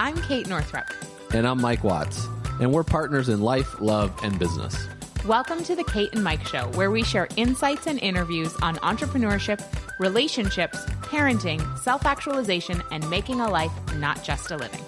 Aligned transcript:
I'm 0.00 0.16
Kate 0.22 0.46
Northrup. 0.46 0.88
And 1.34 1.44
I'm 1.44 1.60
Mike 1.60 1.82
Watts. 1.82 2.28
And 2.60 2.72
we're 2.72 2.84
partners 2.84 3.28
in 3.28 3.40
life, 3.40 3.80
love, 3.80 4.16
and 4.22 4.38
business. 4.38 4.86
Welcome 5.26 5.64
to 5.64 5.74
the 5.74 5.82
Kate 5.82 6.10
and 6.12 6.22
Mike 6.22 6.46
Show, 6.46 6.68
where 6.74 6.92
we 6.92 7.02
share 7.02 7.26
insights 7.34 7.88
and 7.88 7.98
interviews 7.98 8.54
on 8.62 8.76
entrepreneurship, 8.76 9.60
relationships, 9.98 10.84
parenting, 11.02 11.76
self 11.80 12.06
actualization, 12.06 12.80
and 12.92 13.10
making 13.10 13.40
a 13.40 13.50
life, 13.50 13.72
not 13.96 14.22
just 14.22 14.52
a 14.52 14.56
living. 14.56 14.84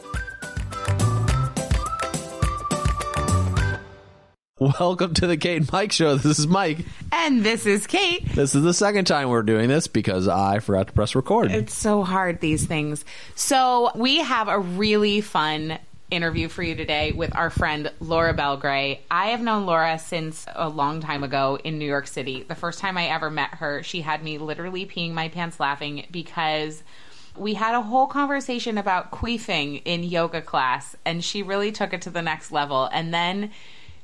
Welcome 4.61 5.15
to 5.15 5.27
the 5.27 5.39
Kate 5.39 5.57
and 5.57 5.73
Mike 5.73 5.91
Show. 5.91 6.17
This 6.17 6.39
is 6.39 6.47
Mike. 6.47 6.85
And 7.13 7.43
this 7.43 7.65
is 7.65 7.87
Kate. 7.87 8.27
This 8.35 8.55
is 8.55 8.63
the 8.63 8.75
second 8.75 9.07
time 9.07 9.31
we're 9.31 9.43
doing 9.43 9.71
this 9.71 9.87
because 9.87 10.29
I 10.29 10.59
forgot 10.59 10.89
to 10.89 10.93
press 10.93 11.15
record. 11.15 11.51
It's 11.51 11.73
so 11.73 12.03
hard, 12.05 12.41
these 12.41 12.67
things. 12.67 13.07
So, 13.35 13.91
we 13.95 14.19
have 14.19 14.49
a 14.49 14.59
really 14.59 15.23
fun 15.23 15.79
interview 16.11 16.49
for 16.49 16.63
you 16.63 16.75
today 16.75 17.13
with 17.13 17.35
our 17.35 17.49
friend 17.49 17.91
Laura 18.01 18.35
Belgray. 18.35 18.99
I 19.11 19.29
have 19.29 19.41
known 19.41 19.65
Laura 19.65 19.99
since 19.99 20.45
a 20.55 20.69
long 20.69 21.01
time 21.01 21.25
ago 21.25 21.59
in 21.65 21.79
New 21.79 21.89
York 21.89 22.07
City. 22.07 22.43
The 22.43 22.55
first 22.55 22.81
time 22.81 22.99
I 22.99 23.07
ever 23.07 23.31
met 23.31 23.55
her, 23.55 23.83
she 23.83 24.03
had 24.03 24.23
me 24.23 24.37
literally 24.37 24.85
peeing 24.85 25.13
my 25.13 25.31
pants 25.31 25.59
laughing 25.59 26.07
because 26.11 26.83
we 27.35 27.55
had 27.55 27.75
a 27.75 27.81
whole 27.81 28.09
conversation 28.09 28.77
about 28.77 29.11
queefing 29.11 29.81
in 29.87 30.03
yoga 30.03 30.43
class 30.43 30.97
and 31.07 31.25
she 31.25 31.43
really 31.43 31.73
took 31.73 31.95
it 31.95 32.03
to 32.03 32.11
the 32.11 32.21
next 32.21 32.53
level. 32.53 32.91
And 32.93 33.15
then 33.15 33.53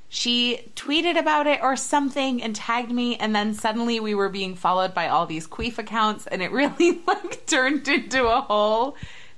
she 0.08 0.70
tweeted 0.76 1.18
about 1.18 1.46
it 1.46 1.60
or 1.62 1.76
something 1.76 2.42
and 2.42 2.54
tagged 2.54 2.90
me 2.90 3.16
and 3.16 3.34
then 3.34 3.54
suddenly 3.54 4.00
we 4.00 4.14
were 4.14 4.28
being 4.28 4.54
followed 4.54 4.94
by 4.94 5.08
all 5.08 5.26
these 5.26 5.46
queef 5.46 5.78
accounts 5.78 6.26
and 6.26 6.42
it 6.42 6.52
really 6.52 7.00
like 7.06 7.46
turned 7.46 7.86
into 7.88 8.26
a 8.26 8.40
whole 8.40 8.96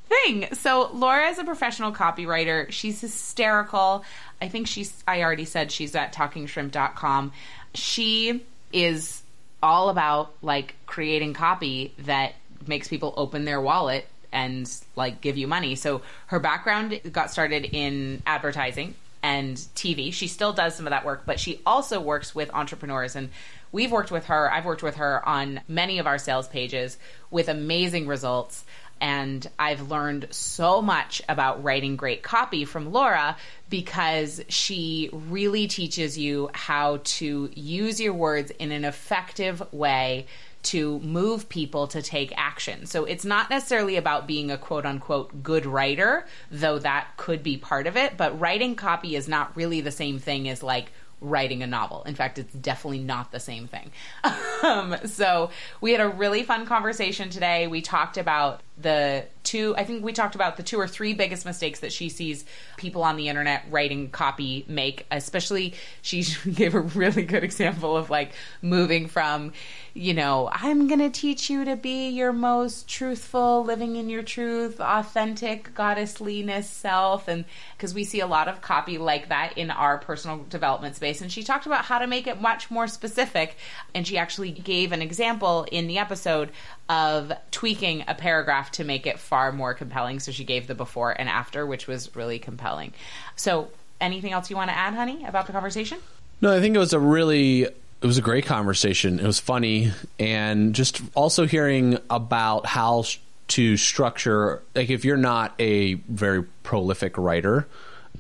thing. 0.08 0.48
So 0.52 0.90
Laura 0.92 1.28
is 1.28 1.38
a 1.38 1.44
professional 1.44 1.92
copywriter. 1.92 2.70
She's 2.70 3.00
hysterical. 3.00 4.04
I 4.40 4.48
think 4.48 4.66
she's 4.66 5.02
I 5.06 5.22
already 5.22 5.44
said 5.44 5.72
she's 5.72 5.94
at 5.94 6.12
talkingshrimp.com. 6.12 7.32
She 7.74 8.44
is 8.72 9.22
all 9.62 9.88
about 9.88 10.32
like 10.42 10.74
creating 10.86 11.34
copy 11.34 11.92
that 12.00 12.34
makes 12.66 12.88
people 12.88 13.14
open 13.16 13.44
their 13.44 13.60
wallet 13.60 14.06
and 14.32 14.70
like 14.94 15.20
give 15.20 15.36
you 15.36 15.46
money. 15.46 15.74
So 15.74 16.02
her 16.26 16.38
background 16.38 17.00
got 17.12 17.30
started 17.30 17.64
in 17.72 18.22
advertising 18.26 18.94
and 19.22 19.56
TV. 19.56 20.12
She 20.12 20.28
still 20.28 20.52
does 20.52 20.74
some 20.74 20.86
of 20.86 20.90
that 20.90 21.04
work, 21.04 21.22
but 21.26 21.40
she 21.40 21.60
also 21.66 22.00
works 22.00 22.34
with 22.34 22.50
entrepreneurs 22.54 23.16
and 23.16 23.30
we've 23.72 23.90
worked 23.90 24.10
with 24.10 24.26
her. 24.26 24.52
I've 24.52 24.64
worked 24.64 24.82
with 24.82 24.96
her 24.96 25.26
on 25.28 25.60
many 25.68 25.98
of 25.98 26.06
our 26.06 26.18
sales 26.18 26.48
pages 26.48 26.96
with 27.30 27.48
amazing 27.48 28.06
results 28.06 28.64
and 29.00 29.48
I've 29.58 29.90
learned 29.90 30.28
so 30.30 30.82
much 30.82 31.22
about 31.28 31.62
writing 31.62 31.96
great 31.96 32.22
copy 32.22 32.64
from 32.64 32.92
Laura 32.92 33.36
because 33.68 34.40
she 34.48 35.10
really 35.12 35.68
teaches 35.68 36.18
you 36.18 36.50
how 36.52 37.00
to 37.04 37.50
use 37.54 38.00
your 38.00 38.14
words 38.14 38.50
in 38.50 38.72
an 38.72 38.84
effective 38.84 39.62
way 39.72 40.26
to 40.64 40.98
move 41.00 41.48
people 41.48 41.86
to 41.88 42.02
take 42.02 42.32
action. 42.36 42.86
So 42.86 43.04
it's 43.04 43.24
not 43.24 43.50
necessarily 43.50 43.96
about 43.96 44.26
being 44.26 44.50
a 44.50 44.58
quote 44.58 44.84
unquote 44.84 45.42
good 45.42 45.66
writer, 45.66 46.26
though 46.50 46.78
that 46.80 47.16
could 47.16 47.42
be 47.42 47.56
part 47.56 47.86
of 47.86 47.96
it, 47.96 48.16
but 48.16 48.38
writing 48.38 48.74
copy 48.74 49.16
is 49.16 49.28
not 49.28 49.56
really 49.56 49.80
the 49.80 49.92
same 49.92 50.18
thing 50.18 50.48
as 50.48 50.62
like 50.62 50.92
writing 51.20 51.62
a 51.62 51.66
novel. 51.66 52.02
In 52.04 52.14
fact, 52.14 52.38
it's 52.38 52.52
definitely 52.54 53.00
not 53.00 53.32
the 53.32 53.40
same 53.40 53.66
thing. 53.66 53.90
Um, 54.60 54.96
so 55.04 55.50
we 55.80 55.92
had 55.92 56.00
a 56.00 56.08
really 56.08 56.42
fun 56.42 56.66
conversation 56.66 57.30
today. 57.30 57.68
We 57.68 57.80
talked 57.80 58.18
about 58.18 58.60
the 58.76 59.24
two, 59.44 59.72
I 59.76 59.84
think 59.84 60.04
we 60.04 60.12
talked 60.12 60.34
about 60.34 60.56
the 60.56 60.64
two 60.64 60.80
or 60.80 60.88
three 60.88 61.14
biggest 61.14 61.46
mistakes 61.46 61.78
that 61.78 61.92
she 61.92 62.08
sees 62.08 62.44
people 62.76 63.04
on 63.04 63.16
the 63.16 63.28
internet 63.28 63.66
writing 63.70 64.10
copy 64.10 64.64
make, 64.66 65.06
especially 65.12 65.74
she 66.02 66.24
gave 66.52 66.74
a 66.74 66.80
really 66.80 67.22
good 67.22 67.44
example 67.44 67.96
of 67.96 68.10
like 68.10 68.32
moving 68.62 69.06
from, 69.06 69.52
you 69.98 70.14
know, 70.14 70.48
I'm 70.52 70.86
going 70.86 71.00
to 71.00 71.10
teach 71.10 71.50
you 71.50 71.64
to 71.64 71.74
be 71.74 72.10
your 72.10 72.32
most 72.32 72.86
truthful, 72.86 73.64
living 73.64 73.96
in 73.96 74.08
your 74.08 74.22
truth, 74.22 74.80
authentic, 74.80 75.74
goddessliness 75.74 76.66
self. 76.66 77.26
And 77.26 77.44
because 77.76 77.94
we 77.94 78.04
see 78.04 78.20
a 78.20 78.26
lot 78.28 78.46
of 78.46 78.60
copy 78.60 78.96
like 78.96 79.28
that 79.30 79.58
in 79.58 79.72
our 79.72 79.98
personal 79.98 80.44
development 80.48 80.94
space. 80.94 81.20
And 81.20 81.32
she 81.32 81.42
talked 81.42 81.66
about 81.66 81.84
how 81.84 81.98
to 81.98 82.06
make 82.06 82.28
it 82.28 82.40
much 82.40 82.70
more 82.70 82.86
specific. 82.86 83.56
And 83.92 84.06
she 84.06 84.16
actually 84.16 84.52
gave 84.52 84.92
an 84.92 85.02
example 85.02 85.66
in 85.72 85.88
the 85.88 85.98
episode 85.98 86.50
of 86.88 87.32
tweaking 87.50 88.04
a 88.06 88.14
paragraph 88.14 88.70
to 88.72 88.84
make 88.84 89.04
it 89.04 89.18
far 89.18 89.50
more 89.50 89.74
compelling. 89.74 90.20
So 90.20 90.30
she 90.30 90.44
gave 90.44 90.68
the 90.68 90.76
before 90.76 91.10
and 91.10 91.28
after, 91.28 91.66
which 91.66 91.88
was 91.88 92.14
really 92.14 92.38
compelling. 92.38 92.92
So, 93.34 93.70
anything 94.00 94.30
else 94.30 94.48
you 94.48 94.54
want 94.54 94.70
to 94.70 94.76
add, 94.76 94.94
honey, 94.94 95.24
about 95.24 95.48
the 95.48 95.52
conversation? 95.52 95.98
No, 96.40 96.56
I 96.56 96.60
think 96.60 96.76
it 96.76 96.78
was 96.78 96.92
a 96.92 97.00
really 97.00 97.66
it 98.00 98.06
was 98.06 98.18
a 98.18 98.22
great 98.22 98.46
conversation. 98.46 99.18
It 99.18 99.26
was 99.26 99.40
funny 99.40 99.92
and 100.18 100.74
just 100.74 101.00
also 101.14 101.46
hearing 101.46 101.98
about 102.10 102.66
how 102.66 103.04
to 103.48 103.76
structure 103.76 104.62
like 104.74 104.90
if 104.90 105.04
you're 105.04 105.16
not 105.16 105.54
a 105.58 105.94
very 105.94 106.42
prolific 106.62 107.16
writer, 107.16 107.66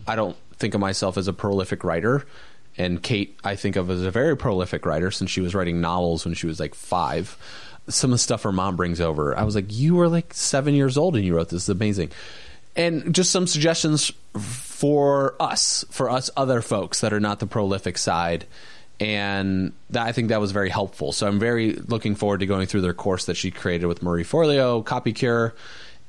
I 0.06 0.16
don't 0.16 0.36
think 0.54 0.74
of 0.74 0.80
myself 0.80 1.16
as 1.16 1.28
a 1.28 1.32
prolific 1.32 1.84
writer. 1.84 2.26
And 2.76 3.02
Kate, 3.02 3.38
I 3.44 3.56
think 3.56 3.76
of 3.76 3.90
as 3.90 4.02
a 4.02 4.10
very 4.10 4.36
prolific 4.36 4.86
writer 4.86 5.10
since 5.10 5.30
she 5.30 5.40
was 5.40 5.54
writing 5.54 5.80
novels 5.80 6.24
when 6.24 6.34
she 6.34 6.46
was 6.46 6.60
like 6.60 6.74
5 6.74 7.36
some 7.88 8.10
of 8.10 8.14
the 8.14 8.18
stuff 8.18 8.42
her 8.42 8.52
mom 8.52 8.76
brings 8.76 9.00
over. 9.00 9.36
I 9.36 9.44
was 9.44 9.54
like, 9.54 9.66
you 9.68 9.94
were 9.94 10.08
like 10.08 10.34
seven 10.34 10.74
years 10.74 10.96
old 10.96 11.16
and 11.16 11.24
you 11.24 11.34
wrote 11.34 11.48
this. 11.48 11.62
It's 11.62 11.68
amazing. 11.68 12.10
And 12.76 13.14
just 13.14 13.32
some 13.32 13.46
suggestions 13.46 14.12
for 14.38 15.34
us, 15.40 15.84
for 15.90 16.10
us 16.10 16.30
other 16.36 16.60
folks 16.62 17.00
that 17.00 17.12
are 17.12 17.20
not 17.20 17.40
the 17.40 17.46
prolific 17.46 17.98
side. 17.98 18.46
And 19.00 19.72
that, 19.90 20.06
I 20.06 20.12
think 20.12 20.28
that 20.28 20.40
was 20.40 20.52
very 20.52 20.70
helpful. 20.70 21.12
So 21.12 21.26
I'm 21.26 21.38
very 21.38 21.74
looking 21.74 22.14
forward 22.14 22.40
to 22.40 22.46
going 22.46 22.66
through 22.66 22.80
their 22.80 22.94
course 22.94 23.26
that 23.26 23.36
she 23.36 23.50
created 23.50 23.86
with 23.86 24.02
Marie 24.02 24.24
Forleo, 24.24 24.84
Copy 24.84 25.12
Cure. 25.12 25.54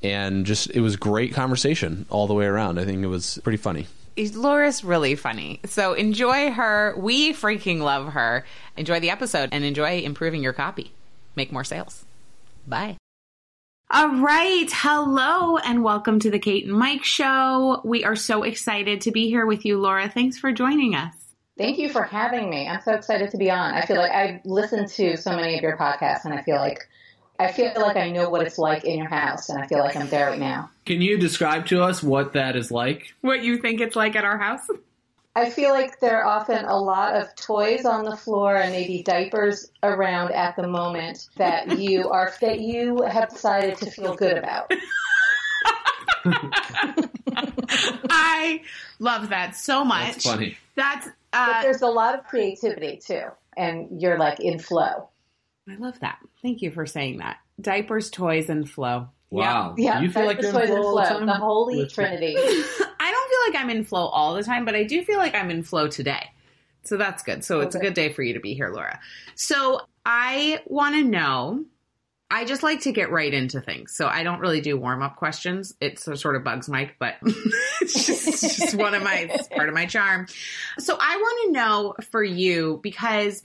And 0.02 0.46
just, 0.46 0.70
it 0.72 0.82
was 0.82 0.96
great 0.96 1.34
conversation 1.34 2.06
all 2.10 2.26
the 2.28 2.34
way 2.34 2.46
around. 2.46 2.80
I 2.80 2.86
think 2.86 3.04
it 3.04 3.08
was 3.08 3.40
pretty 3.44 3.58
funny. 3.58 3.88
Laura's 4.34 4.84
really 4.84 5.16
funny. 5.16 5.60
So 5.66 5.94
enjoy 5.94 6.52
her. 6.52 6.96
We 6.98 7.34
freaking 7.34 7.80
love 7.80 8.14
her. 8.14 8.46
Enjoy 8.76 9.00
the 9.00 9.12
episode 9.12 9.50
and 9.52 9.64
enjoy 9.64 10.00
improving 10.00 10.42
your 10.42 10.54
copy 10.54 10.92
make 11.40 11.52
more 11.54 11.64
sales. 11.64 12.06
Bye. 12.68 12.98
All 13.90 14.18
right. 14.18 14.68
Hello 14.72 15.58
and 15.58 15.84
welcome 15.84 16.20
to 16.20 16.30
the 16.30 16.38
Kate 16.38 16.66
and 16.66 16.74
Mike 16.74 17.06
show. 17.06 17.82
We 17.84 18.04
are 18.04 18.16
so 18.16 18.44
excited 18.44 19.02
to 19.02 19.12
be 19.12 19.28
here 19.30 19.46
with 19.46 19.66
you, 19.66 19.80
Laura. 19.80 20.10
Thanks 20.10 20.38
for 20.38 20.52
joining 20.52 20.94
us. 20.96 21.29
Thank 21.59 21.78
you 21.78 21.90
for 21.90 22.03
having 22.03 22.50
me. 22.50 22.70
I'm 22.70 22.80
so 22.80 22.94
excited 22.94 23.31
to 23.31 23.38
be 23.38 23.52
on. 23.52 23.74
I 23.74 23.86
feel 23.86 23.97
like 23.97 24.14
I've 24.14 24.46
listened 24.46 24.88
to 24.92 25.18
so 25.18 25.36
many 25.36 25.58
of 25.58 25.62
your 25.62 25.75
podcasts 25.75 26.24
and 26.24 26.34
I 26.34 26.42
feel 26.42 26.56
like 26.56 26.88
I 27.38 27.52
feel 27.52 27.74
like 27.75 27.97
I 27.97 28.09
know 28.12 28.30
what 28.30 28.47
it's 28.47 28.58
like 28.58 28.86
in 28.86 28.97
your 28.97 29.09
house 29.09 29.50
and 29.50 29.62
I 29.62 29.68
feel 29.68 29.80
like 29.80 29.98
I'm 29.98 30.08
there 30.08 30.30
right 30.30 30.40
now. 30.40 30.69
Can 30.86 31.02
you 31.02 31.18
describe 31.18 31.66
to 31.68 31.84
us 31.84 32.02
what 32.02 32.31
that 32.31 32.56
is 32.56 32.72
like? 32.72 33.14
What 33.19 33.44
you 33.44 33.58
think 33.58 33.81
it's 33.81 33.98
like 33.98 34.16
at 34.16 34.24
our 34.24 34.38
house? 34.38 34.62
I 35.36 35.50
feel 35.50 35.72
like 35.72 36.00
there 36.00 36.24
are 36.24 36.25
often 36.25 36.64
a 36.64 36.78
lot 36.78 37.16
of 37.16 37.36
toys 37.36 37.84
on 37.84 38.06
the 38.06 38.16
floor 38.16 38.56
and 38.56 38.72
maybe 38.72 39.03
diapers 39.03 39.69
around 39.84 40.31
at 40.31 40.56
the 40.56 40.66
moment 40.66 41.28
that 41.36 41.78
you 41.78 42.09
are 42.09 42.34
that 42.40 42.62
you 42.62 43.02
have 43.03 43.30
decided 43.31 43.75
to 43.80 43.92
feel 43.92 44.16
good 44.16 44.38
about. 44.38 44.72
I 48.09 48.62
love 49.00 49.30
that 49.30 49.58
so 49.58 49.84
much. 49.84 50.14
That's 50.14 50.25
funny. 50.25 50.58
That's 50.75 51.09
uh, 51.34 51.54
but 51.54 51.62
there's 51.62 51.82
a 51.82 51.88
lot 51.88 52.18
of 52.18 52.26
creativity 52.26 52.98
too, 52.98 53.24
and 53.58 54.02
you're 54.02 54.18
like 54.18 54.40
in 54.40 54.60
flow. 54.60 55.10
I 55.68 55.76
love 55.78 56.00
that. 56.00 56.20
Thank 56.42 56.62
you 56.62 56.72
for 56.72 56.86
saying 56.86 57.18
that. 57.20 57.38
Diapers, 57.62 58.10
toys, 58.10 58.50
and 58.50 58.70
flow. 58.70 59.10
Wow. 59.30 59.76
Yeah, 59.78 60.02
you 60.02 60.10
feel 60.10 60.26
like 60.26 60.42
you're 60.42 60.50
in 60.50 60.56
toys 60.56 60.70
and 60.70 60.80
flow 60.80 61.20
the? 61.20 61.26
The 61.26 61.34
holy 61.34 61.78
With- 61.80 61.94
trinity. 61.94 62.36
I 62.38 63.12
don't 63.12 63.30
feel 63.30 63.54
like 63.54 63.64
I'm 63.64 63.70
in 63.70 63.84
flow 63.84 64.08
all 64.08 64.34
the 64.34 64.44
time, 64.44 64.66
but 64.66 64.76
I 64.76 64.84
do 64.84 65.04
feel 65.04 65.18
like 65.18 65.36
I'm 65.36 65.52
in 65.52 65.64
flow 65.64 65.88
today. 65.88 66.31
So 66.84 66.98
that's 66.98 67.22
good. 67.24 67.44
So 67.44 67.60
it's 67.60 67.75
a 67.75 67.80
good 67.80 67.94
day 67.94 68.12
for 68.12 68.24
you 68.24 68.34
to 68.34 68.40
be 68.40 68.54
here, 68.54 68.70
Laura. 68.70 69.00
So 69.36 69.82
I 70.06 70.62
want 70.66 70.96
to 70.96 71.04
know. 71.04 71.66
I 72.31 72.46
just 72.46 72.62
like 72.62 72.81
to 72.81 72.92
get 72.92 73.12
right 73.12 73.34
into 73.34 73.60
things. 73.60 73.96
So 73.96 74.08
I 74.08 74.24
don't 74.24 74.40
really 74.40 74.62
do 74.62 74.78
warm 74.78 75.02
up 75.02 75.16
questions. 75.16 75.74
It 75.81 75.98
sort 76.00 76.36
of 76.36 76.44
bugs 76.44 76.70
Mike, 76.70 76.96
but 77.00 77.16
it's 77.81 78.06
just, 78.06 78.28
it's 78.28 78.58
just 78.58 78.76
one 78.76 78.94
of 78.94 79.02
my, 79.04 79.28
it's 79.31 79.48
part 79.48 79.68
of 79.68 79.74
my 79.74 79.88
charm. 79.88 80.28
So 80.78 80.96
I 81.00 81.16
want 81.18 81.46
to 81.48 81.52
know 81.54 81.96
for 82.12 82.24
you 82.24 82.80
because 82.84 83.42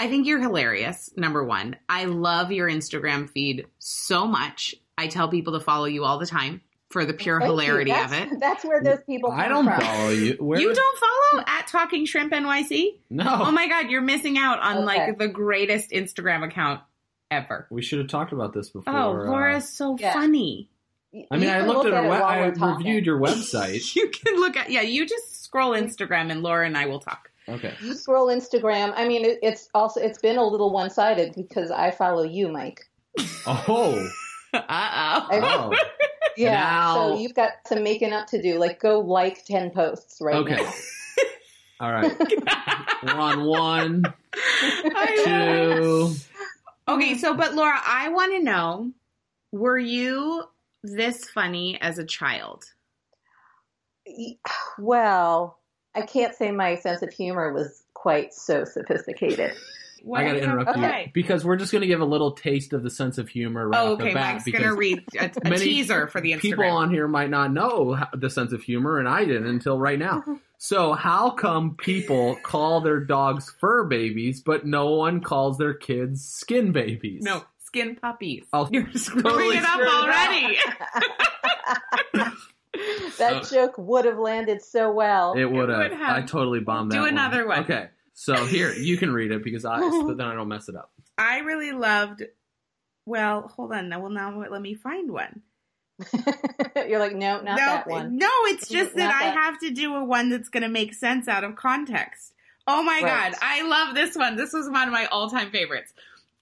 I 0.00 0.08
think 0.08 0.26
you're 0.26 0.40
hilarious. 0.40 1.10
Number 1.16 1.44
one, 1.44 1.76
I 1.88 2.06
love 2.06 2.50
your 2.50 2.68
Instagram 2.68 3.30
feed 3.30 3.66
so 3.78 4.26
much. 4.26 4.74
I 4.98 5.06
tell 5.06 5.28
people 5.28 5.52
to 5.52 5.60
follow 5.60 5.84
you 5.86 6.04
all 6.04 6.18
the 6.18 6.26
time 6.26 6.60
for 6.90 7.04
the 7.04 7.14
pure 7.14 7.40
Thank 7.40 7.50
hilarity 7.50 7.92
of 7.92 8.12
it. 8.12 8.40
That's 8.40 8.64
where 8.64 8.82
those 8.82 9.00
people 9.06 9.30
come 9.30 9.40
I 9.40 9.48
don't 9.48 9.64
from. 9.64 9.80
follow 9.80 10.10
you. 10.10 10.36
Where 10.40 10.60
You 10.60 10.74
don't 10.74 10.98
follow 10.98 11.44
at 11.46 11.66
Talking 11.68 12.04
Shrimp 12.06 12.32
NYC? 12.32 12.98
No. 13.10 13.24
Oh 13.26 13.50
my 13.52 13.68
god, 13.68 13.90
you're 13.90 14.00
missing 14.00 14.38
out 14.38 14.58
on 14.60 14.78
Okay. 14.78 14.84
like 14.84 15.18
the 15.18 15.28
greatest 15.28 15.90
Instagram 15.90 16.44
account 16.44 16.80
ever. 17.34 17.66
We 17.70 17.82
should 17.82 17.98
have 17.98 18.08
talked 18.08 18.32
about 18.32 18.52
this 18.54 18.70
before. 18.70 18.92
Oh, 18.94 19.10
uh, 19.10 19.24
Laura's 19.30 19.68
so 19.68 19.96
yeah. 19.98 20.12
funny. 20.12 20.68
I 21.30 21.36
mean, 21.36 21.42
You 21.48 21.54
I 21.54 21.60
looked 21.60 21.84
look 21.84 21.86
at, 21.86 21.92
at 21.94 22.04
our 22.04 22.10
we- 22.10 22.46
I 22.46 22.50
talking. 22.50 22.86
reviewed 22.86 23.06
your 23.06 23.20
website. 23.28 23.94
You 23.94 24.08
can 24.10 24.36
look 24.36 24.56
at 24.56 24.70
yeah. 24.70 24.80
You 24.82 25.06
just 25.06 25.44
scroll 25.44 25.72
Instagram, 25.72 26.30
and 26.30 26.42
Laura 26.42 26.66
and 26.66 26.76
I 26.76 26.86
will 26.86 26.98
talk. 27.00 27.30
Okay. 27.48 27.74
You 27.82 27.94
scroll 27.94 28.28
Instagram. 28.28 28.92
I 28.96 29.06
mean, 29.06 29.24
it, 29.24 29.38
it's 29.42 29.68
also 29.74 30.00
it's 30.00 30.18
been 30.18 30.38
a 30.38 30.44
little 30.44 30.72
one 30.72 30.90
sided 30.90 31.34
because 31.36 31.70
I 31.70 31.90
follow 31.90 32.22
you, 32.24 32.48
Mike. 32.48 32.80
Oh. 33.46 34.08
Uh 34.54 35.26
oh. 35.32 35.72
Oh. 35.72 35.74
Yeah, 36.36 36.54
Now- 36.54 36.94
so 36.94 37.18
you've 37.18 37.34
got 37.34 37.50
some 37.66 37.82
making 37.84 38.12
up 38.12 38.26
to 38.28 38.42
do. 38.42 38.58
Like, 38.58 38.80
go 38.80 38.98
like 39.00 39.44
ten 39.44 39.70
posts 39.70 40.18
right 40.20 40.34
Okay. 40.36 40.56
now. 40.56 40.72
All 41.80 41.92
right. 41.92 42.12
We're 43.04 43.12
on 43.20 43.44
one, 43.44 44.02
two. 45.24 46.12
Okay, 46.86 47.16
so 47.16 47.34
but 47.34 47.54
Laura, 47.54 47.80
I 47.84 48.08
want 48.10 48.32
to 48.32 48.42
know: 48.42 48.92
Were 49.52 49.78
you 49.78 50.44
this 50.82 51.24
funny 51.24 51.80
as 51.80 51.98
a 51.98 52.04
child? 52.04 52.64
Well, 54.78 55.58
I 55.94 56.02
can't 56.02 56.34
say 56.34 56.50
my 56.50 56.76
sense 56.76 57.02
of 57.02 57.12
humor 57.12 57.52
was 57.52 57.84
quite 57.94 58.34
so 58.34 58.64
sophisticated. 58.64 59.52
What 60.04 60.20
I 60.20 60.26
got 60.26 60.32
to 60.34 60.42
interrupt 60.42 60.70
okay. 60.76 61.02
you 61.06 61.10
because 61.14 61.44
we're 61.44 61.56
just 61.56 61.72
going 61.72 61.80
to 61.80 61.88
give 61.88 62.00
a 62.00 62.04
little 62.04 62.32
taste 62.32 62.72
of 62.74 62.82
the 62.82 62.90
sense 62.90 63.16
of 63.18 63.28
humor 63.28 63.68
right 63.68 63.80
Oh, 63.80 63.92
off 63.94 63.98
the 63.98 64.04
okay. 64.04 64.14
bat. 64.14 64.34
Mike's 64.44 64.50
gonna 64.58 64.74
read 64.74 65.02
a, 65.18 65.24
a 65.24 65.30
many 65.48 65.64
teaser 65.64 66.06
for 66.08 66.20
the 66.20 66.32
Instagram. 66.32 66.40
people 66.42 66.64
on 66.66 66.90
here 66.90 67.08
might 67.08 67.30
not 67.30 67.52
know 67.52 67.98
the 68.12 68.28
sense 68.28 68.52
of 68.52 68.62
humor, 68.62 68.98
and 68.98 69.08
I 69.08 69.24
didn't 69.24 69.46
until 69.46 69.78
right 69.78 69.98
now. 69.98 70.22
So 70.56 70.94
how 70.94 71.30
come 71.30 71.74
people 71.76 72.36
call 72.42 72.80
their 72.80 73.00
dogs 73.00 73.50
fur 73.60 73.84
babies, 73.84 74.40
but 74.40 74.64
no 74.64 74.92
one 74.94 75.20
calls 75.20 75.58
their 75.58 75.74
kids 75.74 76.24
skin 76.24 76.72
babies? 76.72 77.22
no 77.22 77.44
skin 77.64 77.96
puppies. 77.96 78.44
I'll 78.50 78.68
You're 78.72 78.90
screwing 78.94 79.24
totally 79.24 79.56
it 79.58 79.62
up 79.64 79.72
screw 79.72 79.84
it 79.84 79.88
up. 79.88 80.04
already. 80.04 80.56
That 83.18 83.32
Uh, 83.34 83.40
joke 83.44 83.74
would 83.78 84.04
have 84.04 84.18
landed 84.18 84.60
so 84.62 84.90
well. 84.90 85.34
It 85.34 85.44
would 85.44 85.68
have. 85.68 85.78
would 85.78 85.92
have. 85.92 86.16
I 86.16 86.22
totally 86.22 86.58
bombed 86.60 86.90
that. 86.90 86.96
Do 86.96 87.04
another 87.04 87.46
one. 87.46 87.60
Okay. 87.60 87.88
So 88.14 88.46
here, 88.46 88.72
you 88.72 88.96
can 88.96 89.12
read 89.12 89.32
it 89.32 89.42
because 89.44 89.64
I, 89.64 89.80
so 89.80 90.14
then 90.16 90.26
I 90.26 90.34
don't 90.34 90.48
mess 90.48 90.68
it 90.68 90.76
up. 90.76 90.92
I 91.18 91.40
really 91.40 91.72
loved. 91.72 92.22
Well, 93.06 93.48
hold 93.48 93.72
on. 93.72 93.88
Now, 93.88 94.00
well, 94.00 94.10
now 94.10 94.38
let 94.48 94.62
me 94.62 94.74
find 94.74 95.10
one. 95.10 95.42
You're 96.76 96.98
like, 96.98 97.14
no, 97.14 97.36
not 97.40 97.44
no, 97.44 97.56
that 97.56 97.86
one. 97.86 98.18
no, 98.18 98.28
it's 98.46 98.68
just 98.68 98.94
that 98.96 99.08
Not 99.08 99.22
I 99.22 99.30
have 99.30 99.58
to 99.60 99.70
do 99.70 99.94
a 99.94 100.04
one 100.04 100.30
that's 100.30 100.48
going 100.48 100.62
to 100.62 100.68
make 100.68 100.94
sense 100.94 101.28
out 101.28 101.44
of 101.44 101.54
context. 101.56 102.32
Oh 102.66 102.82
my 102.82 103.00
Right. 103.02 103.32
god, 103.32 103.38
I 103.42 103.62
love 103.62 103.94
this 103.94 104.16
one. 104.16 104.36
This 104.36 104.52
was 104.52 104.68
one 104.68 104.88
of 104.88 104.92
my 104.92 105.06
all-time 105.06 105.50
favorites. 105.50 105.92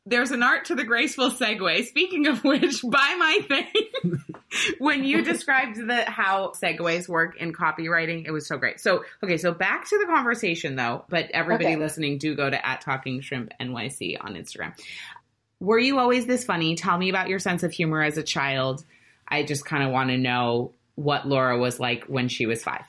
There's 0.04 0.32
an 0.32 0.42
art 0.42 0.64
to 0.66 0.74
the 0.74 0.84
graceful 0.84 1.30
segue. 1.30 1.86
Speaking 1.86 2.26
of 2.26 2.42
which, 2.42 2.82
buy 2.84 3.14
my 3.18 3.38
thing. 3.46 4.18
when 4.78 5.04
you 5.04 5.22
described 5.22 5.76
the 5.76 6.04
how 6.10 6.52
segues 6.60 7.08
work 7.08 7.36
in 7.36 7.52
copywriting, 7.52 8.26
it 8.26 8.32
was 8.32 8.46
so 8.48 8.56
great. 8.58 8.80
So, 8.80 9.04
okay, 9.22 9.36
so 9.36 9.52
back 9.52 9.88
to 9.88 9.98
the 9.98 10.06
conversation 10.06 10.74
though. 10.74 11.04
But 11.08 11.30
everybody 11.32 11.66
Okay. 11.74 11.76
listening, 11.76 12.18
do 12.18 12.34
go 12.34 12.50
to 12.50 12.66
at 12.66 12.80
Talking 12.80 13.20
Shrimp 13.20 13.52
NYC 13.60 14.16
on 14.20 14.34
Instagram. 14.34 14.74
Were 15.60 15.78
you 15.78 16.00
always 16.00 16.26
this 16.26 16.44
funny? 16.44 16.74
Tell 16.74 16.98
me 16.98 17.08
about 17.08 17.28
your 17.28 17.38
sense 17.38 17.62
of 17.62 17.70
humor 17.72 18.02
as 18.02 18.18
a 18.18 18.22
child. 18.24 18.84
I 19.28 19.44
just 19.44 19.64
kind 19.64 19.84
of 19.84 19.92
want 19.92 20.10
to 20.10 20.18
know 20.18 20.72
what 20.96 21.28
Laura 21.28 21.56
was 21.56 21.78
like 21.78 22.04
when 22.06 22.28
she 22.28 22.46
was 22.46 22.62
five. 22.64 22.84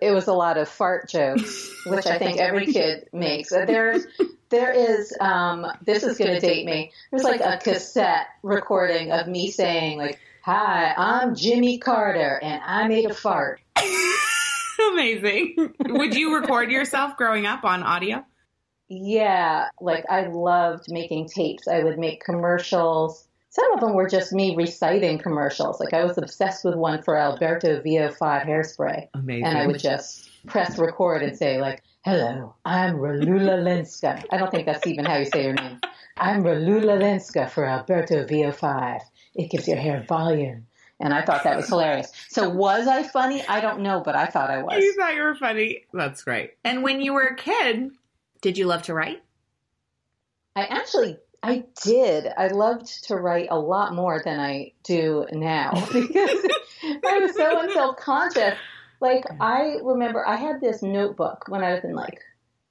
It 0.00 0.12
was 0.12 0.28
a 0.28 0.32
lot 0.32 0.56
of 0.56 0.68
fart 0.68 1.08
jokes, 1.08 1.70
which 1.86 2.06
I 2.06 2.18
think 2.18 2.38
every 2.38 2.66
kid 2.66 3.08
makes. 3.12 3.50
There's, 3.50 4.06
there 4.48 4.72
is, 4.72 5.12
um, 5.20 5.66
this 5.84 6.04
is 6.04 6.16
going 6.18 6.32
to 6.32 6.40
date 6.40 6.64
me. 6.66 6.92
There's 7.10 7.24
like 7.24 7.40
a 7.40 7.58
cassette 7.58 8.28
recording 8.42 9.10
of 9.10 9.26
me 9.26 9.50
saying 9.50 9.98
like, 9.98 10.20
"Hi, 10.44 10.94
I'm 10.96 11.34
Jimmy 11.34 11.78
Carter, 11.78 12.38
and 12.42 12.62
I 12.64 12.86
made 12.86 13.10
a 13.10 13.14
fart." 13.14 13.60
Amazing. 14.92 15.74
Would 15.80 16.14
you 16.14 16.36
record 16.36 16.70
yourself 16.70 17.16
growing 17.16 17.46
up 17.46 17.64
on 17.64 17.82
audio? 17.82 18.24
Yeah, 18.88 19.68
like 19.80 20.04
I 20.08 20.28
loved 20.28 20.90
making 20.90 21.28
tapes. 21.28 21.68
I 21.68 21.82
would 21.82 21.98
make 21.98 22.24
commercials. 22.24 23.27
Some 23.50 23.72
of 23.72 23.80
them 23.80 23.94
were 23.94 24.08
just 24.08 24.32
me 24.32 24.54
reciting 24.56 25.18
commercials. 25.18 25.80
Like 25.80 25.94
I 25.94 26.04
was 26.04 26.18
obsessed 26.18 26.64
with 26.64 26.74
one 26.74 27.02
for 27.02 27.16
Alberto 27.16 27.80
VO5 27.80 28.46
hairspray. 28.46 29.08
Amazing. 29.14 29.44
and 29.44 29.58
I 29.58 29.66
would 29.66 29.78
just 29.80 30.28
press 30.46 30.78
record 30.78 31.22
and 31.22 31.36
say 31.36 31.58
like, 31.60 31.82
"Hello, 32.04 32.54
I'm 32.64 32.96
Ralula 32.96 33.62
Lenska." 33.62 34.22
I 34.30 34.36
don't 34.36 34.50
think 34.50 34.66
that's 34.66 34.86
even 34.86 35.04
how 35.06 35.16
you 35.16 35.24
say 35.24 35.44
your 35.44 35.54
name. 35.54 35.80
I'm 36.18 36.42
Ralula 36.42 36.98
Lenska 37.00 37.48
for 37.48 37.64
Alberto 37.64 38.24
VO5. 38.26 39.00
It 39.34 39.50
gives 39.50 39.66
your 39.66 39.78
hair 39.78 40.04
volume, 40.06 40.66
and 41.00 41.14
I 41.14 41.22
thought 41.24 41.44
that 41.44 41.56
was 41.56 41.68
hilarious. 41.68 42.12
So 42.28 42.48
was 42.50 42.86
I 42.86 43.02
funny? 43.04 43.42
I 43.48 43.60
don't 43.60 43.80
know, 43.80 44.02
but 44.04 44.14
I 44.14 44.26
thought 44.26 44.50
I 44.50 44.62
was. 44.62 44.82
You 44.82 44.94
thought 44.94 45.14
you 45.14 45.22
were 45.22 45.34
funny. 45.36 45.84
That's 45.94 46.22
great. 46.22 46.54
And 46.64 46.82
when 46.82 47.00
you 47.00 47.14
were 47.14 47.22
a 47.28 47.36
kid, 47.36 47.92
did 48.42 48.58
you 48.58 48.66
love 48.66 48.82
to 48.82 48.94
write? 48.94 49.22
I 50.54 50.64
actually. 50.64 51.16
I 51.42 51.64
did. 51.82 52.26
I 52.36 52.48
loved 52.48 53.04
to 53.04 53.16
write 53.16 53.48
a 53.50 53.58
lot 53.58 53.94
more 53.94 54.20
than 54.24 54.40
I 54.40 54.72
do 54.82 55.26
now 55.32 55.72
because 55.92 56.46
I 56.82 57.18
was 57.20 57.34
so 57.34 57.68
self 57.72 57.96
conscious. 57.96 58.54
Like 59.00 59.24
I 59.40 59.76
remember 59.82 60.26
I 60.26 60.36
had 60.36 60.60
this 60.60 60.82
notebook 60.82 61.44
when 61.48 61.62
I 61.62 61.74
was 61.74 61.84
in 61.84 61.94
like 61.94 62.20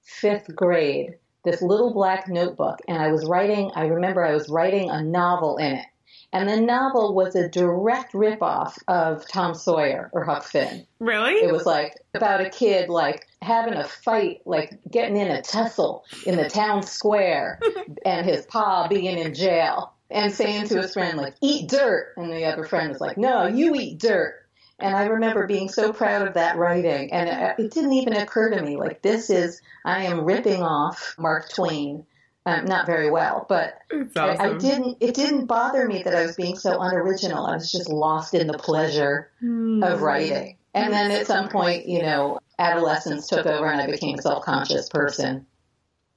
fifth 0.04 0.54
grade, 0.56 1.16
this 1.44 1.62
little 1.62 1.94
black 1.94 2.28
notebook, 2.28 2.80
and 2.88 3.02
I 3.02 3.12
was 3.12 3.25
writing 3.25 3.72
I 3.75 3.86
remember 3.86 4.25
I 4.25 4.34
was 4.34 4.50
writing 4.50 4.90
a 4.90 5.02
novel 5.02 5.58
in 5.58 5.74
it. 5.74 5.86
And 6.34 6.50
the 6.50 6.60
novel 6.60 7.16
was 7.16 7.36
a 7.36 7.48
direct 7.48 8.14
ripoff 8.14 8.78
of 8.90 9.25
Tom 9.30 9.54
Sawyer 9.54 10.10
or 10.12 10.25
Huck 10.25 10.44
Finn. 10.44 10.86
Really? 11.00 11.36
It 11.36 11.52
was 11.52 11.66
like 11.66 11.96
about 12.14 12.42
a 12.42 12.50
kid 12.50 12.90
like 12.90 13.26
having 13.42 13.74
a 13.74 13.84
fight, 13.84 14.42
like 14.45 14.80
getting 14.89 15.18
in 15.18 15.30
a 15.30 15.42
tussle 15.42 16.04
in 16.25 16.36
the 16.38 16.50
town 16.50 16.84
square, 16.84 17.60
and 18.06 18.25
his 18.25 18.45
pa 18.45 18.88
being 18.88 19.18
in 19.18 19.34
jail 19.34 19.94
and 20.10 20.31
saying 20.34 20.68
to 20.68 20.78
his 20.81 20.94
friend 20.94 21.18
like, 21.18 21.36
"Eat 21.42 21.69
dirt," 21.69 22.13
and 22.18 22.31
the 22.31 22.45
other 22.45 22.63
friend 22.63 22.89
was 22.89 23.01
like, 23.01 23.18
"No, 23.18 23.45
you 23.48 23.75
eat 23.75 24.00
dirt." 24.00 24.36
And 24.80 24.95
I 24.95 25.06
remember 25.06 25.48
being 25.48 25.69
so 25.69 25.92
proud 25.92 26.28
of 26.28 26.36
that 26.36 26.57
writing, 26.57 27.12
and 27.12 27.56
it, 27.57 27.72
didn't 27.72 27.94
even 27.94 28.13
occur 28.13 28.51
to 28.51 28.62
me 28.62 28.78
like 28.78 29.01
this 29.01 29.30
is 29.30 29.62
I 29.83 30.04
am 30.04 30.24
ripping 30.24 30.62
off 30.62 31.16
Mark 31.18 31.50
Twain. 31.50 32.06
Um, 32.45 32.63
not 32.63 32.86
very 32.86 33.12
well, 33.12 33.45
but 33.50 33.74
It's 33.92 34.16
I, 34.16 34.36
I 34.38 34.54
didn't. 34.57 34.98
It 35.01 35.16
didn't 35.16 35.48
bother 35.48 35.86
me 35.86 36.04
that 36.04 36.16
I 36.16 36.25
was 36.25 36.38
being 36.38 36.56
so 36.57 36.80
unoriginal. 36.80 37.45
I 37.45 37.56
was 37.56 37.69
just 37.69 37.90
lost 37.90 38.33
in 38.33 38.48
the 38.48 38.57
pleasure 38.57 39.30
Hmm. 39.42 39.83
of 39.83 40.01
writing. 40.01 40.57
And 40.73 40.94
then 40.94 41.11
at 41.11 41.28
some 41.28 41.50
point, 41.50 41.88
you 41.88 42.04
know, 42.04 42.40
adolescence 42.59 43.28
took 43.28 43.45
over 43.45 43.68
and 43.69 43.81
I 43.81 43.87
became 43.87 44.18
a 44.18 44.21
self 44.21 44.44
conscious 44.45 44.90
person. 44.90 45.45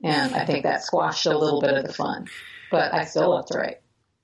And 0.02 0.34
I 0.34 0.46
think 0.46 0.62
that 0.64 0.82
squashed 0.82 1.26
a 1.26 1.36
little 1.36 1.60
bit 1.60 1.74
of 1.74 1.84
the 1.86 1.92
fun. 1.92 2.26
But 2.70 2.94
I 2.94 3.04
still 3.04 3.30
love 3.30 3.46
to 3.46 3.58
write. 3.58 3.80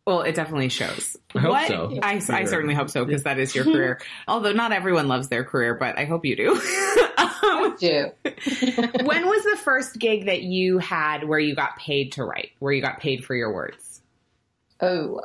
Well, 0.06 0.23
it 0.23 0.35
definitely 0.37 0.68
shows. 0.68 1.16
I 1.35 1.40
hope 1.40 1.50
What- 1.50 1.68
so. 1.68 1.99
I, 2.02 2.23
I 2.30 2.44
certainly 2.44 2.75
hope 2.75 2.90
so 2.90 3.04
because 3.04 3.25
that 3.25 3.38
is 3.38 3.54
your 3.54 3.64
career. 3.73 4.00
Although 4.28 4.52
not 4.52 4.73
everyone 4.73 5.08
loves 5.08 5.28
their 5.28 5.44
career, 5.44 5.75
but 5.75 5.99
I 5.99 6.04
hope 6.04 6.25
you 6.25 6.37
do. 6.37 6.52
um, 7.18 7.76
Do. 7.80 8.11
when 9.04 9.26
was 9.26 9.44
the 9.44 9.58
first 9.62 9.99
gig 9.99 10.26
that 10.26 10.42
you 10.42 10.78
had 10.78 11.25
where 11.25 11.38
you 11.38 11.54
got 11.54 11.76
paid 11.76 12.12
to 12.12 12.25
write, 12.25 12.50
where 12.61 12.73
you 12.73 12.80
got 12.80 13.00
paid 13.00 13.25
for 13.25 13.35
your 13.35 13.52
words? 13.52 14.00
Oh, 14.80 15.20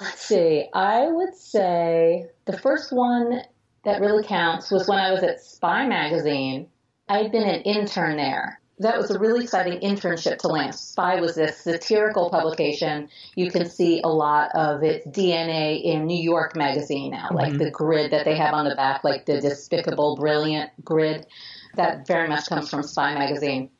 let's 0.00 0.22
see. 0.22 0.66
I 0.72 1.06
would 1.08 1.34
say 1.34 2.26
the 2.46 2.56
first 2.56 2.92
one 2.92 3.42
that 3.86 4.00
really 4.00 4.24
counts 4.24 4.70
was 4.72 4.88
when 4.88 4.98
I 4.98 5.12
was 5.12 5.22
at 5.22 5.40
Spy 5.40 5.86
Magazine. 5.86 6.66
I 7.08 7.18
had 7.18 7.30
been 7.30 7.48
an 7.48 7.62
intern 7.62 8.16
there. 8.16 8.60
That 8.80 8.98
was 8.98 9.12
a 9.12 9.18
really 9.18 9.44
exciting 9.44 9.78
internship 9.78 10.38
to 10.38 10.48
land. 10.48 10.74
Spy 10.74 11.20
was 11.20 11.36
this 11.36 11.58
satirical 11.58 12.28
publication. 12.28 13.08
You 13.36 13.48
can 13.48 13.70
see 13.70 14.00
a 14.02 14.08
lot 14.08 14.50
of 14.56 14.82
its 14.82 15.06
DNA 15.06 15.84
in 15.84 16.04
New 16.04 16.20
York 16.20 16.56
Magazine 16.56 17.12
now, 17.12 17.28
like 17.30 17.50
mm-hmm. 17.50 17.58
the 17.58 17.70
grid 17.70 18.10
that 18.10 18.24
they 18.24 18.36
have 18.36 18.54
on 18.54 18.68
the 18.68 18.74
back, 18.74 19.04
like 19.04 19.24
the 19.24 19.40
despicable, 19.40 20.16
brilliant 20.16 20.72
grid. 20.84 21.24
That 21.76 22.08
very 22.08 22.28
much 22.28 22.48
comes 22.48 22.68
from 22.68 22.82
Spy 22.82 23.14
Magazine 23.14 23.70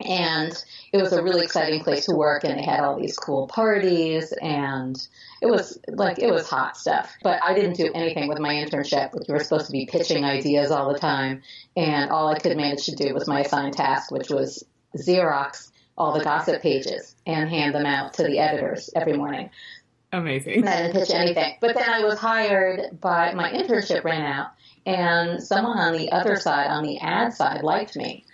and 0.00 0.64
it 0.92 1.00
was 1.00 1.12
a 1.12 1.22
really 1.22 1.44
exciting 1.44 1.82
place 1.82 2.04
to 2.04 2.14
work 2.14 2.44
and 2.44 2.58
they 2.58 2.62
had 2.62 2.80
all 2.80 3.00
these 3.00 3.16
cool 3.16 3.46
parties 3.46 4.32
and 4.42 5.08
it 5.40 5.46
was 5.46 5.78
like 5.88 6.18
it 6.18 6.30
was 6.30 6.48
hot 6.48 6.76
stuff 6.76 7.16
but 7.22 7.40
i 7.42 7.54
didn't 7.54 7.76
do 7.76 7.90
anything 7.94 8.28
with 8.28 8.38
my 8.38 8.54
internship 8.54 9.14
like 9.14 9.26
we 9.26 9.32
were 9.32 9.42
supposed 9.42 9.66
to 9.66 9.72
be 9.72 9.86
pitching 9.86 10.24
ideas 10.24 10.70
all 10.70 10.92
the 10.92 10.98
time 10.98 11.42
and 11.76 12.10
all 12.10 12.28
i 12.28 12.38
could 12.38 12.56
manage 12.56 12.84
to 12.84 12.94
do 12.94 13.14
was 13.14 13.26
my 13.26 13.40
assigned 13.40 13.72
task 13.72 14.10
which 14.10 14.28
was 14.28 14.64
xerox 14.98 15.70
all 15.96 16.16
the 16.16 16.24
gossip 16.24 16.60
pages 16.60 17.16
and 17.26 17.48
hand 17.48 17.74
them 17.74 17.86
out 17.86 18.12
to 18.12 18.22
the 18.22 18.38
editors 18.38 18.90
every 18.94 19.16
morning 19.16 19.48
Amazing. 20.12 20.58
and 20.58 20.68
I 20.68 20.82
didn't 20.82 20.92
pitch 20.92 21.10
anything. 21.12 21.56
But 21.60 21.74
then 21.74 21.90
I 21.90 22.04
was 22.04 22.18
hired 22.18 23.00
by 23.00 23.34
my 23.34 23.50
internship 23.50 24.04
ran 24.04 24.22
out, 24.22 24.52
and 24.86 25.42
someone 25.42 25.78
on 25.78 25.94
the 25.94 26.12
other 26.12 26.36
side, 26.36 26.68
on 26.68 26.84
the 26.84 26.98
ad 27.00 27.34
side, 27.34 27.62
liked 27.62 27.96
me, 27.96 28.24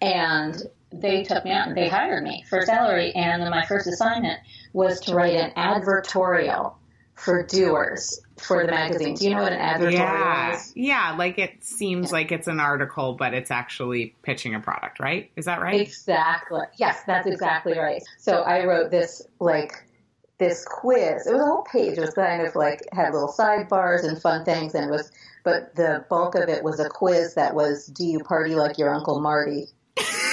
and 0.00 0.62
they 0.92 1.22
took 1.22 1.44
me 1.44 1.50
out 1.50 1.68
and 1.68 1.76
they 1.76 1.88
hired 1.88 2.22
me 2.22 2.44
for 2.48 2.62
salary. 2.62 3.12
And 3.14 3.42
then 3.42 3.50
my 3.50 3.64
first 3.66 3.86
assignment 3.86 4.38
was 4.72 5.00
to 5.00 5.14
write 5.14 5.34
an 5.34 5.52
advertorial 5.56 6.74
for 7.14 7.44
Dewar's 7.46 8.20
for 8.38 8.64
the 8.66 8.72
magazine. 8.72 9.14
Do 9.14 9.24
you 9.24 9.34
know 9.34 9.42
what 9.42 9.52
an 9.52 9.60
advertorial 9.60 9.92
Yeah, 9.92 10.54
is? 10.54 10.72
yeah. 10.74 11.14
Like 11.16 11.38
it 11.38 11.62
seems 11.62 12.10
like 12.10 12.32
it's 12.32 12.48
an 12.48 12.58
article, 12.58 13.14
but 13.14 13.34
it's 13.34 13.50
actually 13.50 14.16
pitching 14.22 14.54
a 14.54 14.60
product, 14.60 14.98
right? 14.98 15.30
Is 15.36 15.44
that 15.44 15.60
right? 15.60 15.80
Exactly. 15.80 16.62
Yes, 16.78 17.02
that's 17.06 17.26
exactly 17.26 17.78
right. 17.78 18.02
So 18.18 18.42
I 18.42 18.64
wrote 18.64 18.90
this 18.90 19.22
like 19.38 19.84
this 20.38 20.64
quiz. 20.64 21.26
It 21.26 21.32
was 21.32 21.42
a 21.42 21.44
whole 21.46 21.62
page. 21.70 21.98
It 21.98 22.00
was 22.00 22.14
kind 22.14 22.44
of 22.44 22.56
like 22.56 22.80
had 22.92 23.12
little 23.12 23.32
sidebars 23.32 24.02
and 24.04 24.20
fun 24.20 24.44
things, 24.44 24.74
and 24.74 24.86
it 24.86 24.90
was. 24.90 25.12
But 25.44 25.74
the 25.74 26.04
bulk 26.08 26.34
of 26.36 26.48
it 26.48 26.62
was 26.64 26.80
a 26.80 26.88
quiz 26.88 27.34
that 27.34 27.54
was, 27.54 27.86
"Do 27.86 28.04
you 28.04 28.20
party 28.20 28.54
like 28.54 28.78
your 28.78 28.92
uncle 28.94 29.20
Marty?" 29.20 29.68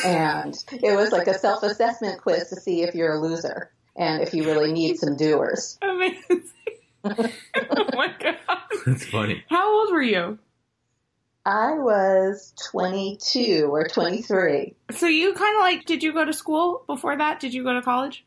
And 0.05 0.55
it 0.71 0.95
was 0.95 1.11
like 1.11 1.27
a 1.27 1.37
self-assessment 1.37 2.21
quiz 2.21 2.49
to 2.49 2.55
see 2.55 2.83
if 2.83 2.95
you're 2.95 3.13
a 3.13 3.21
loser 3.21 3.71
and 3.95 4.21
if 4.21 4.33
you 4.33 4.45
really 4.45 4.71
need 4.71 4.97
some 4.97 5.15
Dewar's. 5.15 5.77
Amazing. 5.81 6.43
oh 7.03 7.89
my 7.93 8.13
god. 8.19 8.37
That's 8.85 9.05
funny. 9.05 9.43
How 9.49 9.71
old 9.71 9.91
were 9.91 10.01
you? 10.01 10.39
I 11.45 11.73
was 11.73 12.53
22 12.71 13.69
or 13.71 13.87
23. 13.87 14.75
So 14.91 15.07
you 15.07 15.33
kind 15.33 15.55
of 15.55 15.61
like, 15.61 15.85
did 15.85 16.03
you 16.03 16.13
go 16.13 16.25
to 16.25 16.33
school 16.33 16.83
before 16.85 17.17
that? 17.17 17.39
Did 17.39 17.53
you 17.53 17.63
go 17.63 17.73
to 17.73 17.81
college? 17.81 18.25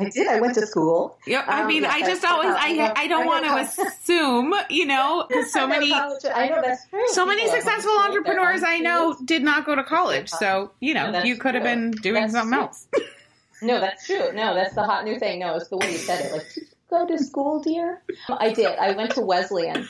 I 0.00 0.08
did. 0.10 0.28
I 0.28 0.40
went 0.40 0.54
to 0.54 0.64
school. 0.66 1.18
Yeah, 1.26 1.44
I 1.48 1.62
Um, 1.62 1.66
mean, 1.66 1.82
yeah, 1.82 1.90
I 1.90 2.00
just 2.02 2.24
I- 2.24 2.30
always, 2.30 2.50
I 2.50 2.92
I, 2.94 3.08
don't 3.08 3.24
I 3.24 3.26
want 3.26 3.44
to 3.44 3.82
assume, 3.86 4.54
you 4.70 4.86
know, 4.86 5.24
because 5.28 5.52
so 5.52 5.66
many, 5.66 5.92
I 5.92 6.48
know 6.48 6.62
that's 6.64 6.86
true. 6.88 7.02
so 7.08 7.26
many 7.26 7.48
successful 7.48 7.98
entrepreneurs 7.98 8.62
I 8.64 8.78
know 8.78 9.16
did 9.24 9.42
not 9.42 9.64
go 9.66 9.74
to 9.74 9.82
college. 9.82 10.30
So, 10.30 10.70
you 10.80 10.94
know, 10.94 11.10
No, 11.10 11.24
you 11.24 11.36
could 11.36 11.54
have 11.54 11.64
been 11.64 11.90
doing 11.90 12.22
That's 12.22 12.32
something 12.32 12.52
true. 12.52 12.62
else. 12.62 12.86
No, 13.60 13.80
that's 13.80 14.06
true. 14.06 14.32
No, 14.34 14.54
that's 14.54 14.76
the 14.76 14.84
hot 14.84 15.04
new 15.04 15.18
thing. 15.18 15.40
No, 15.40 15.56
it's 15.56 15.66
the 15.66 15.78
way 15.78 15.90
you 15.90 15.98
said 15.98 16.24
it. 16.26 16.30
Like, 16.32 16.46
"Did 16.54 16.62
you 16.62 16.68
go 16.88 17.06
to 17.08 17.18
school, 17.18 17.60
dear? 17.60 18.00
I 18.28 18.52
did. 18.52 18.66
I 18.78 18.92
went 18.92 19.10
to 19.16 19.20
Wesleyan, 19.20 19.88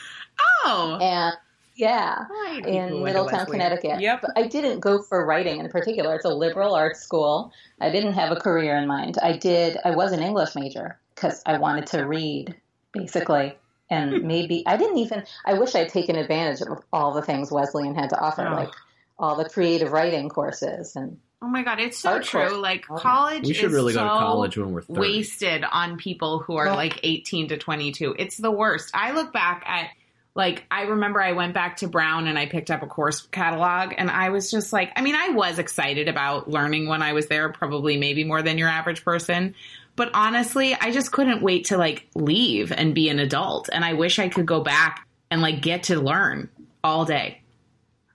Oh. 0.65 0.97
and 0.99 1.35
yeah, 1.79 2.25
Right, 2.29 2.61
in 2.65 3.03
Middletown, 3.03 3.39
Wesleyan. 3.39 3.45
Connecticut. 3.47 4.01
Yep. 4.01 4.21
But 4.21 4.31
I 4.35 4.47
didn't 4.47 4.81
go 4.81 5.01
for 5.01 5.25
writing 5.25 5.59
in 5.59 5.69
particular. 5.69 6.15
It's 6.15 6.25
a 6.25 6.29
liberal 6.29 6.75
arts 6.75 6.99
school. 7.01 7.53
I 7.79 7.89
didn't 7.89 8.13
have 8.13 8.31
a 8.31 8.35
career 8.35 8.75
in 8.77 8.85
mind. 8.87 9.17
I 9.23 9.37
did. 9.37 9.77
I 9.85 9.91
was 9.95 10.11
an 10.11 10.21
English 10.21 10.55
major 10.55 10.99
because 11.15 11.41
I 11.45 11.57
wanted 11.57 11.87
to 11.87 12.01
read, 12.05 12.55
basically. 12.91 13.55
And 13.89 14.13
hmm. 14.21 14.27
maybe 14.27 14.63
I 14.67 14.75
didn't 14.77 14.97
even. 14.97 15.23
I 15.45 15.53
wish 15.53 15.73
I'd 15.73 15.89
taken 15.89 16.15
advantage 16.17 16.61
of 16.61 16.83
all 16.91 17.13
the 17.13 17.21
things 17.21 17.51
Wesleyan 17.51 17.95
had 17.95 18.09
to 18.09 18.19
offer, 18.19 18.45
Oh. 18.47 18.53
like 18.55 18.73
all 19.17 19.35
the 19.35 19.49
creative 19.49 19.91
writing 19.91 20.29
courses 20.29 20.95
and 20.95 21.17
Oh 21.41 21.47
my 21.47 21.63
God, 21.63 21.79
it's 21.79 21.97
so 21.97 22.11
Art 22.11 22.23
true. 22.25 22.41
course. 22.41 22.53
Like 22.53 22.85
Oh. 22.89 22.97
college 22.97 23.47
We 23.47 23.53
should 23.53 23.67
is 23.67 23.73
really 23.73 23.93
go 23.93 24.01
to 24.03 24.05
so 24.09 24.19
college 24.19 24.57
when 24.57 24.73
we're 24.73 24.81
30. 24.81 24.99
wasted 24.99 25.63
on 25.63 25.95
people 25.97 26.39
who 26.39 26.57
are 26.57 26.69
like 26.75 26.99
18 27.03 27.47
to 27.49 27.57
22. 27.57 28.15
It's 28.19 28.35
the 28.35 28.51
worst. 28.51 28.91
I 28.93 29.11
look 29.13 29.31
back 29.31 29.63
at 29.65 29.87
like 30.35 30.65
I 30.71 30.83
remember 30.83 31.21
I 31.21 31.33
went 31.33 31.53
back 31.53 31.77
to 31.77 31.87
Brown 31.87 32.27
and 32.27 32.37
I 32.37 32.45
picked 32.45 32.71
up 32.71 32.83
a 32.83 32.87
course 32.87 33.21
catalog 33.31 33.93
and 33.97 34.09
I 34.09 34.29
was 34.29 34.51
just 34.51 34.71
like 34.71 34.91
I 34.95 35.01
mean 35.01 35.15
I 35.15 35.29
was 35.29 35.59
excited 35.59 36.07
about 36.07 36.49
learning 36.49 36.87
when 36.87 37.01
I 37.01 37.13
was 37.13 37.27
there 37.27 37.49
probably 37.49 37.97
maybe 37.97 38.23
more 38.23 38.41
than 38.41 38.57
your 38.57 38.69
average 38.69 39.03
person. 39.03 39.55
But 39.95 40.11
honestly, 40.13 40.73
I 40.79 40.91
just 40.91 41.11
couldn't 41.11 41.41
wait 41.41 41.65
to 41.65 41.77
like 41.77 42.07
leave 42.15 42.71
and 42.71 42.95
be 42.95 43.09
an 43.09 43.19
adult 43.19 43.69
and 43.71 43.83
I 43.83 43.93
wish 43.93 44.19
I 44.19 44.29
could 44.29 44.45
go 44.45 44.61
back 44.61 45.05
and 45.29 45.41
like 45.41 45.61
get 45.61 45.83
to 45.83 45.99
learn 45.99 46.49
all 46.83 47.05
day 47.05 47.41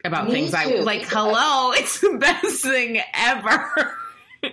about 0.04 0.26
Me 0.26 0.33
things 0.33 0.54
I 0.54 0.71
too. 0.71 0.83
like 0.83 1.02
hello, 1.06 1.73
it's 1.75 2.00
the 2.00 2.16
best 2.18 2.62
thing 2.62 3.00
ever. 3.12 3.97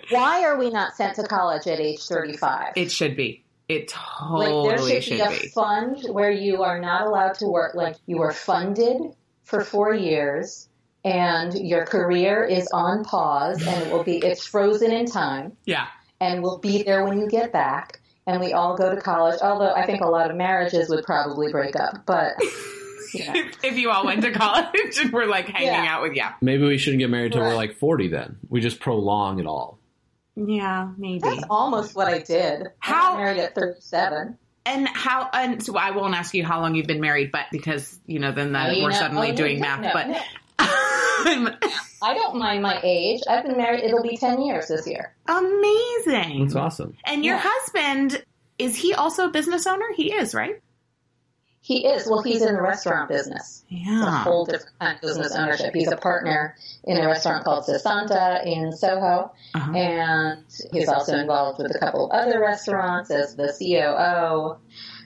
Why 0.09 0.43
are 0.45 0.57
we 0.57 0.69
not 0.69 0.95
sent 0.95 1.15
to 1.17 1.23
college 1.23 1.67
at 1.67 1.79
age 1.79 2.01
35? 2.03 2.73
It 2.75 2.91
should 2.91 3.15
be. 3.15 3.43
It 3.71 3.87
totally 3.87 4.51
like 4.51 4.69
totally 4.71 4.91
there 4.93 5.01
should, 5.01 5.17
be 5.17 5.21
a 5.47 5.49
fund 5.49 6.05
where 6.09 6.31
you 6.31 6.63
are 6.63 6.79
not 6.79 7.07
allowed 7.07 7.35
to 7.35 7.47
work. 7.47 7.73
Like 7.75 7.95
you 8.05 8.21
are 8.21 8.31
funded 8.33 8.97
for 9.43 9.63
four 9.63 9.93
years, 9.93 10.67
and 11.05 11.53
your 11.53 11.85
career 11.85 12.43
is 12.43 12.67
on 12.73 13.03
pause, 13.03 13.65
and 13.65 13.83
it 13.83 13.91
will 13.91 14.03
be 14.03 14.17
it's 14.17 14.45
frozen 14.45 14.91
in 14.91 15.05
time, 15.05 15.57
Yeah. 15.65 15.87
and 16.19 16.43
will 16.43 16.59
be 16.59 16.83
there 16.83 17.05
when 17.05 17.19
you 17.19 17.27
get 17.29 17.51
back. 17.51 17.99
And 18.27 18.39
we 18.39 18.53
all 18.53 18.77
go 18.77 18.93
to 18.93 19.01
college. 19.01 19.39
Although 19.41 19.73
I 19.73 19.85
think 19.85 20.01
a 20.01 20.07
lot 20.07 20.29
of 20.29 20.37
marriages 20.37 20.89
would 20.89 21.03
probably 21.03 21.51
break 21.51 21.75
up, 21.75 22.05
but 22.05 22.33
you 23.13 23.25
know. 23.25 23.33
If, 23.33 23.63
if 23.63 23.77
you 23.77 23.89
all 23.89 24.05
went 24.05 24.21
to 24.21 24.31
college 24.31 24.99
and 25.01 25.11
were 25.11 25.25
like 25.25 25.47
hanging 25.47 25.67
Yeah. 25.67 25.95
out 25.95 26.01
with 26.03 26.13
yeah. 26.13 26.33
Maybe 26.39 26.65
we 26.65 26.77
shouldn't 26.77 26.99
get 26.99 27.09
married 27.09 27.31
till 27.33 27.41
we're 27.41 27.55
like 27.55 27.77
40 27.77 28.09
then. 28.09 28.37
We 28.49 28.61
just 28.61 28.79
prolong 28.79 29.39
it 29.39 29.47
all. 29.47 29.79
Yeah, 30.35 30.91
maybe. 30.97 31.19
that's 31.19 31.43
almost 31.49 31.95
what 31.95 32.07
I 32.07 32.19
did. 32.19 32.67
How- 32.79 33.11
got 33.13 33.17
married 33.19 33.39
at 33.39 33.55
thirty-seven. 33.55 34.37
And 34.65 34.87
how 34.87 35.27
and 35.33 35.63
so 35.63 35.75
I 35.75 35.89
won't 35.91 36.13
ask 36.13 36.33
you 36.35 36.45
how 36.45 36.61
long 36.61 36.75
you've 36.75 36.85
been 36.87 37.01
married, 37.01 37.31
but 37.31 37.45
because, 37.51 37.99
you 38.05 38.19
know, 38.19 38.31
then 38.31 38.51
that 38.53 38.69
we're 38.77 38.89
know- 38.89 38.95
suddenly 38.95 39.31
oh, 39.31 39.35
doing 39.35 39.59
no, 39.59 39.61
math. 39.67 39.81
no, 39.81 39.91
but 39.93 40.07
no. 40.07 40.19
I 42.03 42.13
don't 42.13 42.37
mind 42.37 42.61
my 42.63 42.79
age. 42.83 43.21
I've 43.29 43.43
been 43.45 43.57
married. 43.57 43.83
It'll 43.83 44.03
be 44.03 44.17
ten 44.17 44.41
years 44.43 44.67
this 44.67 44.87
year. 44.87 45.13
amazing. 45.27 46.43
That's 46.43 46.55
awesome. 46.55 46.95
And 47.05 47.23
your 47.25 47.35
Yeah. 47.35 47.41
husband 47.43 48.23
is 48.59 48.75
he 48.75 48.93
also 48.93 49.25
a 49.27 49.29
business 49.31 49.65
owner? 49.65 49.85
He 49.95 50.13
is, 50.13 50.33
right? 50.35 50.61
He 51.63 51.85
is. 51.85 52.07
Well, 52.07 52.23
he's 52.23 52.41
in 52.41 52.55
the 52.55 52.61
restaurant 52.61 53.07
business. 53.07 53.63
It's 53.69 53.87
a 53.87 53.91
Yeah. 53.91 54.23
whole 54.23 54.45
different 54.45 54.77
kind 54.79 54.95
of 54.95 55.01
business 55.01 55.35
ownership. 55.35 55.73
He's 55.75 55.91
a 55.91 55.95
partner 55.97 56.55
in 56.85 56.97
a 56.97 57.05
restaurant 57.05 57.43
called 57.45 57.65
Sessanta 57.65 58.41
in 58.45 58.71
Soho, 58.71 59.31
Uh-huh. 59.53 59.71
and 59.77 60.43
he's 60.73 60.89
also 60.89 61.15
involved 61.15 61.59
with 61.61 61.73
a 61.75 61.77
couple 61.79 62.09
of 62.09 62.11
other 62.19 62.39
restaurants 62.39 63.11
as 63.11 63.35
the 63.35 63.53
COO. 63.57 64.57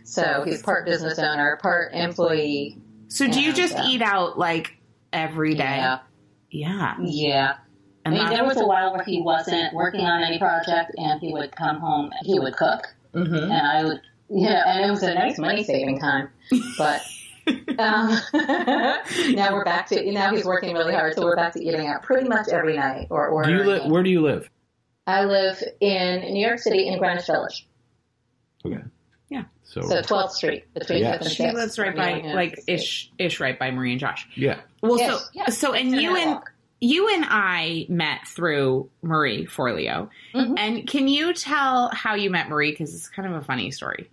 So 0.06 0.44
he's 0.46 0.62
part 0.62 0.86
business 0.86 1.20
owner, 1.20 1.58
part 1.62 1.94
employee. 1.94 2.78
So 3.10 3.28
do 3.28 3.42
you 3.42 3.48
And, 3.50 3.56
just 3.58 3.78
uh, 3.78 3.84
eat 3.88 4.02
out 4.02 4.40
like 4.40 4.78
every 5.12 5.56
day? 5.56 5.78
Yeah, 5.78 6.00
Yeah. 6.52 6.96
yeah. 7.02 7.54
I 8.06 8.12
mean, 8.12 8.30
there 8.30 8.46
was 8.46 8.58
a 8.62 8.66
while 8.66 8.94
where 8.94 9.04
he 9.04 9.22
wasn't 9.22 9.74
working 9.74 10.06
on 10.06 10.24
any 10.24 10.38
project, 10.40 10.92
and 10.98 11.20
he 11.20 11.34
would 11.34 11.54
come 11.56 11.80
home. 11.80 12.06
And 12.18 12.26
he 12.26 12.40
would 12.40 12.56
cook, 12.56 12.94
Mhm. 13.14 13.44
and 13.52 13.68
I 13.68 13.84
would, 13.84 14.00
you 14.30 14.42
know, 14.50 14.62
and 14.66 14.86
it 14.86 14.90
was 14.92 15.04
a 15.04 15.14
nice 15.14 15.38
money 15.38 15.64
saving 15.64 16.00
time. 16.00 16.30
But 16.78 17.02
um, 17.80 18.18
now 18.34 19.54
we're 19.54 19.64
back 19.66 19.88
to 19.90 20.12
now 20.12 20.34
he's 20.34 20.46
working 20.46 20.74
really 20.76 20.94
hard, 20.94 21.14
so 21.16 21.24
we're 21.24 21.36
back 21.36 21.54
to 21.54 21.64
eating 21.64 21.88
out 21.88 22.04
pretty 22.04 22.28
much 22.28 22.48
every 22.50 22.76
night 22.76 23.08
or 23.10 23.44
Do 23.44 23.52
you 23.52 23.64
li- 23.64 23.90
where 23.90 24.04
do 24.04 24.10
you 24.10 24.22
live? 24.22 24.50
I 25.08 25.26
live 25.26 25.62
in 25.80 26.34
New 26.34 26.46
York 26.46 26.60
City 26.60 26.88
in 26.88 26.98
Greenwich 26.98 27.28
Village, 27.28 27.68
Okay. 28.66 28.82
Yeah. 29.30 29.44
So, 29.64 29.82
so 29.82 30.02
12th 30.02 30.32
Street 30.32 30.74
between 30.74 31.00
Yeah. 31.04 31.12
Fifth 31.14 31.22
and 31.22 31.30
she 31.32 31.44
Sixth. 31.44 31.56
lives 31.56 31.78
right 31.80 31.96
by 31.96 32.22
like 32.34 32.60
ish 32.68 33.12
ish 33.20 33.40
right 33.40 33.58
by 33.60 33.70
Marie 33.72 33.92
and 33.92 34.00
Josh. 34.00 34.28
yeah. 34.36 34.62
Well, 34.82 34.98
Yes, 34.98 35.20
so 35.22 35.28
yes, 35.34 35.58
so 35.58 35.74
and 35.74 35.92
you 35.92 36.16
and 36.16 36.40
you 36.82 37.08
and 37.14 37.26
I 37.28 37.86
met 37.90 38.28
through 38.28 38.90
Marie 39.04 39.46
Forleo. 39.46 40.10
Mhm. 40.34 40.56
And 40.58 40.88
can 40.88 41.08
you 41.08 41.34
tell 41.34 41.90
how 41.94 42.16
you 42.16 42.30
met 42.32 42.50
Marie? 42.50 42.72
Because 42.72 42.94
it's 42.96 43.08
kind 43.10 43.28
of 43.32 43.40
a 43.42 43.46
funny 43.46 43.70
story. 43.72 44.10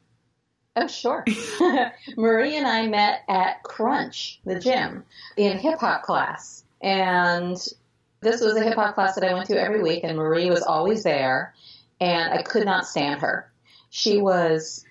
Oh, 0.74 0.86
sure. 0.86 1.24
Marie 2.16 2.56
and 2.56 2.66
I 2.66 2.86
met 2.86 3.22
at 3.28 3.62
Crunch, 3.62 4.40
the 4.44 4.58
gym, 4.58 5.04
in 5.36 5.58
hip 5.58 5.80
hop 5.80 6.02
class. 6.02 6.64
And 6.80 7.56
this 8.20 8.40
was 8.40 8.56
a 8.56 8.62
hip 8.62 8.74
hop 8.74 8.94
class 8.94 9.14
that 9.14 9.24
I 9.24 9.34
went 9.34 9.46
to 9.48 9.60
every 9.60 9.82
week, 9.82 10.04
and 10.04 10.16
Marie 10.16 10.50
was 10.50 10.62
always 10.62 11.02
there. 11.02 11.54
And 12.00 12.32
I 12.32 12.42
could 12.42 12.64
not 12.64 12.86
stand 12.86 13.20
her. 13.20 13.50
She 13.90 14.20
was 14.20 14.84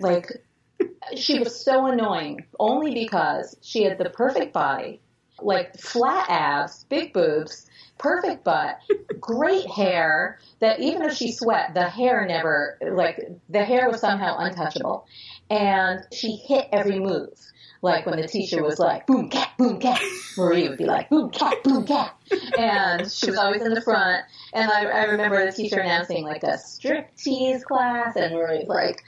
like, 0.00 0.42
she 1.16 1.38
was 1.38 1.62
so 1.62 1.86
annoying, 1.86 2.46
only 2.58 2.94
because 2.94 3.56
she 3.60 3.84
had 3.84 3.98
the 3.98 4.10
perfect 4.10 4.52
body, 4.52 5.00
like 5.40 5.78
flat 5.78 6.26
abs, 6.28 6.84
big 6.88 7.12
boobs, 7.12 7.66
perfect 7.98 8.44
butt, 8.44 8.78
great 9.20 9.66
hair, 9.66 10.38
that 10.60 10.80
even 10.80 11.02
if 11.02 11.14
she 11.14 11.32
sweat, 11.32 11.74
the 11.74 11.88
hair 11.88 12.26
never, 12.26 12.78
like, 12.82 13.20
the 13.48 13.64
hair 13.64 13.88
was 13.90 14.00
somehow 14.00 14.36
untouchable. 14.38 15.06
And 15.50 16.00
she 16.12 16.36
hit 16.36 16.68
every 16.72 16.98
move. 16.98 17.38
Like 17.82 18.06
when 18.06 18.20
the 18.20 18.26
teacher 18.26 18.62
was 18.62 18.78
like, 18.78 19.06
boom, 19.06 19.28
cat, 19.28 19.50
boom, 19.58 19.78
cat, 19.78 20.00
Marie 20.36 20.68
would 20.68 20.78
be 20.78 20.86
like, 20.86 21.08
boom, 21.08 21.30
cat, 21.30 21.62
boom, 21.62 21.86
cat. 21.86 22.16
And 22.58 23.10
she 23.10 23.30
was 23.30 23.38
always 23.38 23.62
in 23.62 23.74
the 23.74 23.82
front. 23.82 24.24
And 24.52 24.70
I, 24.70 24.84
I 24.84 25.04
remember 25.04 25.44
the 25.44 25.52
teacher 25.52 25.78
announcing 25.78 26.24
like 26.24 26.42
a 26.42 26.56
striptease 26.56 27.62
class, 27.62 28.16
and 28.16 28.34
Marie 28.34 28.60
was 28.60 28.68
like, 28.68 29.02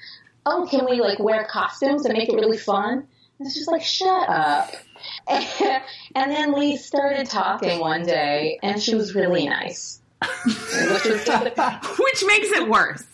oh, 0.47 0.69
can 0.71 0.85
we 0.85 1.01
like 1.01 1.19
wear 1.19 1.45
costumes 1.45 2.05
and 2.05 2.17
make 2.17 2.29
it 2.29 2.35
really 2.35 2.59
fun? 2.59 3.09
It's 3.41 3.55
just 3.55 3.71
like, 3.71 3.83
shut 3.83 4.29
up. 4.29 4.71
And, 5.27 5.47
and 6.15 6.31
then 6.31 6.53
we 6.57 6.77
started 6.77 7.27
talking 7.27 7.81
one 7.81 8.05
day, 8.05 8.59
and 8.63 8.83
she 8.83 8.95
was 8.95 9.15
really 9.15 9.49
nice. 9.49 10.01
Which 10.45 11.05
was 11.05 11.25
Which 11.99 12.25
makes 12.27 12.51
it 12.51 12.69
worse. 12.69 13.05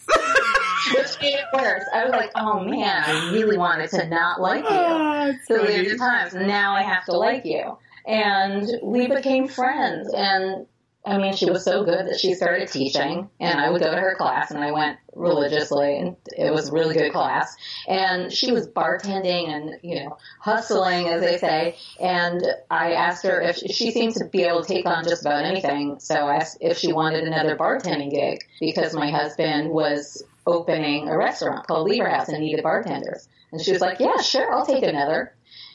which 0.94 1.20
made 1.20 1.34
it 1.34 1.44
worse. 1.52 1.84
I 1.92 2.04
was 2.04 2.12
like, 2.12 2.30
oh 2.34 2.60
man, 2.60 3.02
I 3.04 3.32
really 3.32 3.58
wanted 3.58 3.90
to 3.90 4.08
not 4.08 4.40
like 4.40 4.64
you. 4.64 5.38
So 5.46 5.64
the 5.64 5.80
other 5.80 5.96
times, 5.98 6.34
now 6.34 6.74
I 6.74 6.82
have 6.82 7.04
to 7.06 7.12
like 7.12 7.44
you. 7.44 7.76
And 8.06 8.68
we 8.82 9.06
became 9.06 9.48
friends, 9.48 10.12
and 10.14 10.66
I 11.06 11.18
mean, 11.18 11.36
she 11.36 11.50
was 11.50 11.64
so 11.64 11.84
good 11.84 12.06
that 12.06 12.18
she 12.18 12.32
started 12.32 12.68
teaching, 12.68 13.28
and 13.38 13.60
I 13.60 13.68
would 13.68 13.82
go 13.82 13.90
to 13.90 14.00
her 14.00 14.14
class, 14.14 14.50
and 14.50 14.64
I 14.64 14.72
went 14.72 14.98
religiously, 15.14 15.98
and 15.98 16.16
it 16.36 16.50
was 16.50 16.70
a 16.70 16.72
really 16.72 16.94
good 16.94 17.12
class. 17.12 17.54
And 17.86 18.32
she 18.32 18.52
was 18.52 18.66
bartending 18.66 19.48
and, 19.50 19.76
you 19.82 20.02
know, 20.02 20.16
hustling, 20.40 21.08
as 21.08 21.20
they 21.20 21.36
say. 21.36 21.76
And 22.00 22.42
I 22.70 22.92
asked 22.92 23.24
her 23.24 23.38
if 23.42 23.56
she 23.56 23.90
seemed 23.90 24.14
to 24.14 24.24
be 24.24 24.44
able 24.44 24.62
to 24.62 24.68
take 24.68 24.86
on 24.86 25.04
just 25.04 25.26
about 25.26 25.44
anything. 25.44 26.00
So 26.00 26.14
I 26.14 26.36
asked 26.36 26.58
if 26.62 26.78
she 26.78 26.94
wanted 26.94 27.24
another 27.24 27.54
bartending 27.54 28.10
gig 28.10 28.42
because 28.58 28.94
my 28.94 29.10
husband 29.10 29.70
was 29.70 30.22
opening 30.46 31.08
a 31.08 31.16
restaurant 31.18 31.66
called 31.66 31.88
Lever 31.88 32.08
House 32.08 32.28
and 32.28 32.40
needed 32.40 32.62
bartenders. 32.62 33.28
And 33.52 33.60
she 33.60 33.72
was 33.72 33.80
like, 33.80 34.00
yeah, 34.00 34.20
sure, 34.22 34.52
I'll 34.52 34.66
take 34.66 34.82
another. 34.82 35.34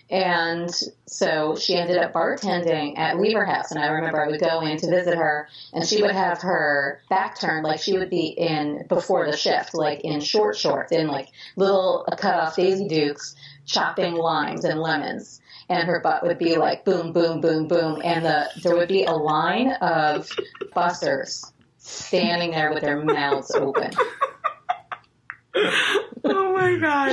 And 0.10 0.72
so 1.06 1.56
she 1.56 1.75
ended 1.75 1.98
up 1.98 2.13
bartending 2.13 2.98
at 2.98 3.20
Lever 3.20 3.46
House. 3.46 3.72
And 3.72 3.80
I 3.80 3.88
remember 3.88 4.24
I 4.24 4.28
would 4.28 4.39
go 4.39 4.62
in 4.62 4.78
to 4.78 4.89
visit 4.89 5.16
her 5.16 5.48
and 5.72 5.86
she 5.86 6.01
would 6.01 6.12
have 6.12 6.42
her 6.42 7.01
back 7.10 7.39
turned, 7.39 7.63
like 7.63 7.80
she 7.80 7.98
would 7.98 8.10
be 8.10 8.28
in 8.28 8.86
before 8.88 9.30
the 9.30 9.38
shift, 9.38 9.75
like 9.75 10.01
in 10.01 10.20
short 10.20 10.58
shorts, 10.58 10.92
in 10.92 11.08
like 11.08 11.30
little 11.56 12.08
cut 12.18 12.34
off 12.34 12.56
Daisy 12.56 12.88
Dukes, 12.88 13.36
chopping 13.66 14.16
limes 14.16 14.66
and 14.66 14.80
lemons. 14.80 15.42
And 15.70 15.88
her 15.88 16.00
butt 16.00 16.24
would 16.24 16.39
be 16.39 16.56
like 16.58 16.86
boom, 16.86 17.13
boom, 17.13 17.42
boom, 17.42 17.68
boom. 17.68 18.01
And 18.04 18.25
the, 18.25 18.50
there 18.63 18.75
would 18.75 18.88
be 18.89 19.04
a 19.06 19.13
line 19.13 19.74
of 19.74 20.28
busters 20.74 21.46
standing 21.78 22.51
there 22.51 22.74
with 22.74 22.82
their 22.82 23.04
mouths 23.04 23.51
open. 23.51 23.92
Oh 25.56 26.53
my 26.53 26.77
god, 26.77 27.12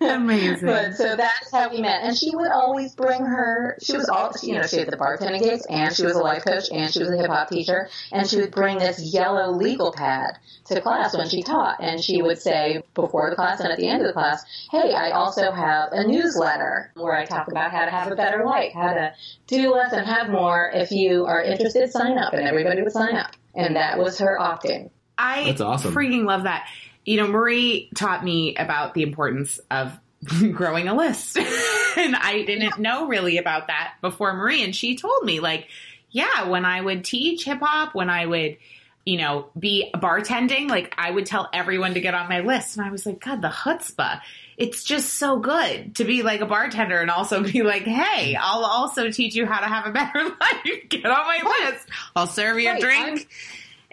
amazing! 0.00 0.66
But 0.66 0.94
so 0.94 1.16
that's 1.16 1.52
how 1.52 1.70
we 1.70 1.80
met, 1.80 2.02
and 2.02 2.16
she 2.16 2.34
would 2.34 2.50
always 2.50 2.94
bring 2.94 3.24
her. 3.24 3.76
She 3.82 3.96
was 3.96 4.08
all, 4.08 4.32
you 4.42 4.54
know, 4.54 4.66
she 4.66 4.78
had 4.78 4.90
the 4.90 4.96
bartending 4.96 5.42
gigs, 5.42 5.64
and 5.66 5.94
she 5.94 6.04
was 6.04 6.16
a 6.16 6.20
life 6.20 6.44
coach, 6.44 6.64
and 6.72 6.92
she 6.92 6.98
was 6.98 7.10
a 7.10 7.16
hip 7.16 7.28
hop 7.30 7.48
teacher, 7.48 7.88
and 8.10 8.28
she 8.28 8.38
would 8.38 8.50
bring 8.50 8.78
this 8.78 9.14
yellow 9.14 9.52
legal 9.52 9.92
pad 9.92 10.38
to 10.66 10.80
class 10.80 11.16
when 11.16 11.28
she 11.28 11.42
taught, 11.42 11.76
and 11.80 12.02
she 12.02 12.20
would 12.20 12.38
say 12.38 12.82
before 12.94 13.30
the 13.30 13.36
class 13.36 13.60
and 13.60 13.70
at 13.70 13.78
the 13.78 13.88
end 13.88 14.00
of 14.00 14.08
the 14.08 14.12
class, 14.12 14.44
"Hey, 14.70 14.92
I 14.92 15.10
also 15.10 15.52
have 15.52 15.90
a 15.92 16.06
newsletter 16.06 16.90
where 16.96 17.14
I 17.14 17.26
talk 17.26 17.48
about 17.48 17.70
how 17.70 17.84
to 17.84 17.90
have 17.90 18.10
a 18.10 18.16
better 18.16 18.44
life, 18.44 18.72
how 18.72 18.92
to 18.92 19.12
do 19.46 19.72
less 19.72 19.92
and 19.92 20.06
have 20.06 20.30
more. 20.30 20.70
If 20.74 20.90
you 20.90 21.26
are 21.26 21.42
interested, 21.42 21.90
sign 21.92 22.18
up." 22.18 22.32
And 22.32 22.46
everybody 22.46 22.82
would 22.82 22.92
sign 22.92 23.16
up, 23.16 23.36
and 23.54 23.76
that 23.76 23.98
was 23.98 24.18
her 24.18 24.40
opt-in. 24.40 24.90
I 25.16 25.44
That's 25.44 25.60
awesome. 25.60 25.94
freaking 25.94 26.24
love 26.24 26.44
that. 26.44 26.66
You 27.04 27.16
know, 27.18 27.26
Marie 27.26 27.90
taught 27.94 28.22
me 28.24 28.56
about 28.56 28.94
the 28.94 29.02
importance 29.02 29.58
of 29.70 29.92
growing 30.52 30.88
a 30.88 30.94
list. 30.94 31.36
and 31.96 32.14
I 32.16 32.44
didn't 32.46 32.78
know 32.78 33.08
really 33.08 33.38
about 33.38 33.68
that 33.68 33.94
before 34.00 34.34
Marie. 34.34 34.62
And 34.62 34.74
she 34.76 34.96
told 34.96 35.24
me, 35.24 35.40
like, 35.40 35.66
yeah, 36.10 36.48
when 36.48 36.64
I 36.64 36.80
would 36.80 37.04
teach 37.04 37.44
hip 37.44 37.60
hop, 37.62 37.94
when 37.94 38.10
I 38.10 38.26
would, 38.26 38.58
you 39.06 39.16
know, 39.16 39.48
be 39.58 39.90
bartending, 39.94 40.68
like, 40.68 40.92
I 40.98 41.10
would 41.10 41.24
tell 41.26 41.48
everyone 41.52 41.94
to 41.94 42.00
get 42.00 42.14
on 42.14 42.28
my 42.28 42.40
list. 42.40 42.76
And 42.76 42.84
I 42.84 42.90
was 42.90 43.06
like, 43.06 43.20
God, 43.24 43.40
the 43.42 43.48
chutzpah. 43.48 44.20
It's 44.58 44.84
just 44.84 45.14
so 45.14 45.38
good 45.38 45.94
to 45.94 46.04
be 46.04 46.22
like 46.22 46.42
a 46.42 46.46
bartender 46.46 47.00
and 47.00 47.10
also 47.10 47.42
be 47.42 47.62
like, 47.62 47.84
hey, 47.84 48.36
I'll 48.36 48.64
also 48.66 49.10
teach 49.10 49.34
you 49.34 49.46
how 49.46 49.60
to 49.60 49.66
have 49.66 49.86
a 49.86 49.90
better 49.90 50.22
life. 50.40 50.88
Get 50.90 51.06
on 51.06 51.26
my 51.26 51.70
list. 51.70 51.88
I'll 52.14 52.26
serve 52.26 52.58
you 52.60 52.68
a 52.68 52.72
Right, 52.74 52.82
drink 52.82 53.06
I'm- 53.06 53.18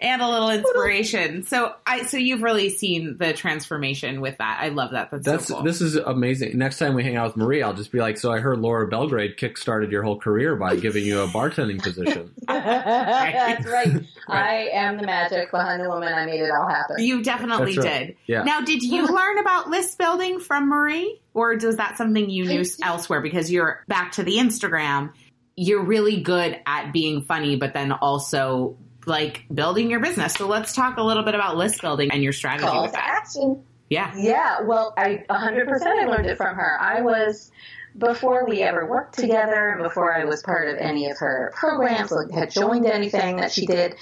and 0.00 0.22
a 0.22 0.28
little 0.28 0.50
inspiration. 0.50 1.42
So 1.42 1.74
I 1.84 2.04
so 2.04 2.16
you've 2.16 2.42
really 2.42 2.70
seen 2.70 3.16
the 3.18 3.32
transformation 3.32 4.20
with 4.20 4.38
that. 4.38 4.58
I 4.60 4.68
love 4.68 4.92
that. 4.92 5.10
That's, 5.10 5.24
That's 5.24 5.46
so 5.46 5.54
cool. 5.54 5.64
this 5.64 5.80
is 5.80 5.96
amazing. 5.96 6.56
Next 6.56 6.78
time 6.78 6.94
we 6.94 7.02
hang 7.02 7.16
out 7.16 7.28
with 7.28 7.36
Marie, 7.36 7.62
I'll 7.62 7.74
just 7.74 7.90
be 7.90 7.98
like, 7.98 8.16
"So 8.16 8.32
I 8.32 8.38
heard 8.38 8.58
Laura 8.58 8.88
Belgray 8.88 9.36
kickstarted 9.36 9.90
your 9.90 10.02
whole 10.02 10.18
career 10.18 10.54
by 10.54 10.76
giving 10.76 11.04
you 11.04 11.20
a 11.22 11.26
bartending 11.26 11.82
position." 11.82 12.32
That's 12.46 13.66
right. 13.66 14.04
I 14.28 14.68
am 14.72 14.98
the 14.98 15.06
magic 15.06 15.50
behind 15.50 15.84
the 15.84 15.88
woman. 15.88 16.12
I 16.12 16.26
made 16.26 16.40
it 16.40 16.50
all 16.50 16.68
happen. 16.68 16.96
you 16.98 17.22
definitely 17.22 17.76
right. 17.76 18.06
did. 18.06 18.16
Yeah. 18.26 18.42
Now, 18.44 18.60
did 18.60 18.82
you 18.82 19.06
learn 19.06 19.38
about 19.38 19.68
list 19.68 19.98
building 19.98 20.38
from 20.38 20.68
Marie, 20.68 21.20
or 21.34 21.54
is 21.54 21.76
that 21.76 21.96
something 21.98 22.30
you 22.30 22.44
knew 22.44 22.64
elsewhere? 22.82 23.20
Because 23.20 23.50
you're 23.50 23.84
back 23.88 24.12
to 24.12 24.22
the 24.22 24.36
Instagram. 24.36 25.12
You're 25.56 25.82
really 25.82 26.20
good 26.20 26.56
at 26.66 26.92
being 26.92 27.22
funny, 27.22 27.56
but 27.56 27.72
then 27.72 27.90
also 27.90 28.76
like 29.08 29.44
building 29.52 29.90
your 29.90 30.00
business. 30.00 30.34
So 30.34 30.46
let's 30.46 30.74
talk 30.74 30.98
a 30.98 31.02
little 31.02 31.24
bit 31.24 31.34
about 31.34 31.56
list 31.56 31.80
building 31.80 32.10
and 32.12 32.22
your 32.22 32.32
strategy 32.32 32.66
Call 32.68 32.82
with 32.82 32.92
that. 32.92 33.22
action. 33.22 33.64
Yeah. 33.90 34.12
Yeah, 34.16 34.60
well, 34.62 34.92
I 34.96 35.24
100% 35.30 35.82
I 35.86 36.04
learned 36.04 36.26
it 36.26 36.36
from 36.36 36.54
her. 36.54 36.78
I 36.80 37.00
was 37.00 37.50
before 37.96 38.46
we 38.46 38.62
ever 38.62 38.86
worked 38.86 39.18
together, 39.18 39.78
before 39.82 40.14
I 40.14 40.24
was 40.24 40.42
part 40.42 40.68
of 40.68 40.76
any 40.76 41.10
of 41.10 41.18
her 41.18 41.52
programs, 41.56 42.12
like 42.12 42.30
had 42.30 42.50
joined 42.50 42.86
anything 42.86 43.36
that 43.36 43.50
she 43.50 43.66
did. 43.66 43.94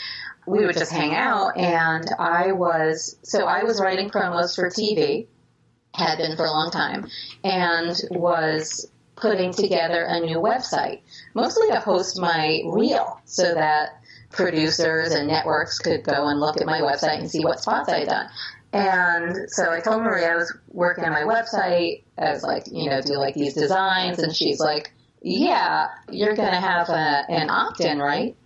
We 0.47 0.65
would 0.65 0.77
just 0.77 0.93
hang 0.93 1.15
out, 1.15 1.57
and 1.57 2.09
I 2.19 2.53
was 2.53 3.17
so 3.23 3.47
I 3.47 3.65
was 3.65 3.81
writing 3.81 4.11
promos 4.11 4.55
for 4.55 4.69
TV, 4.69 5.27
had 5.95 6.19
been 6.19 6.37
for 6.37 6.45
a 6.45 6.51
long 6.51 6.71
time, 6.71 7.09
and 7.43 8.01
was 8.11 8.89
putting 9.17 9.53
together 9.53 10.05
a 10.05 10.21
new 10.21 10.37
website, 10.37 11.01
mostly 11.35 11.69
to 11.69 11.81
host 11.81 12.21
my 12.21 12.63
reel, 12.67 13.21
so 13.25 13.55
that 13.55 14.01
producers 14.37 15.13
and 15.13 15.27
networks 15.27 15.79
could 15.79 16.05
go 16.05 16.29
and 16.29 16.39
look 16.39 16.61
at 16.61 16.67
my 16.67 16.81
website 16.81 17.19
and 17.19 17.31
see 17.31 17.45
what 17.45 17.61
spots 17.61 17.89
I'd 17.89 18.07
done. 18.07 18.29
And 18.73 19.51
so 19.51 19.73
I 19.73 19.81
told 19.81 20.03
Maria 20.03 20.33
I 20.33 20.37
was 20.37 20.55
working 20.69 21.05
on 21.05 21.13
my 21.13 21.23
website. 21.23 22.03
I 22.19 22.31
was 22.31 22.43
like, 22.43 22.65
you 22.71 22.91
know, 22.91 23.01
do 23.01 23.17
like 23.17 23.35
these 23.35 23.55
designs. 23.55 24.19
And 24.19 24.35
she's 24.35 24.61
like, 24.61 24.93
yeah, 25.23 25.89
you're 26.11 26.37
going 26.37 26.51
to 26.51 26.61
have 26.61 26.89
a, 26.89 27.25
an 27.29 27.49
opt 27.49 27.81
in, 27.81 27.99
right? 27.99 28.37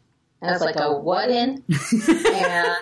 And 0.40 0.50
I 0.50 0.52
was 0.52 0.62
like, 0.62 0.76
a 0.76 0.98
what 0.98 1.30
in? 1.30 1.62
and 2.26 2.76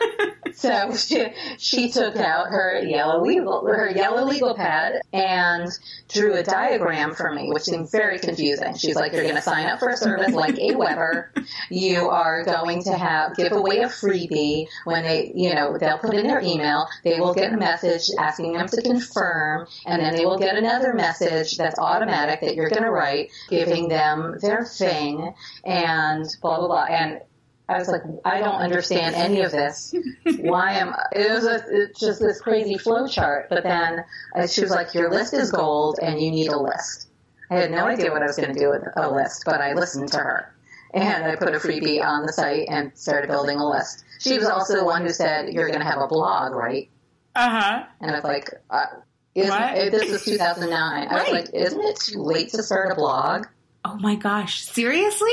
so 0.58 0.92
she, 0.96 1.26
she 1.58 1.90
took 1.90 2.16
out 2.16 2.48
her 2.48 2.82
yellow 2.84 3.22
legal, 3.22 3.64
her 3.66 3.90
yellow 3.90 4.24
legal 4.24 4.54
pad 4.54 5.00
and 5.12 5.68
drew 6.08 6.34
a 6.34 6.42
diagram 6.42 7.14
for 7.14 7.32
me, 7.32 7.50
which 7.52 7.64
seemed 7.64 7.90
very 7.90 8.18
confusing. 8.18 8.74
She's 8.76 8.96
like, 8.96 9.12
you're 9.12 9.22
going 9.22 9.36
to 9.36 9.42
sign 9.42 9.66
up 9.66 9.78
for 9.78 9.88
a 9.88 9.96
service 9.96 10.32
like 10.32 10.56
AWeber. 10.56 11.28
You 11.70 12.08
are 12.08 12.44
going 12.44 12.82
to 12.84 12.96
have, 12.96 13.36
give 13.36 13.52
away 13.52 13.78
a 13.78 13.88
freebie 13.88 14.66
when 14.84 15.04
they, 15.04 15.32
you 15.34 15.54
know, 15.54 15.78
they'll 15.78 15.98
put 15.98 16.14
in 16.14 16.26
their 16.26 16.40
email. 16.40 16.86
They 17.04 17.20
will 17.20 17.34
get 17.34 17.52
a 17.52 17.56
message 17.56 18.10
asking 18.18 18.54
them 18.54 18.68
to 18.68 18.82
confirm 18.82 19.66
and 19.86 20.02
then 20.02 20.16
they 20.16 20.24
will 20.24 20.38
get 20.38 20.56
another 20.56 20.92
message 20.94 21.56
that's 21.56 21.78
automatic 21.78 22.40
that 22.40 22.54
you're 22.54 22.70
going 22.70 22.82
to 22.82 22.90
write 22.90 23.30
giving 23.48 23.88
them 23.88 24.36
their 24.40 24.64
thing 24.64 25.34
and 25.64 26.26
blah, 26.40 26.58
blah, 26.58 26.66
blah. 26.66 26.84
And 26.84 27.20
I 27.68 27.78
was 27.78 27.88
like, 27.88 28.02
I 28.24 28.40
don't 28.40 28.54
understand 28.60 29.14
any 29.14 29.42
of 29.42 29.52
this. 29.52 29.94
Why 30.38 30.72
am 30.74 30.90
I? 30.90 31.04
it 31.12 31.30
was 31.30 31.44
a, 31.44 31.62
it's 31.68 32.00
just 32.00 32.18
this 32.20 32.40
crazy 32.40 32.78
flow 32.78 33.06
chart? 33.06 33.48
But 33.50 33.62
then 33.64 34.04
she 34.48 34.62
was 34.62 34.70
like, 34.70 34.94
your 34.94 35.10
list 35.10 35.34
is 35.34 35.50
gold 35.52 35.98
and 36.00 36.18
you 36.20 36.30
need 36.30 36.48
a 36.50 36.58
list. 36.58 37.08
I 37.50 37.56
had 37.56 37.70
no 37.70 37.84
idea 37.86 38.10
what 38.10 38.22
I 38.22 38.26
was 38.26 38.36
going 38.36 38.52
to 38.54 38.58
do 38.58 38.70
with 38.70 38.82
a 38.96 39.10
list, 39.10 39.42
but 39.44 39.60
I 39.60 39.74
listened 39.74 40.08
to 40.12 40.18
her 40.18 40.54
and 40.94 41.24
I 41.24 41.36
put 41.36 41.48
a 41.54 41.58
freebie 41.58 42.02
on 42.02 42.24
the 42.24 42.32
site 42.32 42.68
and 42.70 42.92
started 42.96 43.28
building 43.28 43.58
a 43.58 43.68
list. 43.68 44.04
She 44.20 44.38
was 44.38 44.46
also 44.48 44.74
the 44.76 44.84
one 44.84 45.02
who 45.02 45.10
said, 45.10 45.52
you're 45.52 45.68
going 45.68 45.80
to 45.80 45.86
have 45.86 46.00
a 46.00 46.06
blog, 46.06 46.54
right? 46.54 46.88
Uh 47.36 47.50
huh. 47.50 47.84
And 48.00 48.10
I 48.10 48.14
was 48.14 48.24
like, 48.24 48.50
uh, 48.70 48.86
isn't, 49.34 49.50
What? 49.50 49.76
it- 49.76 49.92
this 49.92 50.10
was 50.10 50.24
2009. 50.24 51.08
I 51.08 51.14
was 51.22 51.30
like, 51.30 51.50
isn't 51.54 51.80
it 51.80 51.96
too 52.00 52.22
late 52.22 52.48
to 52.50 52.62
start 52.62 52.90
a 52.92 52.94
blog? 52.94 53.46
Oh 53.84 53.96
my 53.98 54.14
gosh. 54.16 54.64
Seriously? 54.64 55.32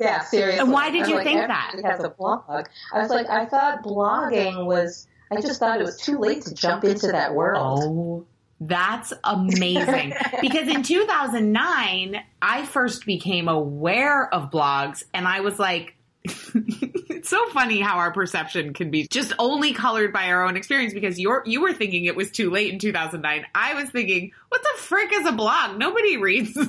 Yeah, 0.00 0.22
seriously. 0.22 0.60
And 0.60 0.72
why 0.72 0.90
did 0.90 0.98
I 0.98 1.00
was 1.00 1.08
you 1.08 1.14
like, 1.16 1.24
think 1.24 1.40
that? 1.40 1.74
has 1.84 2.04
a 2.04 2.10
blog. 2.10 2.66
I 2.92 3.00
was 3.00 3.10
like, 3.10 3.28
I 3.28 3.46
thought 3.46 3.82
blogging 3.82 4.66
was. 4.66 5.06
I 5.30 5.40
just 5.40 5.60
thought 5.60 5.80
it 5.80 5.84
was 5.84 5.98
too 5.98 6.18
late 6.18 6.42
to 6.42 6.54
jump 6.54 6.84
into 6.84 7.08
that 7.08 7.34
world. 7.34 7.80
Oh, 7.82 8.26
that's 8.60 9.12
amazing. 9.24 10.14
because 10.40 10.68
in 10.68 10.82
2009, 10.82 12.16
I 12.40 12.66
first 12.66 13.04
became 13.04 13.48
aware 13.48 14.32
of 14.32 14.50
blogs 14.50 15.04
and 15.12 15.28
I 15.28 15.40
was 15.40 15.58
like, 15.58 15.97
it's 16.24 17.28
so 17.28 17.48
funny 17.50 17.80
how 17.80 17.98
our 17.98 18.12
perception 18.12 18.74
can 18.74 18.90
be 18.90 19.06
just 19.08 19.32
only 19.38 19.72
colored 19.72 20.12
by 20.12 20.26
our 20.26 20.44
own 20.44 20.56
experience 20.56 20.92
because 20.92 21.18
you're 21.18 21.42
you 21.46 21.60
were 21.60 21.72
thinking 21.72 22.04
it 22.04 22.16
was 22.16 22.30
too 22.30 22.50
late 22.50 22.72
in 22.72 22.78
2009 22.78 23.46
i 23.54 23.74
was 23.74 23.88
thinking 23.90 24.32
what 24.48 24.62
the 24.62 24.80
frick 24.80 25.12
is 25.12 25.26
a 25.26 25.32
blog? 25.32 25.78
Nobody 25.78 26.16
reads 26.16 26.54
those. 26.54 26.64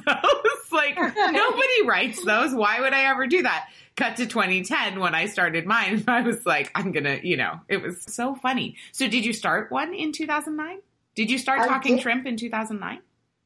Like 0.71 0.97
nobody 1.15 1.87
writes 1.87 2.23
those. 2.23 2.53
Why 2.53 2.81
would 2.81 2.93
i 2.93 3.05
ever 3.05 3.25
do 3.27 3.43
that? 3.43 3.69
Cut 3.95 4.17
to 4.17 4.27
2010 4.27 4.99
when 4.99 5.15
i 5.15 5.25
started 5.25 5.65
mine 5.65 6.03
i 6.07 6.21
was 6.21 6.45
like 6.45 6.71
i'm 6.75 6.91
gonna 6.91 7.19
you 7.23 7.37
know 7.37 7.59
it 7.67 7.81
was 7.81 8.01
so 8.03 8.35
funny. 8.35 8.75
So 8.91 9.07
did 9.07 9.25
you 9.25 9.33
start 9.33 9.71
one 9.71 9.93
in 9.93 10.11
2009 10.11 10.79
did 11.15 11.31
you 11.31 11.37
start 11.37 11.61
I 11.61 11.67
talking 11.67 11.95
did. 11.95 12.01
shrimp 12.03 12.25
in 12.27 12.37
2009 12.37 12.99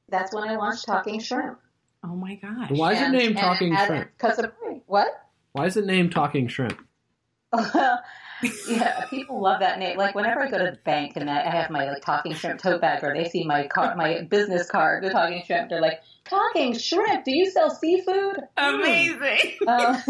That's 0.10 0.34
when 0.34 0.48
I 0.48 0.56
launched 0.58 0.86
Talking 0.86 1.20
Shrimp. 1.20 1.60
oh 2.04 2.16
my 2.16 2.36
gosh. 2.36 2.70
Why 2.72 2.94
is 2.94 3.02
it 3.02 3.10
named 3.10 3.38
Talking 3.38 3.76
Shrimp? 3.76 4.10
Because 4.18 4.38
of 4.40 4.52
what? 4.86 5.23
Why 5.54 5.68
is 5.68 5.78
it 5.78 5.86
named 5.86 6.12
Talking 6.12 6.48
Shrimp? 6.48 6.80
yeah, 8.68 9.06
people 9.10 9.40
love 9.40 9.60
that 9.60 9.78
name. 9.80 9.98
Like 9.98 10.16
whenever 10.16 10.42
I 10.42 10.50
go 10.50 10.58
to 10.58 10.72
the 10.72 10.80
bank 10.84 11.16
and 11.16 11.30
I 11.30 11.50
have 11.50 11.70
my 11.70 11.86
like 11.92 12.02
talking 12.02 12.34
shrimp 12.34 12.60
tote 12.60 12.82
bag, 12.82 13.04
or 13.04 13.14
they 13.14 13.30
see 13.30 13.44
my 13.46 13.68
car, 13.68 13.96
my 13.96 14.24
business 14.24 14.70
card, 14.70 15.04
the 15.04 15.12
talking 15.12 15.44
shrimp, 15.46 15.70
they're 15.70 15.80
like, 15.80 16.02
"Talking 16.26 16.76
shrimp? 16.78 17.24
Do 17.24 17.36
you 17.36 17.50
sell 17.50 17.70
seafood?" 17.70 18.40
Amazing. 18.58 19.58
Um, 19.68 20.02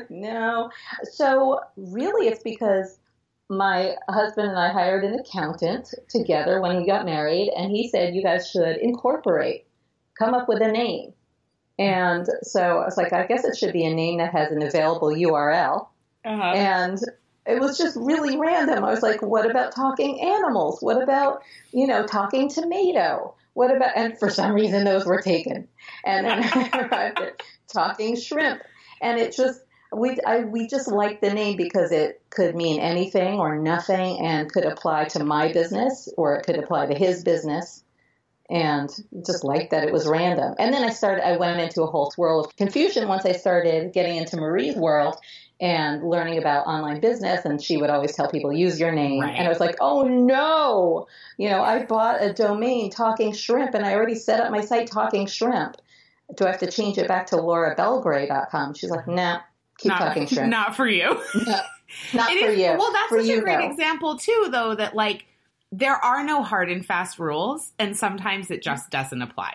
no. 0.10 0.70
So 1.12 1.60
really, 1.76 2.28
it's 2.28 2.42
because 2.42 2.98
my 3.48 3.94
husband 4.08 4.48
and 4.48 4.58
I 4.58 4.70
hired 4.70 5.04
an 5.04 5.18
accountant 5.18 5.94
together 6.08 6.60
when 6.60 6.76
we 6.76 6.86
got 6.86 7.06
married, 7.06 7.50
and 7.56 7.70
he 7.70 7.88
said 7.88 8.14
you 8.14 8.22
guys 8.22 8.50
should 8.50 8.76
incorporate, 8.76 9.66
come 10.18 10.34
up 10.34 10.48
with 10.48 10.60
a 10.60 10.70
name. 10.70 11.14
And 11.80 12.28
so 12.42 12.60
I 12.60 12.84
was 12.84 12.98
like, 12.98 13.14
I 13.14 13.26
guess 13.26 13.42
it 13.42 13.56
should 13.56 13.72
be 13.72 13.86
a 13.86 13.94
name 13.94 14.18
that 14.18 14.32
has 14.32 14.52
an 14.52 14.60
available 14.60 15.08
URL. 15.08 15.86
Uh-huh. 16.26 16.42
And 16.42 16.98
it 17.46 17.58
was 17.58 17.78
just 17.78 17.96
really 17.96 18.38
random. 18.38 18.84
I 18.84 18.90
was 18.90 19.02
like, 19.02 19.22
what 19.22 19.50
about 19.50 19.74
talking 19.74 20.20
animals? 20.20 20.82
What 20.82 21.02
about, 21.02 21.40
you 21.72 21.86
know, 21.86 22.06
talking 22.06 22.50
tomato? 22.50 23.34
What 23.54 23.74
about, 23.74 23.96
and 23.96 24.18
for 24.18 24.28
some 24.28 24.52
reason 24.52 24.84
those 24.84 25.06
were 25.06 25.22
taken. 25.22 25.68
And 26.04 26.26
then 26.26 26.44
I 26.44 26.70
arrived 26.92 27.20
at 27.20 27.42
talking 27.72 28.14
shrimp. 28.14 28.60
And 29.00 29.18
it 29.18 29.34
just, 29.34 29.62
we, 29.90 30.18
I, 30.26 30.40
we 30.40 30.68
just 30.68 30.86
liked 30.86 31.22
the 31.22 31.32
name 31.32 31.56
because 31.56 31.92
it 31.92 32.20
could 32.28 32.54
mean 32.54 32.78
anything 32.78 33.38
or 33.38 33.56
nothing 33.56 34.20
and 34.20 34.52
could 34.52 34.66
apply 34.66 35.06
to 35.06 35.24
my 35.24 35.50
business 35.50 36.10
or 36.18 36.36
it 36.36 36.44
could 36.44 36.58
apply 36.58 36.86
to 36.86 36.94
his 36.94 37.24
business 37.24 37.82
and 38.50 38.90
just 39.24 39.44
liked 39.44 39.70
that 39.70 39.84
it 39.84 39.92
was 39.92 40.06
random. 40.06 40.54
And 40.58 40.74
then 40.74 40.82
I 40.82 40.90
started, 40.90 41.26
I 41.26 41.36
went 41.36 41.60
into 41.60 41.82
a 41.82 41.86
whole 41.86 42.10
swirl 42.10 42.40
of 42.44 42.56
confusion 42.56 43.06
once 43.08 43.24
I 43.24 43.32
started 43.32 43.92
getting 43.92 44.16
into 44.16 44.36
Marie's 44.36 44.74
world 44.76 45.16
and 45.60 46.02
learning 46.02 46.38
about 46.38 46.66
online 46.66 47.00
business. 47.00 47.44
And 47.44 47.62
she 47.62 47.76
would 47.76 47.90
always 47.90 48.14
tell 48.16 48.30
people, 48.30 48.52
use 48.52 48.80
your 48.80 48.90
name. 48.92 49.20
Right. 49.20 49.36
And 49.36 49.46
I 49.46 49.48
was 49.48 49.60
like, 49.60 49.76
oh 49.80 50.02
no, 50.02 51.06
you 51.38 51.48
know, 51.50 51.62
I 51.62 51.84
bought 51.84 52.22
a 52.22 52.32
domain, 52.32 52.90
Talking 52.90 53.32
Shrimp, 53.32 53.74
and 53.74 53.84
I 53.86 53.94
already 53.94 54.16
set 54.16 54.40
up 54.40 54.50
my 54.50 54.62
site, 54.62 54.90
Talking 54.90 55.26
Shrimp. 55.26 55.76
Do 56.36 56.46
I 56.46 56.50
have 56.50 56.60
to 56.60 56.70
change 56.70 56.96
it 56.98 57.08
back 57.08 57.26
to 57.28 57.36
laurabelgray.com? 57.36 58.74
She's 58.74 58.90
like, 58.90 59.06
nah, 59.06 59.40
keep 59.78 59.90
not, 59.90 59.98
talking 59.98 60.26
shrimp. 60.28 60.50
Not 60.50 60.76
for 60.76 60.86
you. 60.88 61.20
No, 61.34 61.60
not 62.14 62.30
It 62.32 62.40
for 62.44 62.50
is- 62.50 62.58
you. 62.58 62.74
Well, 62.78 62.92
that's 62.92 63.08
for 63.08 63.18
such 63.18 63.26
you, 63.26 63.38
a 63.38 63.42
great 63.42 63.58
though. 63.58 63.70
example 63.70 64.16
too, 64.16 64.48
though. 64.50 64.74
That 64.74 64.94
like 64.94 65.24
there 65.72 65.96
are 65.96 66.24
no 66.24 66.42
hard 66.42 66.70
and 66.70 66.84
fast 66.84 67.18
rules, 67.18 67.72
and 67.78 67.96
sometimes 67.96 68.50
it 68.50 68.62
just 68.62 68.90
doesn't 68.90 69.22
apply. 69.22 69.54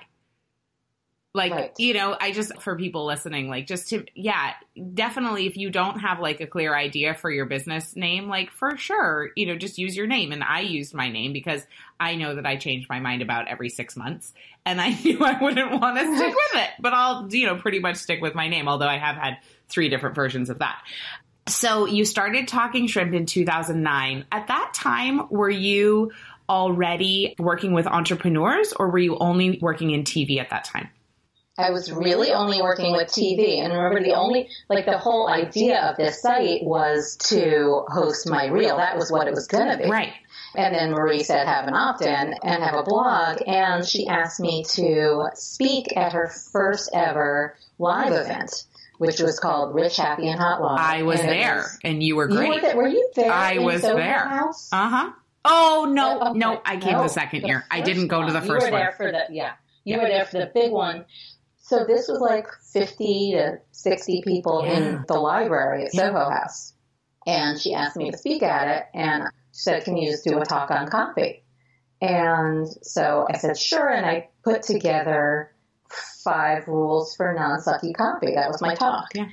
Like 1.34 1.51
Right. 1.51 1.71
you 1.78 1.93
know, 1.93 2.15
I 2.17 2.32
just 2.32 2.62
for 2.62 2.78
people 2.78 3.06
listening, 3.06 3.49
like 3.49 3.67
just 3.67 3.89
to 3.89 4.06
yeah, 4.15 4.54
definitely 4.93 5.47
if 5.47 5.58
you 5.58 5.69
don't 5.69 5.99
have 5.99 6.21
like 6.21 6.39
a 6.39 6.47
clear 6.47 6.73
idea 6.73 7.13
for 7.13 7.30
your 7.30 7.45
business 7.45 7.93
name, 7.97 8.30
like 8.30 8.51
for 8.51 8.78
sure, 8.78 9.32
you 9.36 9.45
know, 9.45 9.58
just 9.58 9.78
use 9.78 9.97
your 9.97 10.08
name. 10.08 10.32
And 10.32 10.41
I 10.41 10.62
used 10.62 10.93
my 10.93 11.10
name 11.10 11.34
because 11.34 11.67
I 11.99 12.15
know 12.15 12.36
that 12.36 12.45
I 12.45 12.56
change 12.56 12.88
my 12.88 13.01
mind 13.01 13.21
about 13.21 13.49
every 13.49 13.67
six 13.67 13.97
months, 13.97 14.34
and 14.65 14.80
I 14.80 14.89
knew 15.04 15.19
I 15.25 15.38
wouldn't 15.43 15.82
want 15.82 15.97
to 15.97 16.15
stick 16.15 16.34
with 16.34 16.62
it. 16.63 16.69
But 16.80 16.93
I'll 16.93 17.28
you 17.30 17.47
know 17.47 17.58
pretty 17.58 17.80
much 17.80 17.97
stick 17.97 18.21
with 18.21 18.34
my 18.34 18.47
name, 18.47 18.69
although 18.69 18.88
I 18.88 18.97
have 18.97 19.17
had 19.17 19.39
three 19.67 19.89
different 19.89 20.15
versions 20.15 20.49
of 20.49 20.60
that. 20.60 20.82
So 21.47 21.86
you 21.86 22.05
started 22.05 22.47
talking 22.47 22.88
shrimp 22.88 23.13
in 23.13 23.25
2009. 23.25 24.25
At 24.31 24.47
that 24.47 24.73
time, 24.73 25.29
were 25.29 25.49
you 25.49 26.12
already 26.49 27.36
working 27.38 27.73
with 27.73 27.88
entrepreneurs 27.88 28.73
or 28.73 28.89
were 28.89 28.97
you 28.97 29.17
only 29.17 29.60
working 29.62 29.91
in 29.91 30.03
TV 30.03 30.39
at 30.39 30.49
that 30.49 30.63
time? 30.63 30.89
I 31.58 31.71
was 31.71 31.91
really 31.91 32.31
only 32.31 32.62
working 32.62 32.91
with 32.91 33.08
TV. 33.08 33.60
And 33.60 33.71
remember, 33.71 34.03
the 34.03 34.15
only, 34.15 34.49
like, 34.69 34.86
the 34.86 34.97
whole 34.97 35.29
idea 35.29 35.81
of 35.81 35.95
this 35.95 36.21
site 36.21 36.63
was 36.63 37.15
to 37.29 37.86
host 37.88 38.29
my 38.29 38.47
reel. 38.47 38.77
That 38.77 38.97
was 38.97 39.10
what 39.12 39.27
it 39.27 39.34
was 39.34 39.47
going 39.47 39.69
to 39.69 39.77
be. 39.77 39.89
Right. 39.89 40.12
And 40.55 40.75
then 40.75 40.91
Marie 40.91 41.23
said, 41.23 41.47
have 41.47 41.67
an 41.67 41.73
opt 41.73 42.01
in 42.01 42.34
and 42.43 42.63
have 42.63 42.75
a 42.75 42.84
blog. 42.84 43.41
And 43.47 43.86
she 43.86 44.08
asked 44.08 44.39
me 44.39 44.65
to 44.71 45.29
speak 45.36 45.95
at 45.95 46.13
her 46.13 46.27
first 46.27 46.89
ever 46.93 47.55
live 47.79 48.12
event, 48.13 48.65
which 48.97 49.19
was 49.19 49.39
called 49.39 49.73
Rich, 49.75 49.97
Happy, 49.97 50.27
and 50.29 50.39
Hot 50.39 50.62
Live. 50.62 50.79
I 50.79 51.03
was 51.03 51.19
And 51.19 51.29
there 51.29 51.55
was- 51.58 51.79
and 51.84 52.01
you 52.03 52.15
were 52.15 52.29
You 52.29 52.36
great. 52.38 52.49
were, 52.49 52.62
there, 52.62 52.75
were 52.75 52.88
you 52.88 53.10
there? 53.15 53.31
I 53.31 53.58
was 53.60 53.81
Soho 53.81 53.95
there. 53.97 54.25
Uh 54.71 54.89
huh. 54.89 55.12
Oh, 55.47 55.88
no, 55.91 56.19
Oh, 56.21 56.29
okay. 56.31 56.39
no, 56.39 56.62
I 56.65 56.77
came 56.77 56.93
No, 56.93 57.03
the 57.03 57.10
second 57.10 57.41
the 57.43 57.47
year. 57.47 57.65
I 57.69 57.81
didn't 57.81 58.08
go 58.08 58.25
to 58.25 58.31
the 58.34 58.39
one. 58.39 58.47
first 58.47 58.65
you 58.67 58.71
were 58.73 58.79
one. 58.79 58.91
For 58.97 59.12
the, 59.12 59.25
yeah. 59.29 59.51
You 59.84 59.99
were 59.99 60.08
there 60.08 60.25
for 60.25 60.39
the 60.39 60.49
big 60.53 60.71
one. 60.71 61.05
So 61.60 61.84
this 61.86 62.08
was 62.08 62.19
like 62.19 62.47
50 62.73 63.34
to 63.34 63.60
60 63.71 64.23
people 64.25 64.63
Yeah. 64.65 64.71
in 64.73 65.05
the 65.08 65.19
library 65.19 65.86
at 65.86 65.93
Yeah. 65.93 66.08
Soho 66.08 66.29
House. 66.29 66.73
And 67.27 67.60
she 67.60 67.73
asked 67.73 67.95
me 67.95 68.10
to 68.12 68.17
speak 68.17 68.41
at 68.43 68.67
it. 68.67 68.86
And 68.95 69.23
she 69.51 69.62
said, 69.62 69.84
Can 69.84 69.97
you 69.97 70.10
just 70.12 70.23
do 70.25 70.39
a 70.39 70.45
talk 70.45 70.69
on 70.71 70.88
copy?" 70.89 71.43
And 72.01 72.67
so 72.84 73.25
I 73.29 73.38
said, 73.38 73.58
Sure. 73.58 73.88
And 73.89 74.05
I 74.05 74.29
put 74.43 74.63
together 74.63 75.51
five 76.23 76.67
rules 76.67 77.15
for 77.15 77.34
non 77.34 77.60
sucky 77.60 77.93
copy. 77.93 78.36
That 78.36 78.49
was 78.49 78.62
my 78.62 78.75
talk. 78.75 79.08
Yeah. 79.13 79.27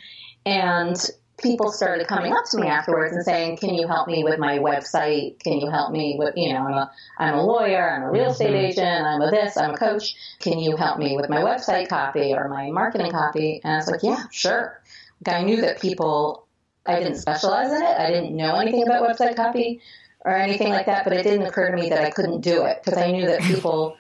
And 0.45 0.97
people 1.43 1.73
started 1.73 2.07
coming 2.07 2.33
up 2.33 2.45
to 2.51 2.59
me 2.59 2.69
afterwards 2.69 3.15
and 3.15 3.25
saying, 3.25 3.57
"Can 3.57 3.75
you 3.75 3.87
help 3.89 4.07
me 4.07 4.25
with 4.25 4.39
my 4.39 4.59
website? 4.59 5.39
Can 5.41 5.55
you 5.55 5.71
help 5.71 5.93
me 5.93 6.17
with 6.19 6.35
you 6.37 6.53
know 6.53 6.61
I'm 6.61 6.75
a, 6.75 6.91
I'm 7.19 7.35
a 7.35 7.45
lawyer, 7.45 7.91
I'm 7.91 8.03
a 8.03 8.11
real 8.11 8.31
estate 8.31 8.55
agent, 8.55 9.05
I'm 9.07 9.21
a 9.21 9.31
this, 9.31 9.57
I'm 9.57 9.75
a 9.75 9.77
coach. 9.77 10.15
Can 10.39 10.59
you 10.59 10.77
help 10.77 10.99
me 10.99 11.17
with 11.17 11.29
my 11.29 11.41
website 11.41 11.89
copy 11.89 12.33
or 12.33 12.49
my 12.49 12.71
marketing 12.71 13.11
copy?" 13.11 13.61
And 13.65 13.75
I 13.75 13.77
was 13.77 13.89
like, 13.89 14.03
"Yeah, 14.03 14.25
sure." 14.31 14.81
Like, 15.27 15.37
I 15.37 15.43
knew 15.43 15.61
that 15.63 15.81
people. 15.81 16.47
I 16.85 16.99
didn't 16.99 17.19
specialize 17.19 17.71
in 17.71 17.81
it. 17.81 17.97
I 17.97 18.11
didn't 18.11 18.37
know 18.37 18.57
anything 18.57 18.83
about 18.83 19.09
website 19.09 19.37
copy 19.37 19.81
or 20.25 20.35
anything 20.37 20.71
like 20.71 20.87
that, 20.87 21.05
but 21.05 21.13
it 21.13 21.23
didn't 21.23 21.47
occur 21.47 21.71
to 21.71 21.77
me 21.77 21.91
that 21.91 22.05
I 22.05 22.11
couldn't 22.11 22.41
do 22.41 22.65
it 22.65 22.83
because 22.83 22.99
I 22.99 23.13
knew 23.13 23.27
that 23.27 23.41
people 23.43 23.97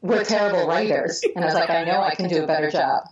were 0.00 0.24
terrible 0.24 0.66
writers, 0.66 1.22
and 1.34 1.44
I 1.44 1.46
was 1.46 1.54
like, 1.54 1.70
I 1.70 1.84
know 1.84 2.00
I 2.00 2.14
can 2.14 2.28
do 2.28 2.44
a 2.44 2.46
better 2.46 2.70
job 2.70 3.04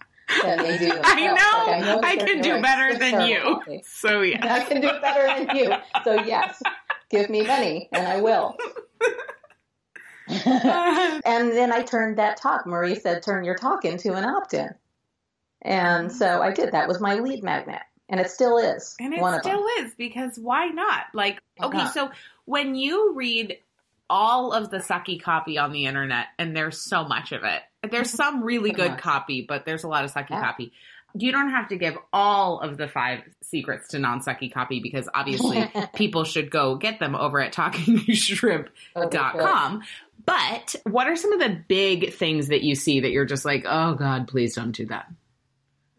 than 0.42 0.58
they 0.58 0.78
do. 0.78 0.92
I 1.04 1.26
know. 1.26 1.72
Like, 1.72 1.84
know 1.84 2.00
I 2.02 2.16
can 2.16 2.40
do 2.40 2.60
better 2.62 2.98
than 2.98 3.26
you. 3.28 3.40
copy. 3.40 3.82
So, 3.86 4.22
yeah. 4.22 4.54
I 4.54 4.60
can 4.64 4.80
do 4.80 4.88
better 5.02 5.44
than 5.44 5.56
you. 5.56 5.74
So 6.04 6.22
yes, 6.24 6.60
give 7.10 7.28
me 7.28 7.42
money 7.46 7.88
and 7.92 8.06
I 8.06 8.20
will. 8.22 8.56
and 10.28 11.52
then 11.52 11.72
I 11.72 11.82
turned 11.82 12.18
that 12.18 12.38
talk. 12.38 12.66
Marie 12.66 12.94
said, 12.98 13.22
turn 13.22 13.44
your 13.44 13.56
talk 13.56 13.84
into 13.84 14.14
an 14.14 14.24
opt-in. 14.24 14.70
And 15.62 16.10
so 16.10 16.42
I 16.42 16.52
did. 16.52 16.72
That 16.72 16.88
was 16.88 17.00
my 17.00 17.16
lead 17.16 17.42
magnet. 17.42 17.82
And 18.08 18.20
it 18.20 18.30
still 18.30 18.58
is 18.58 18.96
And 19.00 19.14
it 19.14 19.20
one 19.20 19.34
of 19.34 19.42
them. 19.42 19.52
still 19.52 19.66
is 19.84 19.94
because 19.96 20.38
why 20.38 20.66
not? 20.68 21.04
Like, 21.14 21.40
Why 21.56 21.66
okay, 21.66 21.78
not? 21.78 21.94
so 21.94 22.10
when 22.44 22.74
you 22.74 23.14
read 23.14 23.58
all 24.10 24.52
of 24.52 24.70
the 24.70 24.78
sucky 24.78 25.20
copy 25.20 25.58
on 25.58 25.72
the 25.72 25.86
internet, 25.86 26.26
and 26.38 26.56
there's 26.56 26.80
so 26.80 27.04
much 27.04 27.32
of 27.32 27.42
it, 27.44 27.62
there's 27.90 28.10
some 28.22 28.42
really 28.42 28.70
good 28.70 28.98
copy, 28.98 29.44
but 29.48 29.64
there's 29.64 29.84
a 29.84 29.88
lot 29.88 30.04
of 30.04 30.12
sucky 30.12 30.30
Yeah. 30.30 30.42
copy. 30.42 30.72
You 31.16 31.30
don't 31.30 31.50
have 31.50 31.68
to 31.68 31.76
give 31.76 31.96
all 32.12 32.58
of 32.58 32.76
the 32.76 32.88
five 32.88 33.20
secrets 33.40 33.86
to 33.90 34.00
non 34.00 34.18
sucky 34.20 34.52
copy 34.52 34.80
because 34.80 35.08
obviously 35.14 35.70
people 35.94 36.24
should 36.24 36.50
go 36.50 36.74
get 36.74 36.98
them 36.98 37.14
over 37.14 37.40
at 37.40 37.52
talkingshrimp.com. 37.52 39.82
But 40.26 40.74
what 40.84 41.06
are 41.06 41.16
some 41.16 41.34
of 41.34 41.40
the 41.40 41.60
big 41.68 42.14
things 42.14 42.48
that 42.48 42.62
you 42.62 42.74
see 42.76 43.00
that 43.00 43.10
you're 43.10 43.26
just 43.26 43.44
like, 43.44 43.66
oh 43.68 43.92
God, 43.94 44.26
please 44.26 44.54
don't 44.54 44.72
do 44.72 44.86
that? 44.86 45.06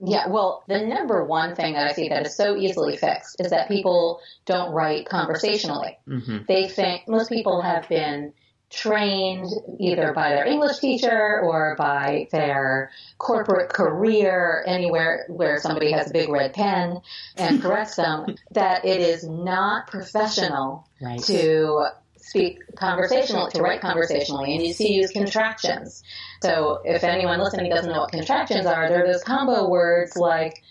Yeah, 0.04 0.28
well, 0.28 0.64
the 0.68 0.80
number 0.82 1.24
one 1.24 1.56
thing 1.56 1.74
that 1.74 1.88
I 1.88 1.94
see 1.94 2.10
that 2.10 2.26
is 2.26 2.36
so 2.36 2.56
easily 2.58 2.98
fixed 2.98 3.40
is 3.40 3.52
that 3.52 3.70
people 3.70 4.20
don't 4.46 4.72
write 4.74 5.08
conversationally. 5.08 5.98
Mm-hmm. 6.08 6.40
they 6.48 6.68
think 6.68 7.08
most 7.08 7.30
people 7.30 7.62
have 7.62 7.88
been 7.88 8.34
trained 8.70 9.48
either 9.80 10.12
by 10.12 10.30
their 10.30 10.46
English 10.46 10.80
teacher 10.80 11.40
or 11.42 11.76
by 11.78 12.28
their 12.32 12.92
corporate 13.18 13.70
career, 13.70 14.64
anywhere 14.68 15.26
where 15.30 15.60
somebody 15.60 15.92
has 15.92 16.10
a 16.10 16.14
big 16.14 16.30
red 16.30 16.54
pen 16.54 17.00
and 17.38 17.62
corrects 17.62 17.96
them, 17.96 18.26
that 18.52 18.84
it 18.84 19.00
is 19.00 19.24
not 19.24 19.88
professional 19.88 20.88
Right. 21.02 21.22
to 21.24 21.86
speak 22.26 22.60
conversationally, 22.76 23.52
to 23.52 23.62
write 23.62 23.82
conversationally, 23.82 24.56
and 24.56 24.66
you 24.66 24.74
see 24.74 24.94
use 24.94 25.12
contractions. 25.12 26.04
So 26.42 26.82
if 26.84 27.04
anyone 27.04 27.40
listening 27.40 27.70
doesn't 27.70 27.92
know 27.92 28.02
what 28.02 28.12
contractions 28.12 28.66
are, 28.66 28.90
they're 28.90 29.06
those 29.06 29.24
combo 29.24 29.70
words 29.70 30.18
like 30.18 30.64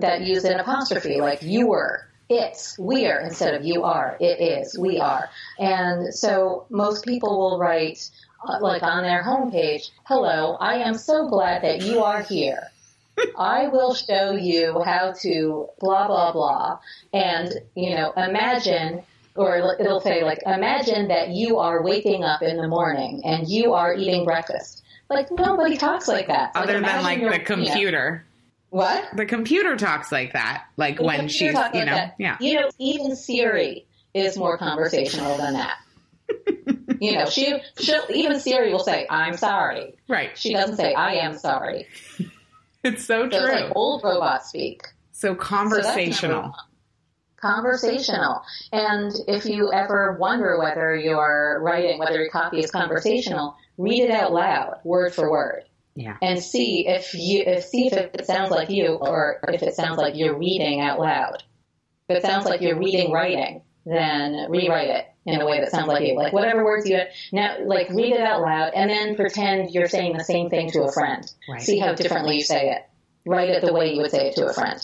that 0.00 0.22
use 0.22 0.44
an 0.44 0.60
apostrophe, 0.60 1.20
like 1.20 1.42
you 1.42 1.66
were, 1.66 2.06
it's, 2.28 2.78
we're, 2.78 3.20
instead 3.20 3.54
of 3.54 3.64
you 3.64 3.82
are, 3.82 4.16
it 4.20 4.40
is, 4.40 4.78
we 4.78 5.00
are. 5.00 5.28
And 5.58 6.14
so 6.14 6.66
most 6.70 7.04
people 7.04 7.36
will 7.38 7.58
write, 7.58 8.08
uh, 8.46 8.58
like 8.60 8.82
on 8.84 9.02
their 9.02 9.24
homepage, 9.24 9.90
hello, 10.04 10.56
I 10.60 10.76
am 10.76 10.94
so 10.94 11.28
glad 11.28 11.62
that 11.62 11.82
you 11.82 12.04
are 12.04 12.22
here. 12.22 12.68
I 13.36 13.68
will 13.68 13.92
show 13.92 14.32
you 14.32 14.82
how 14.82 15.12
to 15.20 15.68
blah, 15.80 16.06
blah, 16.06 16.32
blah. 16.32 16.78
And, 17.12 17.52
you 17.74 17.94
know, 17.96 18.12
imagine, 18.16 19.02
or 19.34 19.76
it'll 19.80 20.00
say 20.00 20.22
like, 20.24 20.38
imagine 20.46 21.08
that 21.08 21.30
you 21.30 21.58
are 21.58 21.82
waking 21.82 22.24
up 22.24 22.42
in 22.42 22.56
the 22.56 22.68
morning 22.68 23.22
and 23.24 23.48
you 23.48 23.72
are 23.74 23.94
eating 23.94 24.24
breakfast. 24.24 24.82
Like 25.08 25.30
nobody 25.30 25.76
talks 25.76 26.08
like 26.08 26.28
that. 26.28 26.52
Other 26.54 26.74
than 26.80 27.02
like 27.02 27.18
the 27.20 27.24
you 27.24 27.30
know, 27.30 27.38
computer. 27.44 28.24
What? 28.70 29.04
The 29.16 29.26
computer 29.26 29.76
talks 29.76 30.10
like 30.10 30.32
that, 30.32 30.64
like 30.78 30.96
The 30.96 31.04
when 31.04 31.18
computer 31.20 31.62
she's, 31.72 31.80
you 31.80 31.84
know, 31.84 31.94
that. 31.94 32.14
yeah. 32.18 32.36
You 32.40 32.60
know, 32.60 32.70
even 32.78 33.14
Siri 33.16 33.84
is 34.14 34.36
more 34.38 34.56
conversational 34.56 35.36
than 35.36 35.54
that. 35.54 35.76
you 37.00 37.12
know, 37.12 37.26
she 37.26 37.54
she'll 37.78 38.04
even 38.10 38.40
Siri 38.40 38.72
will 38.72 38.78
say, 38.78 39.06
"I'm 39.10 39.36
sorry." 39.36 39.94
Right. 40.08 40.30
She 40.38 40.54
doesn't 40.54 40.76
say, 40.76 40.94
"I 40.94 41.14
am 41.16 41.36
sorry." 41.38 41.88
It's 42.84 43.04
so 43.04 43.24
So 43.24 43.28
true. 43.28 43.38
it's 43.46 43.62
like 43.66 43.76
old 43.76 44.02
robot 44.02 44.44
speak. 44.44 44.82
So 45.12 45.36
conversational. 45.36 46.52
Conversational. 47.42 48.42
And 48.72 49.12
if 49.28 49.44
you 49.44 49.72
ever 49.72 50.16
wonder 50.18 50.58
whether 50.58 50.94
your 50.96 51.60
writing, 51.60 51.98
whether 51.98 52.20
your 52.20 52.30
copy 52.30 52.60
is 52.60 52.70
conversational, 52.70 53.56
read 53.76 54.04
it 54.04 54.10
out 54.10 54.32
loud, 54.32 54.80
word 54.84 55.12
for 55.12 55.30
word, 55.30 55.64
yeah. 55.94 56.16
and 56.22 56.42
see 56.42 56.86
if 56.86 57.12
you 57.14 57.42
if 57.46 57.64
see 57.64 57.88
if 57.88 57.94
it 57.94 58.26
sounds 58.26 58.50
like 58.50 58.70
you 58.70 58.94
or 58.94 59.40
if 59.48 59.62
it 59.62 59.74
sounds 59.74 59.98
like 59.98 60.16
you're 60.16 60.38
reading 60.38 60.80
out 60.80 60.98
loud. 60.98 61.42
If 62.08 62.18
it 62.18 62.22
sounds 62.22 62.44
like 62.44 62.60
you're 62.60 62.78
reading 62.78 63.12
writing, 63.12 63.62
then 63.84 64.46
rewrite 64.50 64.88
it 64.88 65.06
in 65.24 65.40
a 65.40 65.46
way 65.46 65.60
that 65.60 65.70
sounds 65.70 65.88
like 65.88 66.06
you. 66.06 66.14
Like 66.14 66.32
whatever 66.32 66.64
words 66.64 66.88
you 66.88 67.00
now, 67.32 67.56
like 67.64 67.88
read 67.90 68.12
it 68.12 68.20
out 68.20 68.40
loud, 68.40 68.72
and 68.74 68.90
then 68.90 69.16
pretend 69.16 69.70
you're 69.70 69.88
saying 69.88 70.16
the 70.16 70.24
same 70.24 70.50
thing 70.50 70.70
to 70.72 70.82
a 70.82 70.92
friend. 70.92 71.24
Right. 71.48 71.62
See 71.62 71.78
how 71.78 71.94
differently 71.94 72.36
you 72.36 72.42
say 72.42 72.70
it. 72.70 72.82
Write 73.24 73.50
it 73.50 73.64
the 73.64 73.72
way 73.72 73.94
you 73.94 74.02
would 74.02 74.10
say 74.10 74.28
it 74.28 74.36
to 74.36 74.46
a 74.46 74.52
friend. 74.52 74.80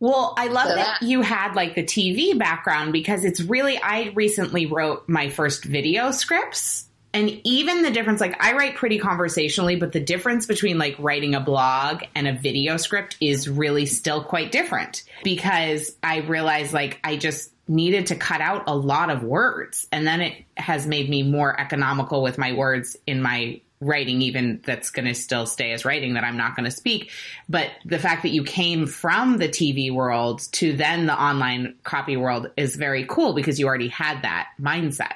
Well, 0.00 0.34
I 0.36 0.48
love 0.48 0.68
So 0.68 0.74
that, 0.74 0.98
that- 1.00 1.06
you 1.06 1.22
had 1.22 1.54
like 1.54 1.74
the 1.74 1.82
TV 1.82 2.38
background 2.38 2.92
because 2.92 3.24
it's 3.24 3.40
really, 3.40 3.78
I 3.82 4.12
recently 4.14 4.66
wrote 4.66 5.08
my 5.08 5.30
first 5.30 5.64
video 5.64 6.10
scripts. 6.10 6.84
And 7.14 7.40
even 7.44 7.80
the 7.80 7.90
difference, 7.90 8.20
like 8.20 8.36
I 8.44 8.52
write 8.52 8.74
pretty 8.74 8.98
conversationally, 8.98 9.76
but 9.76 9.92
the 9.92 10.00
difference 10.00 10.44
between 10.44 10.76
like 10.76 10.96
writing 10.98 11.34
a 11.34 11.40
blog 11.40 12.02
and 12.14 12.28
a 12.28 12.34
video 12.34 12.76
script 12.76 13.16
is 13.22 13.48
really 13.48 13.86
still 13.86 14.22
quite 14.22 14.52
different 14.52 15.02
because 15.24 15.96
I 16.02 16.18
realized 16.18 16.74
like 16.74 17.00
I 17.02 17.16
just 17.16 17.52
needed 17.68 18.08
to 18.08 18.16
cut 18.16 18.42
out 18.42 18.64
a 18.66 18.76
lot 18.76 19.08
of 19.08 19.22
words. 19.22 19.88
And 19.90 20.06
then 20.06 20.20
it 20.20 20.44
has 20.58 20.86
made 20.86 21.08
me 21.08 21.22
more 21.22 21.58
economical 21.58 22.22
with 22.22 22.36
my 22.36 22.52
words 22.52 22.98
in 23.06 23.22
my 23.22 23.62
writing, 23.80 24.22
even 24.22 24.60
that's 24.64 24.90
going 24.90 25.06
to 25.06 25.14
still 25.14 25.46
stay 25.46 25.72
as 25.72 25.84
writing 25.84 26.14
that 26.14 26.24
I'm 26.24 26.36
not 26.36 26.56
going 26.56 26.64
to 26.64 26.70
speak. 26.70 27.10
But 27.48 27.70
the 27.84 27.98
fact 27.98 28.22
that 28.22 28.30
you 28.30 28.44
came 28.44 28.86
from 28.86 29.38
the 29.38 29.48
TV 29.48 29.92
world 29.92 30.40
to 30.52 30.74
then 30.74 31.06
the 31.06 31.20
online 31.20 31.74
copy 31.82 32.16
world 32.16 32.50
is 32.56 32.76
very 32.76 33.04
cool 33.06 33.34
because 33.34 33.58
you 33.58 33.66
already 33.66 33.88
had 33.88 34.22
that 34.22 34.48
mindset. 34.60 35.12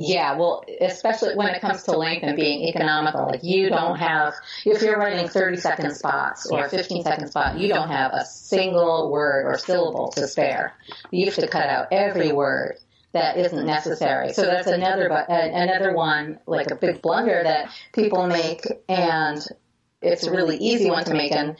Yeah, 0.00 0.36
well, 0.36 0.64
especially 0.80 1.34
when 1.34 1.48
it 1.48 1.60
comes 1.60 1.82
to 1.84 1.90
length 1.90 2.22
and 2.22 2.36
being 2.36 2.68
economical, 2.68 3.26
like 3.26 3.42
you 3.42 3.68
don't 3.68 3.98
have, 3.98 4.32
if 4.64 4.80
you're 4.80 4.96
writing 4.96 5.26
30 5.26 5.56
second 5.56 5.90
spots 5.92 6.48
or 6.48 6.66
a 6.66 6.68
15 6.68 7.02
second 7.02 7.28
spot, 7.28 7.58
you 7.58 7.68
don't 7.68 7.88
have 7.88 8.12
a 8.12 8.24
single 8.24 9.10
word 9.10 9.46
or 9.46 9.58
syllable 9.58 10.08
to 10.10 10.28
spare. 10.28 10.74
You 11.10 11.24
have 11.26 11.34
to 11.34 11.48
cut 11.48 11.68
out 11.68 11.88
every 11.90 12.30
word 12.30 12.78
that 13.12 13.38
isn't 13.38 13.66
necessary. 13.66 14.32
So 14.32 14.42
that's 14.42 14.66
another, 14.66 15.08
another 15.08 15.94
one, 15.94 16.38
like 16.46 16.70
a 16.70 16.76
big 16.76 17.00
blunder 17.00 17.42
that 17.42 17.70
people 17.92 18.26
make 18.26 18.66
and 18.88 19.42
it's 20.00 20.24
a 20.24 20.30
really 20.30 20.56
easy 20.58 20.90
one 20.90 21.04
to 21.04 21.14
make 21.14 21.32
and 21.32 21.56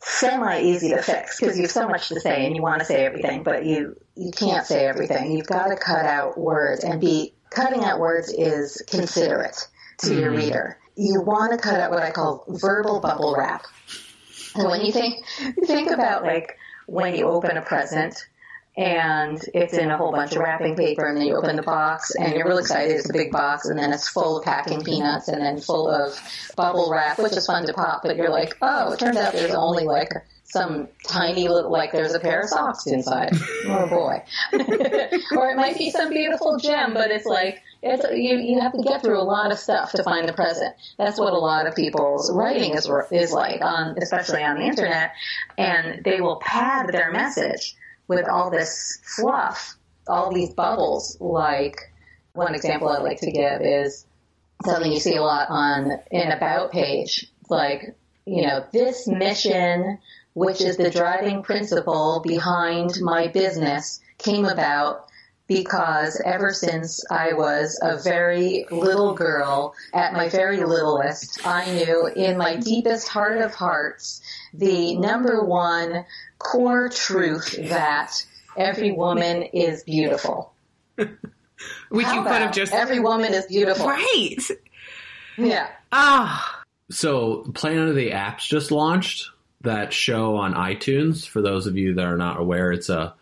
semi 0.00 0.60
easy 0.60 0.90
to 0.90 1.02
fix 1.02 1.40
because 1.40 1.56
you 1.56 1.62
have 1.62 1.70
so 1.70 1.88
much 1.88 2.08
to 2.08 2.20
say 2.20 2.46
and 2.46 2.56
you 2.56 2.62
want 2.62 2.80
to 2.80 2.84
say 2.84 3.04
everything, 3.04 3.42
but 3.42 3.64
you 3.64 3.96
you 4.16 4.30
can't 4.32 4.66
say 4.66 4.86
everything. 4.86 5.32
You've 5.32 5.46
got 5.46 5.68
to 5.68 5.76
cut 5.76 6.04
out 6.04 6.38
words 6.38 6.84
and 6.84 7.00
be 7.00 7.34
cutting 7.50 7.84
out 7.84 8.00
words 8.00 8.32
is 8.32 8.82
considerate 8.88 9.68
to 9.98 10.14
your 10.14 10.30
mm-hmm. 10.30 10.40
reader. 10.40 10.78
You 10.96 11.20
want 11.20 11.52
to 11.52 11.58
cut 11.58 11.80
out 11.80 11.90
what 11.90 12.02
I 12.02 12.10
call 12.10 12.44
verbal 12.48 13.00
bubble 13.00 13.34
wrap. 13.36 13.64
And 14.54 14.68
when 14.68 14.80
you 14.80 14.92
think 14.92 15.24
you 15.38 15.66
think 15.66 15.90
about 15.90 16.22
like 16.22 16.56
when 16.86 17.14
you 17.14 17.26
open 17.26 17.56
a 17.56 17.62
present 17.62 18.14
and 18.78 19.40
it's 19.54 19.74
in 19.74 19.90
a 19.90 19.96
whole 19.96 20.12
bunch 20.12 20.32
of 20.32 20.38
wrapping 20.38 20.76
paper 20.76 21.04
and 21.04 21.18
then 21.18 21.26
you 21.26 21.36
open 21.36 21.56
the 21.56 21.62
box 21.62 22.14
and 22.14 22.34
you're 22.34 22.46
real 22.46 22.58
excited. 22.58 22.96
It's 22.96 23.10
a 23.10 23.12
big 23.12 23.32
box 23.32 23.66
and 23.66 23.76
then 23.76 23.92
it's 23.92 24.08
full 24.08 24.38
of 24.38 24.44
packing 24.44 24.82
peanuts 24.82 25.26
and 25.26 25.42
then 25.42 25.60
full 25.60 25.90
of 25.90 26.16
bubble 26.56 26.88
wrap 26.88 27.18
which 27.18 27.32
is 27.32 27.44
fun 27.44 27.66
to 27.66 27.72
pop 27.72 28.02
but 28.04 28.16
you're 28.16 28.30
like 28.30 28.56
oh 28.62 28.92
it 28.92 29.00
turns 29.00 29.16
out 29.16 29.32
there's 29.32 29.52
only 29.52 29.84
like 29.84 30.12
some 30.44 30.86
tiny 31.02 31.48
little 31.48 31.72
like 31.72 31.90
there's 31.90 32.14
a 32.14 32.20
pair 32.20 32.40
of 32.40 32.48
socks 32.48 32.86
inside. 32.86 33.32
Oh 33.66 33.88
boy. 33.88 34.22
Or 35.36 35.50
it 35.50 35.56
might 35.56 35.76
be 35.76 35.90
some 35.90 36.10
beautiful 36.10 36.56
gem 36.58 36.94
but 36.94 37.10
it's 37.10 37.26
like 37.26 37.60
it's 37.82 38.04
you 38.12 38.38
you 38.38 38.60
have 38.60 38.72
to 38.72 38.82
get 38.82 39.02
through 39.02 39.20
a 39.20 39.24
lot 39.24 39.50
of 39.50 39.58
stuff 39.58 39.90
to 39.92 40.04
find 40.04 40.28
the 40.28 40.32
present. 40.32 40.76
That's 40.98 41.18
what 41.18 41.32
a 41.32 41.38
lot 41.38 41.66
of 41.66 41.74
people's 41.74 42.32
writing 42.32 42.74
is 42.74 42.88
is 43.10 43.32
like 43.32 43.60
on 43.60 43.96
especially 44.00 44.44
on 44.44 44.56
the 44.58 44.66
internet 44.66 45.10
and 45.58 46.04
they 46.04 46.20
will 46.20 46.36
pad 46.36 46.90
their 46.92 47.10
message 47.10 47.74
with 48.08 48.28
all 48.28 48.50
this 48.50 48.98
fluff, 49.16 49.76
all 50.08 50.32
these 50.32 50.52
bubbles. 50.54 51.16
Like 51.20 51.92
one 52.32 52.54
example 52.54 52.88
I'd 52.88 53.02
like 53.02 53.20
to 53.20 53.30
give 53.30 53.60
is 53.62 54.06
something 54.64 54.90
you 54.90 55.00
see 55.00 55.16
a 55.16 55.22
lot 55.22 55.48
on 55.50 55.92
an 56.10 56.32
about 56.32 56.72
page. 56.72 57.30
Like, 57.48 57.94
you 58.26 58.42
know, 58.42 58.64
this 58.72 59.06
mission, 59.06 59.98
which 60.34 60.60
is 60.60 60.76
the 60.76 60.90
driving 60.90 61.42
principle 61.42 62.22
behind 62.26 62.94
my 63.00 63.28
business, 63.28 64.00
came 64.18 64.44
about 64.44 65.06
because 65.48 66.20
ever 66.24 66.52
since 66.52 67.02
I 67.10 67.32
was 67.32 67.80
a 67.82 67.98
very 67.98 68.66
little 68.70 69.14
girl, 69.14 69.74
at 69.94 70.12
my 70.12 70.28
very 70.28 70.58
littlest, 70.58 71.44
I 71.44 71.72
knew 71.72 72.06
in 72.06 72.36
my 72.36 72.56
deepest 72.56 73.08
heart 73.08 73.38
of 73.38 73.54
hearts 73.54 74.20
the 74.52 74.96
number 74.96 75.42
one 75.42 76.04
core 76.38 76.90
truth 76.90 77.56
that 77.70 78.24
every 78.56 78.92
woman 78.92 79.42
is 79.42 79.82
beautiful. 79.82 80.52
Which 80.96 82.06
How 82.06 82.14
you 82.14 82.22
could 82.22 82.32
have 82.32 82.42
about 82.42 82.52
just. 82.52 82.72
every 82.72 83.00
woman 83.00 83.32
is 83.32 83.46
beautiful. 83.46 83.86
Right. 83.86 84.36
Yeah. 85.36 85.68
Ah. 85.90 86.62
So, 86.90 87.50
Planet 87.54 87.88
of 87.88 87.94
the 87.96 88.10
Apps 88.10 88.40
just 88.48 88.70
launched 88.70 89.30
that 89.62 89.92
show 89.92 90.36
on 90.36 90.54
iTunes. 90.54 91.26
For 91.26 91.42
those 91.42 91.66
of 91.66 91.76
you 91.76 91.94
that 91.94 92.04
are 92.04 92.16
not 92.16 92.40
aware, 92.40 92.72
it's 92.72 92.88
a 92.88 93.14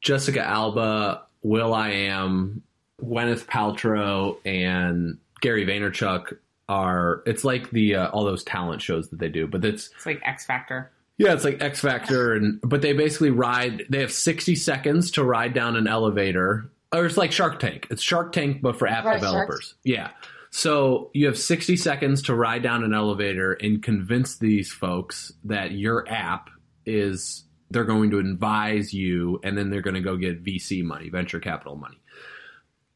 Jessica 0.00 0.46
Alba, 0.46 1.25
will.i.am, 1.46 2.62
Gwyneth 3.02 3.46
Paltrow, 3.46 4.38
and 4.44 5.18
Gary 5.40 5.66
Vaynerchuk 5.66 6.36
are. 6.68 7.22
It's 7.26 7.44
like 7.44 7.70
the 7.70 7.94
uh, 7.96 8.08
all 8.10 8.24
those 8.24 8.44
talent 8.44 8.82
shows 8.82 9.08
that 9.10 9.18
they 9.18 9.28
do, 9.28 9.46
but 9.46 9.64
it's 9.64 9.90
It's 9.96 10.06
like 10.06 10.20
X 10.24 10.44
Factor. 10.44 10.90
yeah, 11.18 11.32
it's 11.32 11.44
like 11.44 11.62
X 11.62 11.80
Factor, 11.80 12.34
and 12.34 12.60
but 12.62 12.82
they 12.82 12.92
basically 12.92 13.30
ride. 13.30 13.84
They 13.90 14.00
have 14.00 14.12
sixty 14.12 14.54
seconds 14.56 15.10
to 15.12 15.24
ride 15.24 15.54
down 15.54 15.76
an 15.76 15.86
elevator, 15.86 16.70
or 16.92 17.06
it's 17.06 17.16
like 17.16 17.32
Shark 17.32 17.58
Tank. 17.60 17.86
It's 17.90 18.02
Shark 18.02 18.32
Tank, 18.32 18.60
but 18.62 18.76
for 18.78 18.86
app 18.88 19.04
Right, 19.04 19.20
developers. 19.20 19.74
Yeah. 19.84 20.10
So 20.50 21.10
you 21.12 21.26
have 21.26 21.38
sixty 21.38 21.76
seconds 21.76 22.22
to 22.22 22.34
ride 22.34 22.62
down 22.62 22.82
an 22.82 22.94
elevator 22.94 23.52
and 23.52 23.82
convince 23.82 24.38
these 24.38 24.72
folks 24.72 25.32
that 25.44 25.72
your 25.72 26.08
app 26.08 26.48
is. 26.86 27.44
They're 27.70 27.84
going 27.84 28.10
to 28.10 28.18
advise 28.18 28.94
you, 28.94 29.40
and 29.42 29.56
then 29.58 29.70
they're 29.70 29.82
going 29.82 29.94
to 29.94 30.00
go 30.00 30.16
get 30.16 30.44
VC 30.44 30.84
money, 30.84 31.08
venture 31.08 31.40
capital 31.40 31.76
money. 31.76 31.98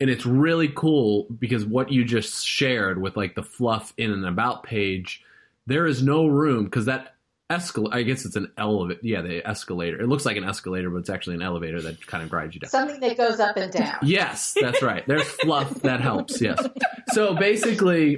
And 0.00 0.08
it's 0.08 0.24
really 0.24 0.68
cool 0.68 1.26
because 1.38 1.64
what 1.64 1.92
you 1.92 2.04
just 2.04 2.46
shared 2.46 3.00
with 3.00 3.16
like 3.16 3.34
the 3.34 3.42
fluff 3.42 3.92
in 3.98 4.10
and 4.10 4.24
about 4.24 4.62
page, 4.62 5.22
there 5.66 5.86
is 5.86 6.02
no 6.02 6.26
room 6.26 6.64
because 6.64 6.86
that 6.86 7.14
escal 7.50 7.92
I 7.92 8.02
guess 8.02 8.24
it's 8.24 8.36
an 8.36 8.50
elevator. 8.56 9.00
Yeah, 9.02 9.20
the 9.20 9.46
escalator. 9.46 10.00
It 10.00 10.06
looks 10.06 10.24
like 10.24 10.36
an 10.36 10.44
escalator, 10.44 10.88
but 10.88 10.98
it's 10.98 11.10
actually 11.10 11.34
an 11.34 11.42
elevator 11.42 11.82
that 11.82 12.06
kind 12.06 12.22
of 12.22 12.30
grinds 12.30 12.54
you 12.54 12.60
down. 12.60 12.70
Something 12.70 13.00
that 13.00 13.16
goes 13.16 13.40
up 13.40 13.56
and 13.56 13.72
down. 13.72 13.98
Yes, 14.02 14.54
that's 14.58 14.82
right. 14.82 15.06
There's 15.06 15.22
fluff 15.24 15.74
that 15.82 16.00
helps. 16.00 16.40
Yes. 16.40 16.64
So 17.12 17.34
basically, 17.34 18.16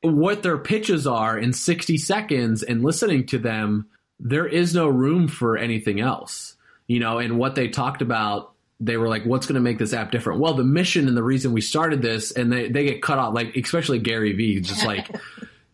what 0.00 0.42
their 0.42 0.58
pitches 0.58 1.06
are 1.06 1.38
in 1.38 1.52
60 1.52 1.98
seconds 1.98 2.62
and 2.62 2.82
listening 2.82 3.26
to 3.26 3.38
them, 3.38 3.86
there 4.20 4.46
is 4.46 4.74
no 4.74 4.88
room 4.88 5.28
for 5.28 5.56
anything 5.56 6.00
else. 6.00 6.56
You 6.86 7.00
know, 7.00 7.18
and 7.18 7.38
what 7.38 7.54
they 7.54 7.68
talked 7.68 8.02
about, 8.02 8.52
they 8.80 8.96
were 8.96 9.08
like, 9.08 9.24
what's 9.24 9.46
going 9.46 9.54
to 9.54 9.60
make 9.60 9.78
this 9.78 9.92
app 9.92 10.10
different? 10.10 10.40
Well, 10.40 10.54
the 10.54 10.64
mission 10.64 11.08
and 11.08 11.16
the 11.16 11.22
reason 11.22 11.52
we 11.52 11.60
started 11.60 12.02
this, 12.02 12.32
and 12.32 12.52
they, 12.52 12.68
they 12.68 12.84
get 12.84 13.02
cut 13.02 13.18
off, 13.18 13.34
like, 13.34 13.56
especially 13.56 13.98
Gary 13.98 14.32
Vee, 14.32 14.60
just 14.60 14.84
like, 14.86 15.08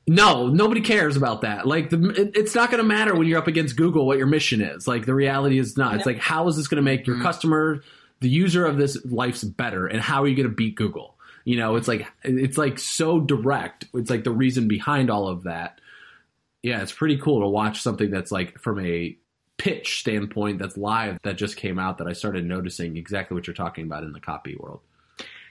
no, 0.07 0.49
nobody 0.49 0.81
cares 0.81 1.17
about 1.17 1.41
that. 1.41 1.67
Like, 1.67 1.91
the, 1.91 2.11
it, 2.11 2.37
it's 2.37 2.55
not 2.55 2.71
going 2.71 2.83
to 2.83 2.89
matter 2.89 3.15
when 3.15 3.27
you're 3.27 3.39
up 3.39 3.47
against 3.47 3.77
Google 3.77 4.07
what 4.07 4.19
your 4.19 4.27
mission 4.27 4.61
is. 4.61 4.87
Like, 4.87 5.07
the 5.07 5.15
reality 5.15 5.59
is 5.59 5.77
not. 5.77 5.97
It's 5.97 6.07
like, 6.07 6.19
how 6.19 6.47
is 6.49 6.57
this 6.57 6.69
going 6.69 6.77
to 6.77 6.83
make 6.83 7.07
your 7.07 7.17
mm-hmm. 7.17 7.25
customer, 7.25 7.83
the 8.21 8.29
user 8.29 8.67
of 8.67 8.77
this 8.77 9.03
life's 9.07 9.43
better, 9.43 9.87
and 9.87 10.01
how 10.01 10.23
are 10.23 10.29
you 10.29 10.37
going 10.37 10.49
to 10.49 10.55
beat 10.55 10.77
Google? 10.77 11.17
You 11.45 11.57
know, 11.57 11.77
it's 11.77 11.89
like 11.89 12.07
it's 12.25 12.59
like 12.59 12.79
so 12.79 13.21
direct. 13.21 13.87
It's 13.95 14.11
like 14.11 14.23
the 14.25 14.31
reason 14.31 14.69
behind 14.69 15.09
all 15.11 15.29
of 15.29 15.45
that. 15.45 15.81
Yeah, 16.63 16.83
it's 16.83 16.93
pretty 16.93 17.19
cool 17.19 17.41
to 17.41 17.49
watch 17.49 17.81
something 17.81 18.11
that's 18.11 18.33
like 18.33 18.59
from 18.61 18.85
a 18.85 19.17
pitch 19.59 20.01
standpoint 20.01 20.59
that's 20.59 20.77
live 20.77 21.19
that 21.23 21.37
just 21.37 21.57
came 21.57 21.79
out 21.79 21.99
that 21.99 22.07
I 22.07 22.13
started 22.13 22.45
noticing 22.45 22.97
exactly 22.97 23.35
what 23.35 23.47
you're 23.47 23.55
talking 23.55 23.85
about 23.85 24.05
in 24.05 24.13
the 24.13 24.21
copy 24.21 24.57
world. 24.59 24.81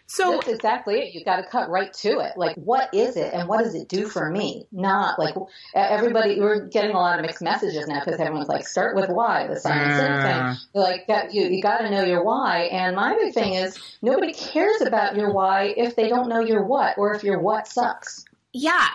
So 0.10 0.32
That's 0.32 0.48
exactly 0.48 1.00
it. 1.02 1.14
You've 1.14 1.26
got 1.26 1.36
to 1.36 1.44
cut 1.44 1.70
right 1.70 1.92
to 1.96 2.20
it. 2.20 2.38
Like, 2.38 2.56
what 2.56 2.94
is 2.94 3.18
it, 3.18 3.34
and 3.34 3.50
what 3.50 3.62
does 3.62 3.76
it 3.76 3.90
do 3.90 4.08
for 4.08 4.32
me? 4.32 4.66
Not 4.72 5.20
like 5.20 5.36
everybody. 5.76 6.40
We're 6.40 6.68
getting 6.68 6.92
a 6.92 7.00
lot 7.00 7.20
of 7.20 7.26
mixed 7.26 7.42
messages 7.42 7.88
now 7.90 8.00
because 8.06 8.18
everyone's 8.18 8.48
like, 8.48 8.66
start 8.66 8.96
with 8.96 9.10
why. 9.10 9.48
The 9.48 9.60
Simon 9.60 9.90
Sinek 9.90 10.22
thing. 10.22 10.42
Ah. 10.42 10.58
You're 10.74 10.84
like, 10.84 11.34
you 11.34 11.50
you 11.50 11.62
got 11.62 11.80
to 11.80 11.90
know 11.92 12.06
your 12.06 12.24
why. 12.24 12.70
And 12.72 12.96
my 12.96 13.16
big 13.16 13.34
thing 13.34 13.56
is 13.56 13.78
nobody 14.02 14.34
cares 14.34 14.82
about 14.82 15.18
your 15.18 15.34
why 15.34 15.74
if 15.76 15.98
they 15.98 16.08
don't 16.08 16.30
know 16.30 16.40
your 16.40 16.64
what, 16.64 16.98
or 16.98 17.14
if 17.14 17.26
your 17.26 17.40
what 17.40 17.68
sucks. 17.68 18.24
yeah, 18.54 18.88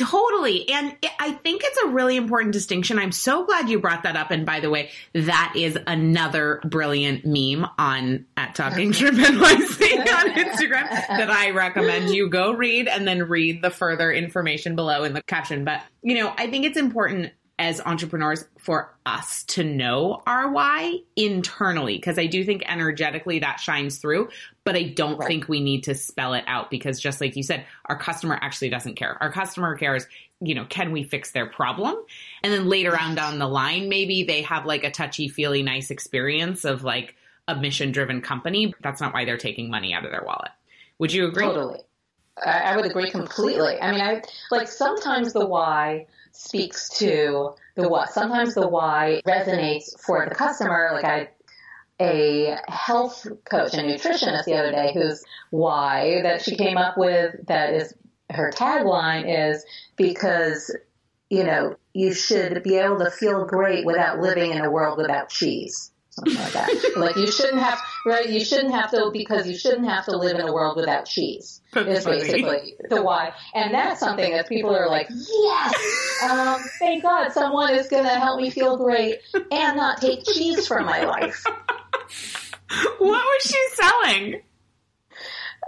totally. 0.00 0.68
And 0.70 0.96
I 1.18 1.32
think 1.32 1.62
it's 1.62 1.78
a 1.84 1.88
really 1.88 2.16
important 2.16 2.52
distinction. 2.52 2.98
I'm 2.98 3.12
so 3.12 3.44
glad 3.44 3.68
you 3.68 3.78
brought 3.78 4.04
that 4.04 4.16
up. 4.16 4.30
And 4.30 4.46
by 4.46 4.60
the 4.60 4.70
way, 4.70 4.90
that 5.12 5.52
is 5.54 5.78
another 5.86 6.60
brilliant 6.64 7.24
meme 7.26 7.68
on 7.78 8.24
at 8.36 8.54
Talking 8.54 8.92
Shrimp 8.92 9.18
NYC 9.18 9.98
on 9.98 10.30
Instagram 10.30 10.88
that 10.88 11.30
I 11.30 11.50
recommend 11.50 12.14
you 12.14 12.30
go 12.30 12.52
read 12.52 12.88
and 12.88 13.06
then 13.06 13.24
read 13.24 13.62
the 13.62 13.70
further 13.70 14.10
information 14.10 14.74
below 14.74 15.04
in 15.04 15.12
the 15.12 15.22
caption. 15.22 15.64
But 15.64 15.82
you 16.02 16.14
know, 16.14 16.32
I 16.36 16.46
think 16.46 16.64
it's 16.64 16.78
important 16.78 17.32
as 17.60 17.78
entrepreneurs 17.82 18.46
for 18.58 18.90
us 19.04 19.44
to 19.44 19.62
know 19.62 20.22
our 20.26 20.50
why 20.50 20.96
internally 21.14 21.96
because 21.96 22.18
I 22.18 22.24
do 22.24 22.42
think 22.42 22.62
energetically 22.66 23.40
that 23.40 23.60
shines 23.60 23.98
through, 23.98 24.30
but 24.64 24.76
I 24.76 24.84
don't 24.84 25.18
Right. 25.18 25.28
think 25.28 25.46
we 25.46 25.60
need 25.60 25.84
to 25.84 25.94
spell 25.94 26.32
it 26.32 26.44
out 26.46 26.70
because 26.70 26.98
just 26.98 27.20
like 27.20 27.36
you 27.36 27.42
said, 27.42 27.66
our 27.84 27.98
customer 27.98 28.38
actually 28.40 28.70
doesn't 28.70 28.94
care. 28.94 29.18
Our 29.20 29.30
customer 29.30 29.76
cares, 29.76 30.06
you 30.40 30.54
know, 30.54 30.64
can 30.64 30.90
we 30.90 31.02
fix 31.04 31.32
their 31.32 31.44
problem? 31.44 31.96
And 32.42 32.50
then 32.50 32.66
later 32.66 32.98
on 32.98 33.14
down 33.14 33.38
the 33.38 33.46
line, 33.46 33.90
maybe 33.90 34.24
they 34.24 34.40
have 34.40 34.64
like 34.64 34.84
a 34.84 34.90
touchy 34.90 35.28
feely 35.28 35.62
nice 35.62 35.90
experience 35.90 36.64
of 36.64 36.82
like 36.82 37.14
a 37.46 37.54
mission 37.54 37.92
driven 37.92 38.22
company. 38.22 38.66
But 38.68 38.80
that's 38.80 39.02
not 39.02 39.12
why 39.12 39.26
they're 39.26 39.36
taking 39.36 39.68
money 39.68 39.92
out 39.92 40.06
of 40.06 40.12
their 40.12 40.24
wallet. 40.24 40.50
Would 40.98 41.12
you 41.12 41.28
agree? 41.28 41.44
Totally. 41.44 41.80
I, 42.42 42.72
I 42.72 42.76
would 42.76 42.86
agree 42.86 43.10
completely. 43.10 43.78
I 43.78 43.90
mean, 43.92 44.00
I 44.00 44.22
like 44.50 44.68
sometimes 44.68 45.34
the 45.34 45.44
why 45.44 46.06
speaks 46.32 46.88
to 46.98 47.54
the 47.74 47.88
what. 47.88 48.10
Sometimes 48.10 48.54
the 48.54 48.68
why 48.68 49.20
resonates 49.26 49.98
for 50.00 50.26
the 50.28 50.34
customer. 50.34 50.90
Like 50.92 51.04
I, 51.04 51.28
a 52.00 52.56
health 52.68 53.26
coach 53.44 53.74
and 53.74 53.88
nutritionist 53.88 54.44
the 54.44 54.54
other 54.54 54.72
day 54.72 54.92
whose 54.94 55.22
why 55.50 56.20
that 56.22 56.42
she 56.42 56.56
came 56.56 56.78
up 56.78 56.96
with 56.96 57.46
that 57.46 57.74
is 57.74 57.94
her 58.30 58.50
tagline 58.50 59.52
is 59.52 59.64
because 59.96 60.74
you 61.28 61.44
know 61.44 61.76
you 61.92 62.14
should 62.14 62.62
be 62.62 62.76
able 62.76 62.98
to 62.98 63.10
feel 63.10 63.44
great 63.44 63.84
without 63.84 64.18
living 64.18 64.52
in 64.52 64.64
a 64.64 64.70
world 64.70 64.96
without 64.96 65.28
cheese 65.28 65.89
something 66.20 66.42
like 66.42 66.52
that 66.52 66.92
like 66.96 67.16
you 67.16 67.26
shouldn't 67.30 67.60
have 67.60 67.80
right 68.06 68.28
you 68.28 68.44
shouldn't 68.44 68.72
have 68.74 68.90
to 68.90 69.10
because 69.12 69.48
you 69.48 69.56
shouldn't 69.56 69.88
have 69.88 70.04
to 70.04 70.16
live 70.16 70.38
in 70.38 70.46
a 70.46 70.52
world 70.52 70.76
without 70.76 71.04
cheese 71.06 71.60
That's 71.72 71.88
is 71.88 72.04
funny. 72.04 72.20
basically 72.20 72.74
the 72.88 73.02
why 73.02 73.32
and 73.54 73.74
that's 73.74 74.00
something 74.00 74.32
that 74.32 74.48
people 74.48 74.74
are 74.76 74.88
like 74.88 75.08
yes 75.10 76.20
um, 76.28 76.60
thank 76.78 77.02
god 77.02 77.32
someone 77.32 77.74
is 77.74 77.88
going 77.88 78.04
to 78.04 78.10
help 78.10 78.40
me 78.40 78.50
feel 78.50 78.76
great 78.76 79.18
and 79.34 79.76
not 79.76 80.00
take 80.00 80.24
cheese 80.24 80.66
from 80.68 80.86
my 80.86 81.04
life 81.04 81.44
What 82.98 83.24
was 83.24 83.42
she 83.42 83.58
selling? 83.74 84.42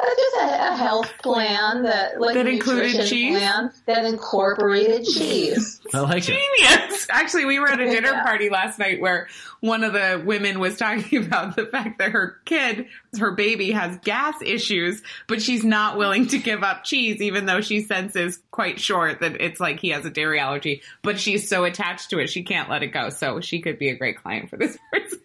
Uh, 0.01 0.05
just 0.17 0.37
a, 0.37 0.73
a 0.73 0.77
health 0.77 1.13
plan 1.23 1.83
that 1.83 2.19
like 2.21 2.35
That 2.35 2.47
included 2.47 2.85
nutrition 2.87 3.07
cheese? 3.07 3.39
plan 3.39 3.71
that 3.87 4.05
incorporated 4.07 5.05
cheese 5.07 5.81
I 5.93 6.01
like 6.01 6.27
it. 6.27 6.39
Genius. 6.59 7.07
Actually, 7.11 7.45
we 7.45 7.59
were 7.59 7.69
at 7.71 7.79
a 7.79 7.85
dinner 7.91 8.11
Yeah. 8.13 8.23
party 8.23 8.49
last 8.49 8.79
night 8.79 9.01
where 9.03 9.29
one 9.61 9.85
of 9.85 9.93
the 9.93 10.23
women 10.25 10.59
was 10.61 10.79
talking 10.79 11.25
about 11.27 11.57
the 11.57 11.67
fact 11.67 11.99
that 11.99 12.13
her 12.13 12.39
kid, 12.47 12.87
her 13.19 13.33
baby, 13.33 13.73
has 13.73 13.99
gas 13.99 14.35
issues, 14.43 15.03
but 15.29 15.43
she's 15.43 15.63
not 15.63 15.99
willing 15.99 16.27
to 16.29 16.39
give 16.39 16.63
up 16.63 16.85
cheese, 16.85 17.21
even 17.21 17.45
though 17.45 17.61
she 17.61 17.83
senses 17.83 18.41
quite 18.51 18.81
short 18.81 19.21
that 19.21 19.41
it's 19.43 19.61
like 19.61 19.79
he 19.79 19.91
has 19.91 20.07
a 20.07 20.11
dairy 20.11 20.41
allergy. 20.41 20.81
But 21.03 21.21
she's 21.21 21.49
so 21.49 21.65
attached 21.65 22.09
to 22.11 22.19
it, 22.19 22.29
she 22.31 22.43
can't 22.43 22.71
let 22.71 22.83
it 22.83 22.89
go. 22.89 23.11
So 23.11 23.41
she 23.41 23.61
could 23.61 23.79
be 23.79 23.91
a 23.91 23.95
great 23.97 24.17
client 24.23 24.49
for 24.49 24.57
this 24.57 24.79
person. 24.93 25.19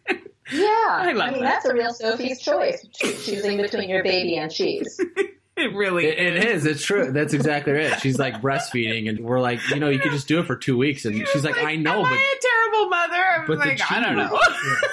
Yeah 0.51 0.65
I 0.89 1.11
love 1.13 1.33
mean 1.33 1.43
that. 1.43 1.63
that's 1.63 1.65
a 1.65 1.73
real 1.73 1.93
sophie's 1.93 2.39
choice 2.41 2.85
choosing 2.93 3.57
between 3.57 3.89
your 3.89 4.03
baby 4.03 4.37
and 4.37 4.51
cheese 4.51 4.99
it 5.57 5.73
really 5.75 6.05
It, 6.05 6.19
it 6.19 6.45
is. 6.45 6.65
It's 6.65 6.85
true. 6.85 7.11
That's 7.11 7.33
exactly 7.33 7.73
it. 7.73 7.99
She's 7.99 8.19
like 8.19 8.41
breastfeeding, 8.43 9.09
and 9.09 9.19
we're 9.21 9.39
like, 9.39 9.59
you 9.71 9.79
know, 9.79 9.89
you 9.89 9.97
could 9.97 10.11
just 10.11 10.27
do 10.27 10.39
it 10.39 10.45
for 10.45 10.55
two 10.55 10.77
weeks. 10.77 11.03
And 11.05 11.27
she's 11.29 11.43
like, 11.43 11.57
I 11.57 11.75
know, 11.75 11.93
Am 11.95 12.03
but 12.03 12.11
I 12.11 12.35
a 12.37 12.41
terrible 12.41 12.89
mother? 12.89 13.15
I 13.15 13.39
was 13.39 13.47
but 13.47 13.63
the 13.63 13.69
like, 13.71 13.91
I 13.91 13.99
don't 13.99 14.15
know. 14.17 14.39
cheese. 14.61 14.83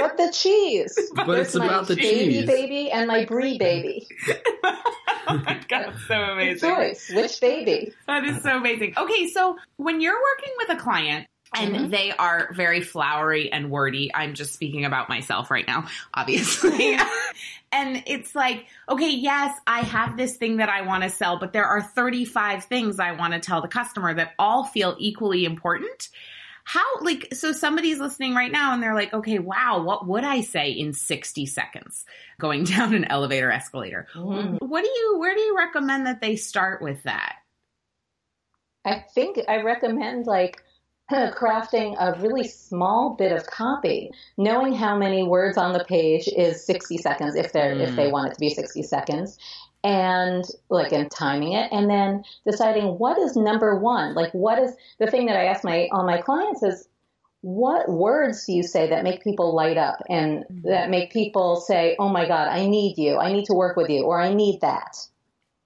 but 0.00 0.16
the 0.16 0.32
cheese 0.32 1.10
but 1.14 1.38
it's 1.38 1.54
my 1.54 1.66
about 1.66 1.86
the 1.86 1.94
baby 1.94 2.32
cheese. 2.32 2.46
baby 2.46 2.90
and 2.90 3.06
my 3.06 3.24
brie 3.24 3.56
baby 3.58 4.08
oh 5.28 5.40
my 5.46 5.60
god, 5.68 5.94
so 6.08 6.14
amazing. 6.14 6.68
choice 6.74 7.10
which 7.14 7.40
baby 7.40 7.92
That 8.08 8.24
is 8.24 8.42
so 8.42 8.56
amazing. 8.56 8.94
Okay, 8.96 9.28
so 9.28 9.56
when 9.76 10.00
you're 10.00 10.20
working 10.20 10.52
with 10.58 10.70
a 10.76 10.80
client 10.82 11.28
and 11.54 11.76
Mhm. 11.76 11.90
they 11.90 12.12
are 12.12 12.50
very 12.52 12.80
flowery 12.80 13.50
and 13.52 13.70
wordy, 13.70 14.10
I'm 14.14 14.34
just 14.34 14.52
speaking 14.52 14.84
about 14.84 15.08
myself 15.08 15.50
right 15.50 15.66
now, 15.66 15.86
obviously. 16.12 16.96
and 17.72 18.02
it's 18.06 18.34
like, 18.34 18.66
okay, 18.88 19.10
yes, 19.10 19.58
I 19.66 19.80
have 19.80 20.16
this 20.16 20.36
thing 20.36 20.58
that 20.58 20.68
I 20.68 20.82
want 20.82 21.02
to 21.04 21.10
sell, 21.10 21.38
but 21.38 21.52
there 21.52 21.66
are 21.66 21.82
35 21.82 22.64
things 22.64 22.98
I 22.98 23.12
want 23.12 23.32
to 23.34 23.40
tell 23.40 23.62
the 23.62 23.68
customer 23.68 24.14
that 24.14 24.32
all 24.38 24.64
feel 24.64 24.96
equally 24.98 25.44
important. 25.44 26.08
How, 26.66 27.00
like, 27.02 27.34
so 27.34 27.52
somebody's 27.52 27.98
listening 27.98 28.34
right 28.34 28.50
now 28.50 28.72
and 28.72 28.82
they're 28.82 28.94
like, 28.94 29.12
okay, 29.12 29.38
wow, 29.38 29.82
what 29.82 30.06
would 30.06 30.24
I 30.24 30.40
say 30.40 30.70
in 30.70 30.94
60 30.94 31.44
seconds 31.44 32.06
going 32.38 32.64
down 32.64 32.94
an 32.94 33.04
elevator 33.04 33.50
escalator? 33.50 34.06
Mhm. 34.14 34.58
What 34.60 34.82
do 34.82 34.88
you, 34.90 35.18
where 35.18 35.34
do 35.34 35.40
you 35.40 35.56
recommend 35.58 36.06
that 36.06 36.22
they 36.22 36.36
start 36.36 36.80
with 36.80 37.02
that? 37.02 37.36
I 38.84 39.04
think 39.14 39.38
I 39.48 39.62
recommend 39.62 40.26
like 40.26 40.62
crafting 41.10 41.96
a 41.98 42.18
really 42.20 42.44
small 42.44 43.14
bit 43.18 43.32
of 43.32 43.46
copy, 43.46 44.10
knowing 44.36 44.74
how 44.74 44.96
many 44.96 45.22
words 45.22 45.56
on 45.58 45.72
the 45.72 45.84
page 45.84 46.28
is 46.28 46.64
60 46.64 46.98
seconds 46.98 47.34
if 47.36 47.52
they're 47.52 47.72
if 47.72 47.94
they 47.96 48.06
hmm. 48.06 48.12
want 48.12 48.30
it 48.30 48.34
to 48.34 48.40
be 48.40 48.50
60 48.50 48.82
seconds. 48.82 49.38
And 49.82 50.44
like 50.70 50.92
and 50.92 51.10
timing 51.10 51.52
it 51.52 51.70
and 51.70 51.90
then 51.90 52.24
deciding 52.46 52.98
what 52.98 53.18
is 53.18 53.36
number 53.36 53.78
1 53.78 54.14
like 54.14 54.32
what 54.32 54.58
is 54.58 54.74
the 54.98 55.10
thing 55.10 55.26
that 55.26 55.36
I 55.36 55.44
ask 55.44 55.62
my 55.62 55.90
all 55.92 56.06
my 56.06 56.22
clients 56.22 56.62
is 56.62 56.88
what 57.42 57.90
words 57.90 58.46
do 58.46 58.54
you 58.54 58.62
say 58.62 58.88
that 58.88 59.04
make 59.04 59.22
people 59.22 59.54
light 59.54 59.76
up 59.76 60.02
and 60.08 60.44
mm-hmm. 60.44 60.68
that 60.70 60.88
make 60.88 61.12
people 61.12 61.56
say 61.56 61.96
oh 61.98 62.08
my 62.08 62.26
god 62.26 62.48
I 62.48 62.66
need 62.66 62.96
you. 62.96 63.18
I 63.18 63.30
need 63.34 63.44
to 63.44 63.52
work 63.52 63.76
with 63.76 63.90
you 63.90 64.04
or 64.04 64.18
I 64.18 64.32
need 64.32 64.62
that. 64.62 64.96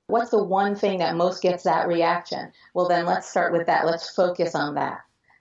What's 0.09 0.31
the 0.31 0.43
one 0.43 0.75
thing 0.75 0.99
that 0.99 1.15
most 1.15 1.41
gets 1.41 1.63
that 1.63 1.87
reaction? 1.87 2.51
Well, 2.75 2.89
then 2.89 3.07
let's 3.07 3.31
start 3.31 3.53
with 3.53 3.67
that. 3.67 3.87
Let's 3.87 4.11
focus 4.11 4.57
on 4.57 4.75
that. 4.75 4.99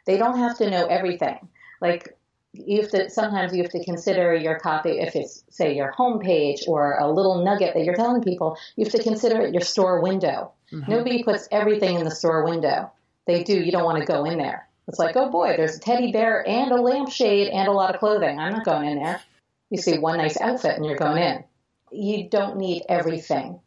They 0.08 0.18
don't 0.18 0.40
have 0.40 0.58
to 0.58 0.70
know 0.70 0.88
everything. 0.88 1.48
Like 1.80 2.18
you 2.54 2.82
have 2.82 2.90
to 2.92 3.10
sometimes 3.10 3.54
you 3.54 3.62
have 3.62 3.72
to 3.72 3.84
consider 3.84 4.34
your 4.34 4.58
copy 4.58 5.00
if 5.00 5.16
it's 5.16 5.44
say 5.50 5.76
your 5.76 5.94
homepage 5.94 6.68
or 6.68 6.98
a 6.98 7.12
little 7.12 7.44
nugget 7.44 7.76
that 7.76 7.84
you're 7.84 7.96
telling 7.96 8.24
people, 8.24 8.58
you 8.76 8.86
have 8.86 8.94
to 8.94 9.04
consider 9.04 9.42
it 9.42 9.54
your 9.54 9.62
store 9.62 10.02
window. 10.02 10.54
Nobody 10.72 11.24
puts 11.24 11.48
everything 11.52 11.96
in 11.96 12.04
the 12.04 12.12
store 12.12 12.44
window. 12.44 12.92
They 13.26 13.44
do, 13.44 13.62
you 13.62 13.72
don't 13.72 13.84
want 13.84 14.00
to 14.00 14.06
go 14.06 14.26
in 14.26 14.38
there. 14.38 14.68
It's 14.88 15.00
like, 15.00 15.16
oh 15.18 15.30
boy, 15.30 15.56
there's 15.58 15.76
a 15.76 15.80
teddy 15.80 16.12
bear 16.12 16.48
and 16.48 16.72
a 16.72 16.82
lampshade 16.82 17.50
and 17.50 17.68
a 17.68 17.74
lot 17.74 17.94
of 17.94 18.00
clothing. 18.00 18.40
I'm 18.40 18.54
not 18.54 18.66
going 18.66 18.90
in 18.90 19.04
there. 19.04 19.22
You 19.70 19.78
see 19.78 19.98
one 19.98 20.18
nice 20.18 20.40
outfit 20.40 20.78
and 20.78 20.86
you're 20.86 20.96
going 20.96 21.22
in. 21.22 21.44
You 21.92 22.30
don't 22.30 22.58
need 22.58 22.84
everything 22.88 23.60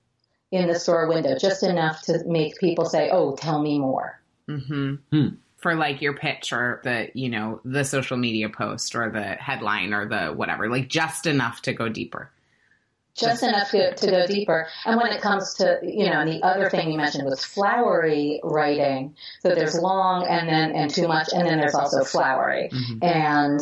in 0.51 0.67
the 0.67 0.79
store 0.79 1.09
window, 1.09 1.37
just 1.39 1.63
enough 1.63 2.03
to 2.03 2.23
make 2.27 2.59
people 2.59 2.85
say, 2.87 3.11
"Oh, 3.11 3.37
tell 3.37 3.63
me 3.63 3.79
more." 3.79 4.21
Mm-hmm. 4.49 4.95
Hmm. 5.13 5.29
For 5.61 5.75
like 5.75 6.01
your 6.01 6.15
pitch 6.15 6.55
or 6.55 6.81
the, 6.85 7.11
you 7.13 7.29
know, 7.29 7.61
the 7.67 7.85
social 7.85 8.17
media 8.17 8.49
post 8.49 8.95
or 8.95 9.11
the 9.11 9.23
headline 9.23 9.93
or 9.93 10.09
the 10.09 10.29
whatever, 10.29 10.71
like 10.71 10.89
just 10.89 11.27
enough 11.27 11.61
to 11.63 11.75
go 11.75 11.91
deeper. 11.91 12.31
Just 13.15 13.43
enough 13.43 13.71
to, 13.73 13.95
to 13.95 14.07
go 14.11 14.27
deeper. 14.27 14.69
And 14.87 14.97
when 14.97 15.13
it 15.13 15.21
comes 15.21 15.55
to, 15.57 15.81
you 15.83 16.07
know, 16.07 16.21
and 16.21 16.31
the 16.31 16.43
other 16.43 16.71
thing 16.71 16.91
you 16.91 16.97
mentioned 16.97 17.27
was 17.27 17.45
flowery 17.45 18.41
writing. 18.43 19.17
So 19.41 19.55
there's 19.55 19.79
long 19.79 20.27
and 20.27 20.49
then, 20.49 20.73
and 20.73 20.91
too 20.91 21.07
much, 21.07 21.29
and 21.35 21.47
then 21.47 21.59
there's 21.59 21.75
also 21.75 22.05
flowery. 22.05 22.71
Mm-hmm. 22.73 22.99
And, 23.03 23.61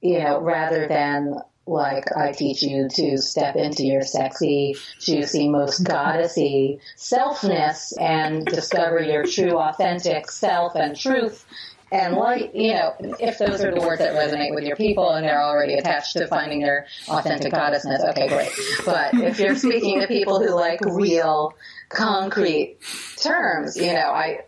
you 0.00 0.20
know, 0.20 0.40
rather 0.40 0.88
than 0.88 1.40
like 1.66 2.14
I 2.16 2.32
teach 2.32 2.62
you 2.62 2.88
to 2.88 3.18
step 3.18 3.56
into 3.56 3.84
your 3.84 4.02
sexy, 4.02 4.76
juicy, 5.00 5.48
most 5.48 5.84
goddessy 5.84 6.80
selfness 6.96 7.92
and 8.00 8.44
discover 8.44 9.00
your 9.00 9.24
true, 9.24 9.58
authentic 9.58 10.30
self 10.30 10.74
and 10.74 10.96
truth. 10.96 11.46
And 11.90 12.16
like, 12.16 12.50
you 12.54 12.74
know, 12.74 12.94
if 13.20 13.38
those 13.38 13.62
are 13.62 13.72
the 13.72 13.80
words 13.80 14.00
that 14.00 14.14
resonate 14.14 14.54
with 14.54 14.64
your 14.64 14.76
people 14.76 15.10
and 15.10 15.24
they're 15.24 15.42
already 15.42 15.74
attached 15.74 16.16
to 16.16 16.26
finding 16.26 16.60
their 16.60 16.86
authentic 17.08 17.52
goddessness, 17.52 18.04
okay, 18.10 18.26
great. 18.26 18.50
But 18.84 19.14
if 19.14 19.38
you're 19.38 19.54
speaking 19.54 20.00
to 20.00 20.08
people 20.08 20.40
who 20.40 20.54
like 20.54 20.80
real, 20.80 21.54
concrete 21.90 22.78
terms, 23.16 23.76
you 23.76 23.92
know, 23.92 24.10
I, 24.10 24.40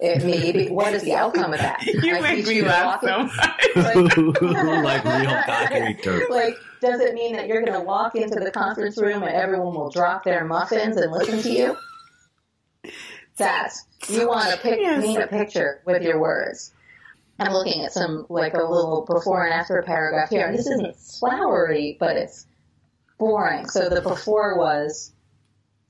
It 0.00 0.24
maybe 0.24 0.68
what 0.70 0.94
is 0.94 1.02
the 1.02 1.12
outcome 1.14 1.52
of 1.52 1.60
that? 1.60 1.82
You 1.86 2.16
I 2.16 2.20
make 2.20 2.46
me 2.46 2.56
you 2.56 2.64
laugh 2.64 3.02
walk 3.02 3.02
so 3.02 3.24
much. 3.24 3.36
like 3.76 5.04
real 5.04 5.42
concrete 5.42 6.26
like, 6.30 6.56
does 6.80 7.00
it 7.00 7.12
mean 7.14 7.34
that 7.34 7.46
you're 7.46 7.60
going 7.62 7.78
to 7.78 7.84
walk 7.84 8.14
into 8.14 8.40
the 8.40 8.50
conference 8.50 8.96
room 8.96 9.22
and 9.22 9.34
everyone 9.34 9.74
will 9.74 9.90
drop 9.90 10.24
their 10.24 10.44
muffins 10.46 10.96
and 10.96 11.12
listen 11.12 11.42
to 11.42 11.50
you? 11.50 11.76
That's 13.36 13.86
you 14.08 14.26
want 14.26 14.50
to 14.52 14.58
pick, 14.58 14.80
Yes. 14.80 15.02
paint 15.04 15.22
a 15.22 15.26
picture 15.26 15.82
with 15.84 16.02
your 16.02 16.18
words. 16.18 16.72
I'm 17.38 17.52
looking 17.52 17.84
at 17.84 17.92
some 17.92 18.26
like 18.28 18.54
a 18.54 18.62
little 18.62 19.04
before 19.06 19.44
and 19.44 19.52
after 19.54 19.82
paragraph 19.82 20.30
here, 20.30 20.46
and 20.46 20.54
this 20.58 20.66
isn't 20.66 20.96
flowery, 20.96 21.96
but 22.00 22.16
it's 22.16 22.46
boring. 23.18 23.66
So 23.68 23.88
the 23.88 24.00
before 24.02 24.56
was 24.58 25.12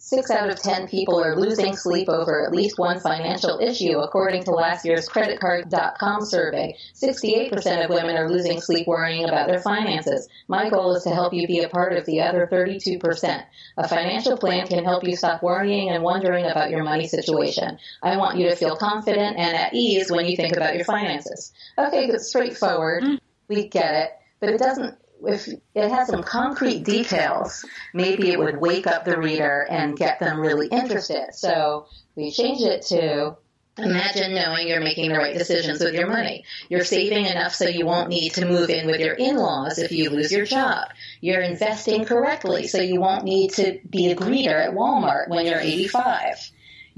six 0.01 0.30
out 0.30 0.48
of 0.48 0.59
ten 0.59 0.88
people 0.88 1.22
are 1.22 1.36
losing 1.36 1.76
sleep 1.76 2.09
over 2.09 2.44
at 2.44 2.53
least 2.53 2.78
one 2.78 2.98
financial 2.98 3.59
issue, 3.61 3.98
according 3.98 4.42
to 4.44 4.51
last 4.51 4.84
year's 4.84 5.07
creditcard.com 5.07 6.24
survey. 6.24 6.74
68% 6.94 7.84
of 7.84 7.90
women 7.90 8.16
are 8.16 8.28
losing 8.28 8.62
sleep 8.62 8.86
worrying 8.86 9.28
about 9.28 9.46
their 9.46 9.61
finances. 9.61 10.26
My 10.48 10.70
goal 10.70 10.96
is 10.96 11.05
to 11.05 11.11
help 11.11 11.34
you 11.34 11.46
be 11.46 11.61
a 11.61 11.68
part 11.68 11.92
of 11.92 12.07
the 12.07 12.22
other 12.22 12.48
32%. 12.51 13.44
A 13.76 13.88
financial 13.88 14.38
plan 14.38 14.66
can 14.66 14.84
help 14.84 15.05
you 15.05 15.14
stop 15.16 15.42
worrying 15.42 15.90
and 15.90 16.03
wondering 16.03 16.46
about 16.46 16.70
your 16.70 16.82
money 16.82 17.07
situation. 17.07 17.78
I 18.03 18.16
want 18.16 18.38
you 18.38 18.48
to 18.48 18.57
feel 18.57 18.76
confident 18.76 19.36
and 19.36 19.55
at 19.55 19.74
ease 19.74 20.11
when 20.11 20.26
you 20.26 20.34
think 20.34 20.57
about 20.57 20.76
your 20.76 20.84
finances. 20.84 21.53
Okay, 21.76 22.07
good, 22.07 22.22
straightforward. 22.22 23.05
Mm. 23.05 23.20
We 23.48 23.68
get 23.68 23.94
it. 23.94 24.11
But 24.40 24.48
it 24.48 24.59
doesn't, 24.59 24.96
if 25.27 25.49
it 25.49 25.91
had 25.91 26.07
some 26.07 26.23
concrete 26.23 26.85
details, 26.85 27.64
maybe 27.95 28.31
it 28.31 28.39
would 28.39 28.61
wake 28.61 28.87
up 28.87 29.05
the 29.05 29.18
reader 29.18 29.66
and 29.68 29.97
get 29.97 30.21
them 30.21 30.41
really 30.41 30.68
interested. 30.68 31.35
So 31.35 31.87
we 32.16 32.31
changed 32.31 32.62
it 32.62 32.83
to 32.87 33.37
Imagine 33.79 34.35
knowing 34.35 34.68
you're 34.68 34.81
making 34.81 35.11
the 35.11 35.18
right 35.18 35.37
decisions 35.37 35.81
with 35.81 35.95
your 35.95 36.07
money. 36.07 36.45
You're 36.68 36.85
saving 36.85 37.27
enough 37.27 37.55
so 37.55 37.66
you 37.66 37.87
won't 37.87 38.09
need 38.09 38.35
to 38.35 38.45
move 38.45 38.68
in 38.68 38.87
with 38.87 39.01
your 39.01 39.14
in-laws 39.14 39.79
if 39.79 39.93
you 39.93 40.11
lose 40.11 40.33
your 40.33 40.45
job. 40.45 40.89
You're 41.21 41.41
investing 41.41 42.05
correctly 42.05 42.66
so 42.66 42.81
you 42.81 43.01
won't 43.01 43.25
need 43.25 43.53
to 43.55 43.79
be 43.89 44.11
a 44.11 44.16
greeter 44.16 44.66
at 44.66 44.75
Walmart 44.75 45.29
when 45.29 45.47
you're 45.47 45.61
85. 45.61 46.51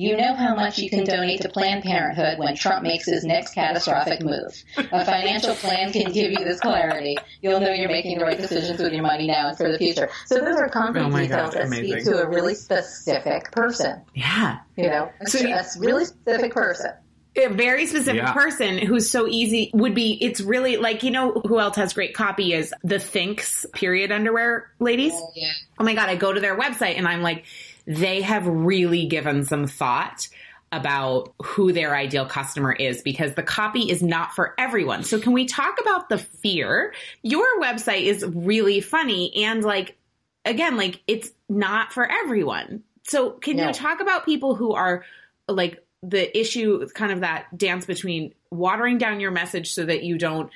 You 0.02 0.16
know 0.16 0.34
how 0.34 0.56
much 0.56 0.78
you 0.78 0.90
can 0.90 1.04
donate 1.04 1.42
to 1.42 1.48
Planned 1.48 1.84
Parenthood 1.84 2.36
when 2.38 2.56
Trump 2.56 2.82
makes 2.82 3.04
his 3.06 3.22
next 3.24 3.54
catastrophic 3.54 4.20
move. 4.20 4.52
A 4.76 5.04
financial 5.04 5.54
plan 5.54 5.92
can 5.92 6.10
give 6.10 6.32
you 6.32 6.38
this 6.44 6.58
clarity. 6.58 7.16
You'll 7.40 7.60
know 7.60 7.72
you're 7.72 7.88
making 7.88 8.18
the 8.18 8.24
right 8.24 8.36
decisions 8.36 8.80
with 8.82 8.92
your 8.92 9.02
money 9.04 9.28
now 9.28 9.48
and 9.50 9.56
for 9.56 9.70
the 9.70 9.78
future. 9.78 10.10
So 10.26 10.40
those 10.40 10.56
are 10.56 10.68
concrete 10.68 11.02
Oh 11.02 11.10
details 11.10 11.54
God, 11.54 11.70
that 11.70 11.72
speak 11.72 12.02
to 12.04 12.20
a 12.20 12.28
really 12.28 12.56
specific 12.56 13.52
person. 13.52 14.00
Yeah. 14.12 14.58
You 14.76 14.88
know, 14.88 15.10
a, 15.20 15.38
you- 15.40 15.54
a 15.54 15.64
really 15.78 16.04
specific 16.06 16.52
person. 16.52 16.90
a 17.36 17.46
very 17.48 17.86
specific 17.86 18.22
Yeah. 18.22 18.32
person 18.32 18.78
who's 18.78 19.08
so 19.08 19.28
easy 19.28 19.70
would 19.72 19.94
be 19.94 20.18
it's 20.20 20.40
really 20.40 20.78
like 20.78 21.02
you 21.04 21.10
know 21.12 21.32
who 21.32 21.60
else 21.60 21.76
has 21.76 21.92
great 21.92 22.12
copy 22.14 22.52
is 22.52 22.74
the 22.82 22.96
Thinx 22.96 23.64
period 23.72 24.10
underwear 24.12 24.70
ladies 24.80 25.12
oh, 25.14 25.30
yeah. 25.34 25.52
oh 25.78 25.84
my 25.84 25.94
god 25.94 26.10
i 26.10 26.16
go 26.16 26.30
to 26.32 26.40
their 26.40 26.58
website 26.58 26.98
and 26.98 27.08
i'm 27.08 27.22
like 27.22 27.44
they 27.86 28.22
have 28.22 28.46
really 28.46 29.06
given 29.06 29.44
some 29.44 29.66
thought 29.66 30.28
about 30.72 31.34
who 31.42 31.72
their 31.72 31.94
ideal 31.94 32.24
customer 32.24 32.72
is 32.72 33.02
because 33.02 33.34
the 33.34 33.42
copy 33.42 33.90
is 33.90 34.02
not 34.02 34.34
for 34.34 34.54
everyone. 34.58 35.04
So 35.04 35.20
can 35.20 35.32
we 35.32 35.44
talk 35.44 35.78
about 35.80 36.08
the 36.08 36.16
fear? 36.16 36.94
Your 37.22 37.60
website 37.60 38.02
is 38.04 38.24
really 38.24 38.80
funny 38.80 39.44
and 39.44 39.62
like 39.62 39.98
again 40.46 40.76
like 40.78 41.02
it's 41.06 41.30
not 41.48 41.92
for 41.92 42.10
everyone. 42.10 42.82
So 43.04 43.30
can 43.32 43.56
No. 43.56 43.66
you 43.66 43.72
talk 43.74 44.00
about 44.00 44.24
people 44.24 44.54
who 44.54 44.72
are 44.72 45.04
like 45.46 45.84
the 46.02 46.36
issue 46.38 46.88
kind 46.94 47.12
of 47.12 47.20
that 47.20 47.46
dance 47.56 47.84
between 47.84 48.32
watering 48.50 48.96
down 48.96 49.20
your 49.20 49.30
message 49.30 49.72
so 49.74 49.84
that 49.84 50.02
you 50.02 50.16
don't 50.16 50.50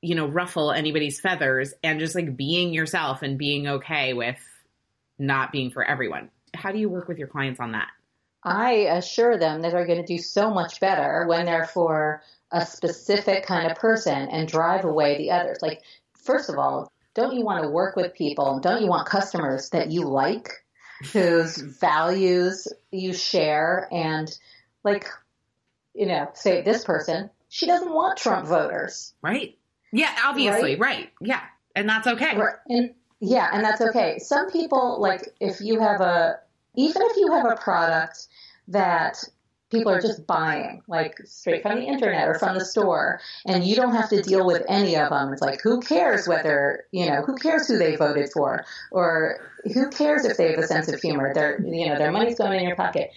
you 0.00 0.14
know 0.14 0.26
ruffle 0.26 0.72
anybody's 0.72 1.20
feathers 1.20 1.74
and 1.82 2.00
just 2.00 2.14
like 2.14 2.36
being 2.36 2.72
yourself 2.72 3.22
and 3.22 3.36
being 3.36 3.66
okay 3.68 4.14
with 4.14 4.38
not 5.18 5.52
being 5.52 5.70
for 5.70 5.84
everyone 5.84 6.30
how 6.58 6.72
do 6.72 6.78
you 6.78 6.88
work 6.88 7.08
with 7.08 7.18
your 7.18 7.28
clients 7.28 7.60
on 7.60 7.72
that 7.72 7.88
I 8.44 8.72
assure 8.90 9.36
them 9.36 9.62
that 9.62 9.72
they're 9.72 9.86
going 9.86 10.00
to 10.04 10.06
do 10.06 10.18
so 10.22 10.50
much 10.50 10.78
better 10.80 11.26
when 11.26 11.44
they're 11.44 11.66
for 11.66 12.22
a 12.52 12.64
specific 12.64 13.44
kind 13.44 13.70
of 13.70 13.76
person 13.76 14.28
and 14.30 14.46
drive 14.48 14.84
away 14.84 15.18
the 15.18 15.32
others. 15.32 15.58
Like, 15.60 15.82
first 16.14 16.48
of 16.48 16.56
all, 16.56 16.90
don't 17.14 17.34
you 17.36 17.44
want 17.44 17.64
to 17.64 17.68
work 17.68 17.96
with 17.96 18.14
people? 18.14 18.60
Don't 18.60 18.80
you 18.80 18.86
want 18.86 19.08
customers 19.08 19.70
that 19.70 19.90
you 19.90 20.02
like, 20.02 20.50
whose 21.12 21.56
values 21.56 22.68
you 22.92 23.12
share? 23.12 23.88
And, 23.90 24.30
like, 24.84 25.06
you 25.92 26.06
know, 26.06 26.30
say 26.34 26.62
this 26.62 26.84
person, 26.84 27.30
she 27.48 27.66
doesn't 27.66 27.92
want 27.92 28.18
Trump 28.18 28.46
voters. 28.46 29.14
right 29.20 29.58
yeah 29.92 30.14
obviously 30.24 30.76
Right? 30.76 30.80
right, 30.80 31.12
yeah 31.20 31.42
and 31.74 31.88
that's 31.88 32.06
okay 32.06 32.36
Right. 32.36 32.54
And 32.68 32.94
yeah, 33.20 33.50
and 33.52 33.64
that's 33.64 33.80
okay. 33.80 34.18
Some 34.20 34.50
people 34.52 35.00
like 35.00 35.34
if 35.40 35.60
you 35.60 35.80
have 35.80 36.00
a 36.00 36.38
even 36.78 37.02
if 37.02 37.16
you 37.16 37.32
have 37.32 37.46
a 37.50 37.56
product 37.56 38.28
that 38.68 39.22
people 39.70 39.92
are 39.92 40.00
just 40.00 40.26
buying 40.26 40.80
like 40.88 41.18
straight 41.24 41.62
from 41.62 41.78
the 41.78 41.84
internet 41.84 42.28
or 42.28 42.38
from 42.38 42.56
the 42.56 42.64
store 42.64 43.20
and 43.46 43.64
you 43.64 43.76
don't 43.76 43.94
have 43.94 44.08
to 44.08 44.22
deal 44.22 44.46
with 44.46 44.62
any 44.68 44.96
of 44.96 45.10
them 45.10 45.32
it's 45.32 45.42
like 45.42 45.60
who 45.60 45.80
cares 45.80 46.26
whether 46.26 46.84
you 46.90 47.06
know 47.06 47.22
who 47.22 47.36
cares 47.36 47.68
who 47.68 47.76
they 47.76 47.96
voted 47.96 48.30
for? 48.32 48.64
Or 48.90 49.50
who 49.74 49.90
cares 49.90 50.24
if 50.24 50.36
they 50.36 50.50
have 50.50 50.58
a 50.58 50.66
sense 50.66 50.88
of 50.88 51.00
humor? 51.00 51.34
Their 51.34 51.60
you 51.60 51.88
know 51.88 51.98
their 51.98 52.12
money's 52.12 52.38
going 52.38 52.60
in 52.60 52.66
your 52.66 52.76
pocket. 52.76 53.10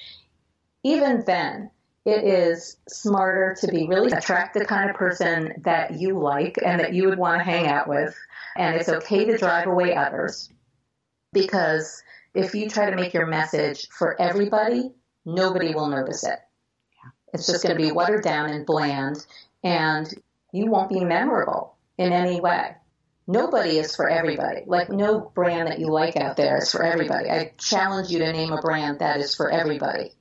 Even 0.83 1.23
then 1.25 1.69
it 2.03 2.23
is 2.23 2.77
smarter 2.89 3.55
to 3.61 3.67
be 3.67 3.87
really 3.87 4.11
attract 4.11 4.55
the 4.55 4.65
kind 4.65 4.89
of 4.89 4.95
person 4.95 5.53
that 5.63 5.99
you 5.99 6.17
like 6.17 6.57
and 6.65 6.79
that 6.81 6.93
you 6.93 7.07
would 7.07 7.19
want 7.19 7.39
to 7.39 7.43
hang 7.43 7.67
out 7.67 7.87
with 7.87 8.17
and 8.57 8.75
it's 8.75 8.89
okay 8.89 9.25
to 9.25 9.37
drive 9.37 9.67
away 9.67 9.95
others 9.95 10.49
because 11.31 12.01
if 12.33 12.53
you 12.55 12.69
try 12.69 12.89
to 12.89 12.95
make 12.95 13.13
your 13.13 13.27
message 13.27 13.87
for 13.89 14.19
everybody, 14.19 14.91
nobody 15.25 15.73
will 15.73 15.87
notice 15.87 16.23
it. 16.23 16.39
It's 17.33 17.47
just 17.47 17.63
going 17.63 17.75
to 17.75 17.81
be 17.81 17.91
watered 17.91 18.23
down 18.23 18.49
and 18.49 18.65
bland, 18.65 19.25
and 19.63 20.07
you 20.51 20.69
won't 20.69 20.89
be 20.89 21.03
memorable 21.03 21.77
in 21.97 22.11
any 22.11 22.41
way. 22.41 22.75
Nobody 23.27 23.77
is 23.77 23.95
for 23.95 24.09
everybody. 24.09 24.63
Like 24.65 24.89
no 24.89 25.31
brand 25.33 25.69
that 25.69 25.79
you 25.79 25.87
like 25.87 26.17
out 26.17 26.35
there 26.35 26.57
is 26.57 26.71
for 26.71 26.83
everybody. 26.83 27.29
I 27.29 27.53
challenge 27.57 28.09
you 28.09 28.19
to 28.19 28.33
name 28.33 28.51
a 28.51 28.61
brand 28.61 28.99
that 28.99 29.19
is 29.19 29.35
for 29.35 29.49
everybody. 29.49 30.11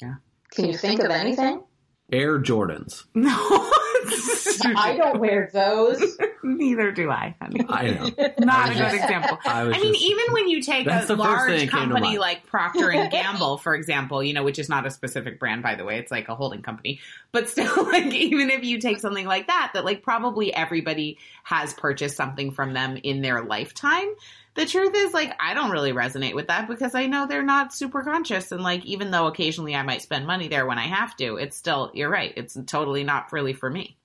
Yeah. 0.00 0.14
Can 0.50 0.64
you 0.64 0.76
think 0.76 1.00
of 1.00 1.10
anything? 1.10 1.62
Air 2.10 2.40
Jordans. 2.40 3.04
no 3.14 3.30
I 4.64 4.96
don't 4.96 5.18
wear 5.20 5.50
those. 5.52 6.16
neither 6.42 6.90
do 6.90 7.10
i 7.10 7.34
honey 7.40 7.60
I 7.68 7.90
know. 7.90 8.10
not 8.38 8.70
a 8.70 8.74
good 8.74 8.94
example 8.94 9.38
I 9.44 9.64
was 9.64 9.76
I 9.76 9.80
mean, 9.80 9.92
just- 9.92 10.04
even 10.04 10.32
when 10.32 10.48
you 10.48 10.62
take 10.62 10.86
a 10.86 10.90
the 10.90 10.92
first 10.92 11.08
thing 11.08 11.18
large 11.18 11.50
that 11.50 11.58
came 11.58 11.68
to 11.68 11.70
company 11.94 12.18
like 12.18 12.46
Procter 12.46 12.90
and 12.90 13.10
Gamble, 13.10 13.58
for 13.58 13.74
example, 13.74 14.22
you 14.22 14.34
know, 14.34 14.42
which 14.42 14.58
is 14.58 14.68
not 14.68 14.86
a 14.86 14.90
specific 14.90 15.38
brand, 15.38 15.62
by 15.62 15.74
the 15.74 15.84
way, 15.84 15.98
it's 15.98 16.10
like 16.10 16.28
a 16.28 16.34
holding 16.34 16.62
company, 16.62 17.00
but 17.32 17.48
still, 17.48 17.84
like, 17.90 18.06
even 18.06 18.50
if 18.50 18.64
you 18.64 18.80
take 18.80 19.00
something 19.00 19.26
like 19.26 19.46
that, 19.48 19.72
that 19.74 19.84
like 19.84 20.02
probably 20.02 20.54
everybody 20.54 21.18
has 21.44 21.72
purchased 21.74 22.16
something 22.16 22.52
from 22.52 22.72
them 22.72 22.96
in 23.02 23.22
their 23.22 23.42
lifetime. 23.42 24.08
The 24.54 24.66
truth 24.66 24.94
is, 24.96 25.14
like, 25.14 25.32
I 25.40 25.54
don't 25.54 25.70
really 25.70 25.92
resonate 25.92 26.34
with 26.34 26.48
that 26.48 26.66
because 26.68 26.94
I 26.96 27.06
know 27.06 27.26
they're 27.26 27.42
not 27.42 27.72
super 27.72 28.02
conscious. 28.02 28.50
And, 28.50 28.62
like, 28.62 28.84
even 28.84 29.12
though 29.12 29.28
occasionally 29.28 29.76
I 29.76 29.82
might 29.82 30.02
spend 30.02 30.26
money 30.26 30.48
there 30.48 30.66
when 30.66 30.76
I 30.76 30.88
have 30.88 31.16
to, 31.18 31.36
it's 31.36 31.56
still, 31.56 31.92
you're 31.94 32.10
right, 32.10 32.32
it's 32.36 32.58
totally 32.66 33.04
not 33.04 33.32
really 33.32 33.52
for 33.52 33.70
me. 33.70 33.96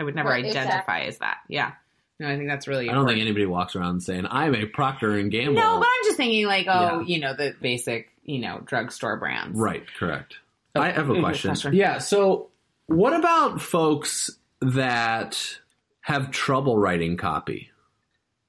I 0.00 0.04
would 0.04 0.14
never 0.14 0.28
Right, 0.28 0.44
identify 0.44 1.00
as 1.02 1.18
that. 1.18 1.38
Yeah. 1.48 1.72
No, 2.18 2.28
I 2.28 2.36
think 2.36 2.48
that's 2.48 2.66
really 2.66 2.84
I 2.88 2.92
don't 2.92 3.00
important. 3.02 3.18
think 3.18 3.26
anybody 3.26 3.46
walks 3.46 3.76
around 3.76 4.00
saying 4.02 4.26
I'm 4.30 4.54
a 4.54 4.64
Procter 4.66 5.12
and 5.16 5.30
Gamble. 5.30 5.54
No, 5.54 5.78
but 5.78 5.86
I'm 5.86 6.04
just 6.04 6.16
thinking 6.16 6.46
like, 6.46 6.66
oh, 6.68 7.00
Yeah. 7.00 7.14
you 7.14 7.20
know, 7.20 7.34
the 7.34 7.54
basic, 7.60 8.08
you 8.24 8.38
know, 8.38 8.60
drugstore 8.64 9.16
brands. 9.18 9.58
right, 9.58 9.84
correct. 9.98 10.36
I 10.74 10.90
have 10.90 11.08
a 11.10 11.20
question. 11.20 11.50
question. 11.50 11.74
Yeah, 11.74 11.98
so 11.98 12.48
what 12.86 13.14
about 13.14 13.60
folks 13.62 14.30
that 14.60 15.58
have 16.00 16.30
trouble 16.30 16.76
writing 16.78 17.16
copy? 17.16 17.70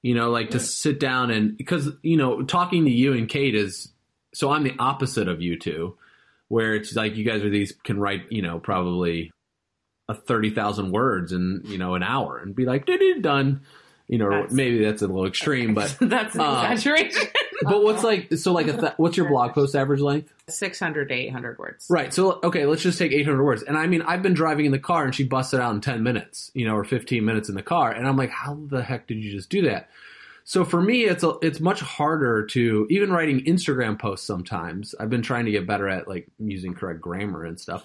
You 0.02 0.14
know, 0.14 0.30
like 0.30 0.50
to 0.50 0.60
sit 0.60 1.00
down 1.00 1.30
and 1.30 1.56
because 1.56 1.90
you 2.02 2.16
know, 2.16 2.42
talking 2.42 2.84
to 2.84 2.90
you 2.90 3.14
and 3.14 3.28
Kate 3.28 3.54
is 3.54 3.90
so 4.34 4.50
I'm 4.50 4.62
the 4.62 4.76
opposite 4.78 5.26
of 5.28 5.40
you 5.42 5.58
two, 5.58 5.96
where 6.48 6.74
it's 6.74 6.94
like 6.94 7.16
you 7.16 7.24
guys 7.24 7.42
are 7.42 7.50
these 7.50 7.72
can 7.82 7.98
write, 7.98 8.30
you 8.30 8.42
know, 8.42 8.58
probably 8.58 9.32
a 10.08 10.14
thirty 10.14 10.50
thousand 10.50 10.92
words 10.92 11.32
in 11.32 11.62
you 11.64 11.78
know 11.78 11.94
an 11.94 12.02
hour 12.02 12.38
and 12.38 12.54
be 12.54 12.64
like, 12.64 12.88
done." 13.20 13.60
You 14.10 14.16
know, 14.16 14.30
That's- 14.30 14.52
maybe 14.52 14.82
that's 14.82 15.02
a 15.02 15.06
little 15.06 15.26
extreme, 15.26 15.74
but 15.74 15.94
That's 16.00 16.34
an 16.34 16.40
Um, 16.40 16.64
exaggeration. 16.72 17.28
but 17.62 17.82
what's 17.82 18.02
like 18.02 18.32
so 18.38 18.52
like 18.54 18.66
a 18.66 18.72
th- 18.72 18.92
what's 18.96 19.18
your 19.18 19.28
blog 19.28 19.52
post 19.52 19.76
average 19.76 20.00
length? 20.00 20.32
600 20.48 21.08
to 21.10 21.14
800 21.14 21.58
words. 21.58 21.86
Right. 21.90 22.14
So 22.14 22.40
okay, 22.42 22.64
let's 22.64 22.80
just 22.82 22.98
take 22.98 23.12
800 23.12 23.44
words. 23.44 23.62
And 23.64 23.76
I 23.76 23.86
mean, 23.86 24.00
I've 24.00 24.22
been 24.22 24.32
driving 24.32 24.64
in 24.64 24.72
the 24.72 24.78
car 24.78 25.04
and 25.04 25.14
she 25.14 25.24
busted 25.24 25.60
out 25.60 25.74
in 25.74 25.82
10 25.82 26.02
minutes, 26.02 26.50
you 26.54 26.66
know, 26.66 26.74
or 26.74 26.84
15 26.84 27.22
minutes 27.22 27.50
in 27.50 27.54
the 27.54 27.62
car, 27.62 27.90
and 27.90 28.08
I'm 28.08 28.16
like, 28.16 28.30
how 28.30 28.58
the 28.68 28.82
heck 28.82 29.06
did 29.08 29.18
you 29.18 29.30
just 29.30 29.50
do 29.50 29.60
that? 29.68 29.90
So 30.44 30.64
for 30.64 30.80
me, 30.80 31.04
it's 31.04 31.22
a, 31.22 31.34
it's 31.42 31.60
much 31.60 31.80
harder 31.82 32.46
to 32.46 32.86
even 32.88 33.12
writing 33.12 33.44
Instagram 33.44 33.98
posts. 33.98 34.26
Sometimes 34.26 34.94
I've 34.98 35.10
been 35.10 35.20
trying 35.20 35.44
to 35.44 35.50
get 35.50 35.66
better 35.66 35.86
at 35.86 36.08
like 36.08 36.28
using 36.38 36.72
correct 36.72 37.02
grammar 37.02 37.44
and 37.44 37.60
stuff. 37.60 37.84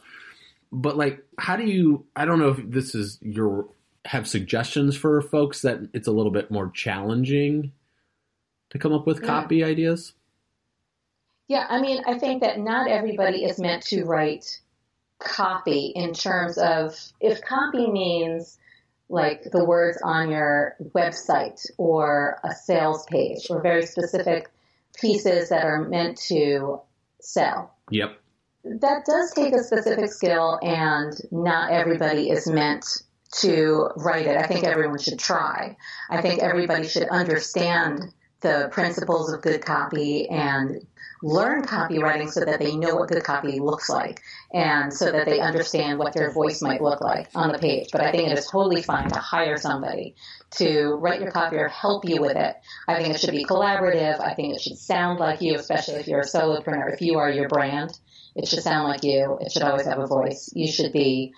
But 0.74 0.98
like, 0.98 1.24
how 1.38 1.56
do 1.56 1.64
you? 1.64 2.06
I 2.16 2.26
don't 2.26 2.40
know 2.40 2.50
if 2.50 2.60
this 2.70 2.96
is 2.96 3.20
your 3.22 3.70
have 4.06 4.28
suggestions 4.28 4.98
for 4.98 5.22
folks 5.22 5.62
that 5.62 5.80
it's 5.94 6.08
a 6.08 6.12
little 6.12 6.32
bit 6.32 6.52
more 6.52 6.70
challenging 6.72 7.72
to 8.72 8.80
come 8.80 8.92
up 8.92 9.08
with 9.08 9.22
Yeah. 9.22 9.28
copy 9.28 9.64
ideas. 9.64 10.14
Yeah, 11.48 11.66
I 11.70 11.80
mean, 11.80 12.02
I 12.06 12.18
think 12.18 12.42
that 12.42 12.60
not 12.60 12.90
everybody 12.90 13.46
is 13.46 13.60
meant 13.60 13.84
to 13.84 14.04
write 14.04 14.60
copy 15.20 15.94
in 15.96 16.14
terms 16.14 16.58
of 16.58 16.98
if 17.22 17.42
copy 17.42 17.90
means 17.90 18.58
like 19.10 19.44
the 19.52 19.64
words 19.64 20.00
on 20.04 20.32
your 20.32 20.76
website 20.96 21.66
or 21.78 22.40
a 22.44 22.52
sales 22.52 23.06
page 23.06 23.48
or 23.50 23.62
very 23.62 23.86
specific 23.86 24.50
pieces 25.00 25.50
that 25.50 25.66
are 25.66 25.88
meant 25.88 26.18
to 26.18 26.82
sell. 27.22 27.76
Yep. 27.92 28.18
That 28.64 29.06
does 29.06 29.34
take 29.34 29.54
a 29.54 29.64
specific 29.64 30.12
skill, 30.12 30.58
and 30.62 31.14
not 31.32 31.72
everybody 31.72 32.30
is 32.30 32.48
meant 32.48 32.86
to 33.40 33.90
write 33.98 34.26
it. 34.26 34.38
I 34.38 34.48
think 34.48 34.64
everyone 34.64 35.00
should 35.00 35.20
try. 35.20 35.76
I 36.10 36.22
think 36.22 36.42
everybody 36.42 36.88
should 36.88 37.10
understand 37.10 38.14
the 38.40 38.70
principles 38.72 39.32
of 39.34 39.42
good 39.42 39.66
copy 39.66 40.30
and 40.30 40.86
learn 41.24 41.64
copywriting 41.64 42.30
so 42.30 42.44
that 42.44 42.60
they 42.60 42.76
know 42.76 42.96
what 42.96 43.08
good 43.08 43.24
copy 43.24 43.60
looks 43.60 43.90
like 43.90 44.22
and 44.54 44.94
so 44.94 45.10
that 45.10 45.26
they 45.26 45.40
understand 45.40 45.98
what 45.98 46.14
their 46.14 46.32
voice 46.32 46.62
might 46.62 46.82
look 46.82 47.00
like 47.00 47.30
on 47.34 47.52
the 47.52 47.58
page. 47.58 47.88
But 47.92 48.02
I 48.02 48.12
think 48.12 48.30
it 48.30 48.38
is 48.38 48.48
totally 48.48 48.82
fine 48.82 49.10
to 49.10 49.20
hire 49.20 49.58
somebody 49.58 50.16
to 50.52 50.96
write 50.96 51.22
your 51.22 51.32
copy 51.32 51.56
or 51.56 51.70
help 51.70 52.04
you 52.08 52.22
with 52.22 52.36
it. 52.36 52.56
I 52.88 53.02
think 53.02 53.16
it 53.16 53.22
should 53.22 53.32
be 53.32 53.46
collaborative. 53.46 54.20
I 54.20 54.34
think 54.34 54.54
it 54.54 54.62
should 54.62 54.78
sound 54.78 55.20
like 55.20 55.42
you, 55.42 55.56
especially 55.56 55.96
if 55.96 56.08
you're 56.08 56.20
a 56.20 56.26
solopreneur. 56.26 56.94
If 56.94 57.02
you 57.02 57.18
are 57.20 57.30
your 57.30 57.48
brand, 57.48 57.98
it 58.36 58.48
should 58.48 58.64
sound 58.64 58.88
like 58.88 59.04
you. 59.04 59.38
It 59.42 59.52
should 59.52 59.64
always 59.64 59.86
have 59.86 60.00
a 60.00 60.08
voice. 60.08 60.50
You 60.54 60.68
should 60.68 60.92
be 60.92 61.34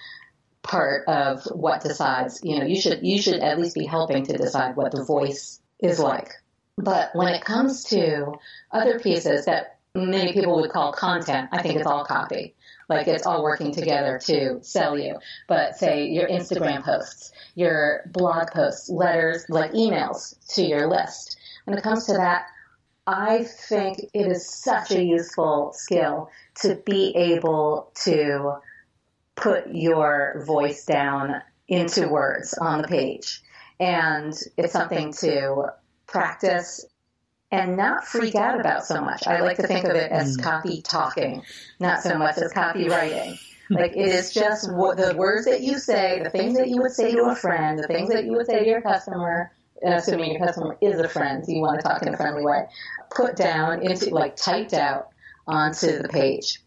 part 0.61 1.07
of 1.07 1.43
what 1.45 1.81
decides. 1.81 2.41
You 2.43 2.59
know, 2.59 2.65
you 2.65 2.79
should 2.79 2.99
you 3.03 3.21
should 3.21 3.41
at 3.41 3.59
least 3.59 3.75
be 3.75 3.85
helping 3.85 4.25
to 4.25 4.37
decide 4.37 4.75
what 4.75 4.91
the 4.91 5.03
voice 5.03 5.59
is 5.79 5.99
like. 5.99 6.31
But 6.77 7.11
when 7.13 7.33
it 7.33 7.45
comes 7.45 7.85
to 7.85 8.33
other 8.71 8.99
pieces 8.99 9.45
that 9.45 9.77
many 9.93 10.33
people 10.33 10.57
would 10.57 10.71
call 10.71 10.91
content, 10.91 11.49
I 11.51 11.61
think 11.61 11.77
it's 11.77 11.87
all 11.87 12.05
copy. 12.05 12.55
Like 12.89 13.07
it's 13.07 13.25
all 13.25 13.43
working 13.43 13.71
together 13.71 14.19
to 14.25 14.59
sell 14.61 14.97
you. 14.97 15.17
But 15.47 15.77
say 15.77 16.07
your 16.07 16.27
Instagram 16.27 16.83
posts, 16.83 17.31
your 17.55 18.01
blog 18.11 18.51
posts, 18.51 18.89
letters, 18.89 19.45
like 19.49 19.71
emails 19.71 20.35
to 20.55 20.63
your 20.63 20.87
list. 20.87 21.37
When 21.63 21.77
it 21.77 21.83
comes 21.83 22.05
to 22.05 22.13
that, 22.13 22.45
I 23.07 23.43
think 23.43 23.99
it 24.13 24.27
is 24.27 24.47
such 24.47 24.91
a 24.91 25.03
useful 25.03 25.71
skill 25.73 26.29
to 26.61 26.75
be 26.85 27.15
able 27.15 27.91
to 28.03 28.55
put 29.35 29.67
your 29.73 30.43
voice 30.45 30.85
down 30.85 31.41
into 31.67 32.07
words 32.07 32.53
on 32.53 32.81
the 32.81 32.87
page. 32.87 33.41
And 33.79 34.33
it's 34.57 34.73
something 34.73 35.11
to 35.13 35.73
practice 36.07 36.85
and 37.51 37.77
not 37.77 38.05
freak 38.05 38.35
out 38.35 38.59
about 38.59 38.85
so 38.85 39.01
much. 39.01 39.27
I 39.27 39.41
like 39.41 39.57
to 39.57 39.67
think 39.67 39.85
of 39.85 39.95
it 39.95 40.11
as 40.11 40.37
copy 40.37 40.81
talking, 40.81 41.43
not 41.79 42.01
so 42.01 42.17
much 42.17 42.37
as 42.37 42.51
copywriting. 42.53 43.37
Like 43.69 43.91
it 43.91 44.07
is 44.07 44.33
just 44.33 44.71
what 44.71 44.97
the 44.97 45.15
words 45.15 45.45
that 45.45 45.61
you 45.61 45.79
say, 45.79 46.21
the 46.23 46.29
things 46.29 46.57
that 46.57 46.69
you 46.69 46.81
would 46.81 46.91
say 46.91 47.13
to 47.13 47.25
a 47.25 47.35
friend, 47.35 47.79
the 47.79 47.87
things 47.87 48.09
that 48.09 48.25
you 48.25 48.33
would 48.33 48.45
say 48.45 48.59
to 48.59 48.65
your 48.65 48.81
customer, 48.81 49.51
and 49.81 49.93
assuming 49.93 50.31
your 50.31 50.45
customer 50.45 50.77
is 50.81 50.99
a 50.99 51.09
friend, 51.09 51.45
so 51.45 51.51
you 51.51 51.61
want 51.61 51.79
to 51.79 51.87
talk 51.87 52.01
in 52.03 52.13
a 52.13 52.17
friendly 52.17 52.43
way, 52.43 52.65
put 53.09 53.35
down 53.35 53.81
into 53.81 54.13
like 54.13 54.35
typed 54.35 54.73
out 54.73 55.09
onto 55.47 56.01
the 56.01 56.09
page. 56.09 56.59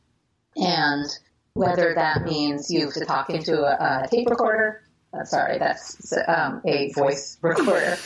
And 0.57 1.07
whether 1.55 1.95
that 1.95 2.22
means 2.24 2.70
you 2.70 2.87
have 2.87 2.95
to 2.95 3.05
talk 3.05 3.31
into 3.31 3.62
a, 3.62 4.05
a 4.05 4.09
tape 4.09 4.29
recorder. 4.29 4.83
Uh, 5.12 5.24
sorry, 5.24 5.59
that's 5.59 6.12
um, 6.29 6.61
a 6.66 6.93
voice 6.93 7.39
recorder. 7.43 7.97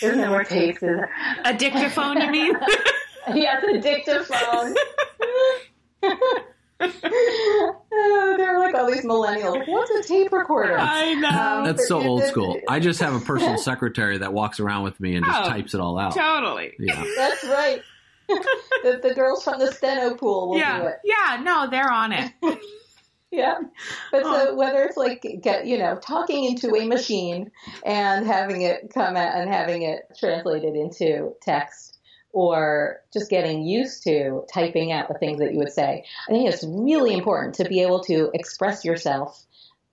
There's 0.00 0.16
no 0.16 0.28
more 0.28 0.44
tapes. 0.44 0.82
is? 0.82 1.00
A 1.44 1.54
dictaphone, 1.54 2.20
you 2.20 2.30
mean? 2.30 2.54
Yes, 3.34 3.62
a 3.62 3.78
dictaphone. 3.78 4.74
oh, 6.80 8.34
they're 8.36 8.58
like 8.58 8.74
all 8.74 8.90
these 8.90 9.04
millennials. 9.04 9.66
What's 9.68 9.90
a 9.90 10.02
tape 10.08 10.32
recorder? 10.32 10.76
I 10.78 11.14
know. 11.14 11.28
Um, 11.28 11.64
That's 11.64 11.86
so 11.86 12.02
old 12.02 12.24
school. 12.24 12.58
I 12.68 12.80
just 12.80 13.00
have 13.00 13.14
a 13.14 13.20
personal 13.20 13.58
secretary 13.58 14.18
that 14.18 14.32
walks 14.32 14.60
around 14.60 14.84
with 14.84 14.98
me 15.00 15.16
and 15.16 15.24
just 15.24 15.38
Oh. 15.42 15.48
types 15.48 15.74
it 15.74 15.80
all 15.80 15.98
out. 15.98 16.14
totally. 16.14 16.72
Yeah. 16.78 17.04
That's 17.16 17.44
right. 17.44 17.82
the, 18.82 19.00
the 19.02 19.14
girls 19.14 19.44
from 19.44 19.58
the 19.58 19.72
steno 19.72 20.14
pool 20.14 20.48
will 20.50 20.54
do 20.54 20.60
Yeah. 20.60 20.88
it. 20.88 20.96
Yeah, 21.04 21.42
no, 21.42 21.68
they're 21.70 21.90
on 21.90 22.12
it. 22.12 22.32
Yeah. 23.30 23.60
But 24.10 24.24
so 24.24 24.48
oh. 24.50 24.54
whether 24.56 24.82
it's 24.82 24.96
like 24.96 25.24
get 25.40 25.66
you 25.66 25.78
know 25.78 25.96
talking 25.96 26.44
into 26.44 26.74
a 26.74 26.86
machine 26.86 27.52
and 27.84 28.26
having 28.26 28.62
it 28.62 28.92
come 28.92 29.16
out 29.16 29.36
and 29.36 29.48
having 29.48 29.82
it 29.82 30.00
translated 30.18 30.74
into 30.74 31.34
text 31.40 31.98
or 32.32 33.00
just 33.12 33.30
getting 33.30 33.62
used 33.64 34.02
to 34.04 34.44
typing 34.52 34.92
out 34.92 35.08
the 35.08 35.18
things 35.18 35.38
that 35.38 35.52
you 35.52 35.58
would 35.58 35.72
say. 35.72 36.04
I 36.28 36.32
think 36.32 36.48
it's 36.48 36.64
really 36.64 37.14
important 37.14 37.56
to 37.56 37.64
be 37.68 37.82
able 37.82 38.00
to 38.04 38.30
express 38.34 38.84
yourself 38.84 39.44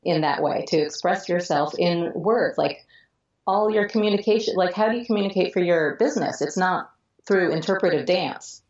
in 0.03 0.21
that 0.21 0.41
way, 0.41 0.65
to 0.69 0.77
express 0.77 1.29
yourself 1.29 1.73
in 1.77 2.11
words 2.15 2.57
like 2.57 2.85
all 3.45 3.71
your 3.71 3.87
communication 3.87 4.55
like 4.55 4.73
how 4.73 4.89
do 4.89 4.97
you 4.97 5.05
communicate 5.05 5.53
for 5.53 5.61
your 5.61 5.95
business? 5.97 6.41
It's 6.41 6.57
not 6.57 6.91
through 7.27 7.51
interpretive 7.53 8.05
dance, 8.05 8.61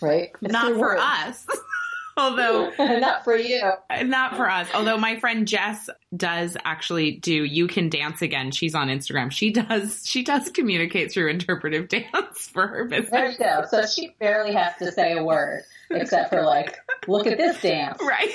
right? 0.00 0.30
It's 0.40 0.52
Not 0.52 0.72
for 0.72 0.78
words. 0.78 1.02
us. 1.02 1.46
Although 2.16 2.70
not 2.78 3.24
for 3.24 3.34
you. 3.36 3.62
not 4.02 4.36
for 4.36 4.50
us. 4.50 4.68
Although 4.74 4.98
my 4.98 5.18
friend 5.20 5.48
Jess 5.48 5.88
does 6.14 6.54
actually 6.64 7.12
do 7.12 7.32
you 7.32 7.66
can 7.66 7.88
dance 7.88 8.20
again. 8.20 8.50
She's 8.50 8.74
on 8.74 8.88
Instagram. 8.88 9.30
She 9.30 9.52
does 9.52 10.02
she 10.04 10.22
does 10.22 10.50
communicate 10.50 11.12
through 11.12 11.30
interpretive 11.30 11.88
dance 11.88 12.48
for 12.48 12.66
her 12.66 12.84
business. 12.84 13.10
There 13.10 13.28
business. 13.28 13.38
you 13.38 13.62
go. 13.62 13.66
So 13.70 13.86
she 13.86 14.14
barely 14.18 14.52
has 14.52 14.74
to 14.80 14.92
say 14.92 15.16
a 15.16 15.24
word 15.24 15.62
except 15.90 16.28
for 16.30 16.42
like, 16.42 16.76
look 17.06 17.26
at 17.26 17.38
this 17.38 17.62
dance. 17.62 17.98
Right. 18.02 18.30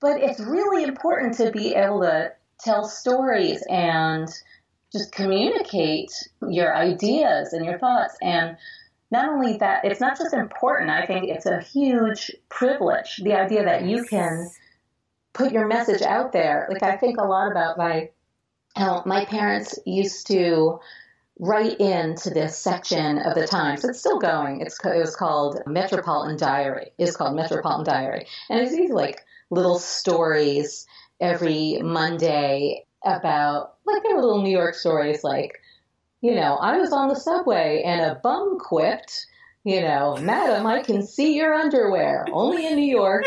But 0.00 0.20
it's 0.20 0.40
really 0.40 0.82
important 0.82 1.34
to 1.38 1.50
be 1.52 1.74
able 1.74 2.00
to 2.02 2.32
tell 2.60 2.84
stories 2.84 3.64
and 3.70 4.28
just 4.92 5.10
communicate 5.12 6.10
your 6.46 6.76
ideas 6.76 7.54
and 7.54 7.64
your 7.64 7.78
thoughts. 7.78 8.14
And 8.20 8.56
not 9.12 9.28
only 9.28 9.58
that, 9.58 9.84
it's 9.84 10.00
not 10.00 10.18
just 10.18 10.32
important, 10.32 10.90
I 10.90 11.04
think 11.04 11.28
it's 11.28 11.44
a 11.44 11.60
huge 11.60 12.32
privilege. 12.48 13.20
The 13.22 13.34
idea 13.34 13.64
that 13.64 13.84
you 13.84 14.04
can 14.04 14.48
put 15.34 15.52
your 15.52 15.68
message 15.68 16.00
out 16.00 16.32
there. 16.32 16.66
Like, 16.70 16.82
I 16.82 16.96
think 16.96 17.18
a 17.18 17.24
lot 17.24 17.50
about 17.50 17.76
my, 17.76 18.08
how 18.74 19.02
my 19.04 19.26
parents 19.26 19.78
used 19.84 20.28
to 20.28 20.80
write 21.38 21.78
into 21.78 22.30
this 22.30 22.56
section 22.56 23.18
of 23.18 23.34
the 23.34 23.46
Times. 23.46 23.84
It's 23.84 24.00
still 24.00 24.18
going. 24.18 24.62
It's 24.62 24.78
it 24.82 24.98
was 24.98 25.14
called 25.14 25.60
Metropolitan 25.66 26.38
Diary. 26.38 26.92
It's 26.98 27.16
called 27.16 27.36
Metropolitan 27.36 27.84
Diary, 27.84 28.26
and 28.48 28.60
it's 28.60 28.74
these 28.74 28.90
like 28.90 29.20
little 29.50 29.78
stories 29.78 30.86
every 31.20 31.80
Monday 31.82 32.86
about 33.04 33.74
like 33.84 34.02
they 34.02 34.14
were 34.14 34.22
little 34.22 34.42
New 34.42 34.50
York 34.50 34.74
stories 34.74 35.22
like. 35.22 35.58
You 36.22 36.36
know, 36.36 36.56
I 36.56 36.78
was 36.78 36.92
on 36.92 37.08
the 37.08 37.16
subway 37.16 37.82
and 37.84 38.00
a 38.00 38.14
bum 38.14 38.58
quipped, 38.58 39.26
you 39.64 39.80
know, 39.80 40.16
Madam, 40.20 40.66
I 40.66 40.82
can 40.82 41.06
see 41.06 41.36
your 41.36 41.54
underwear, 41.54 42.26
only 42.32 42.66
in 42.66 42.74
New 42.74 42.90
York, 42.90 43.24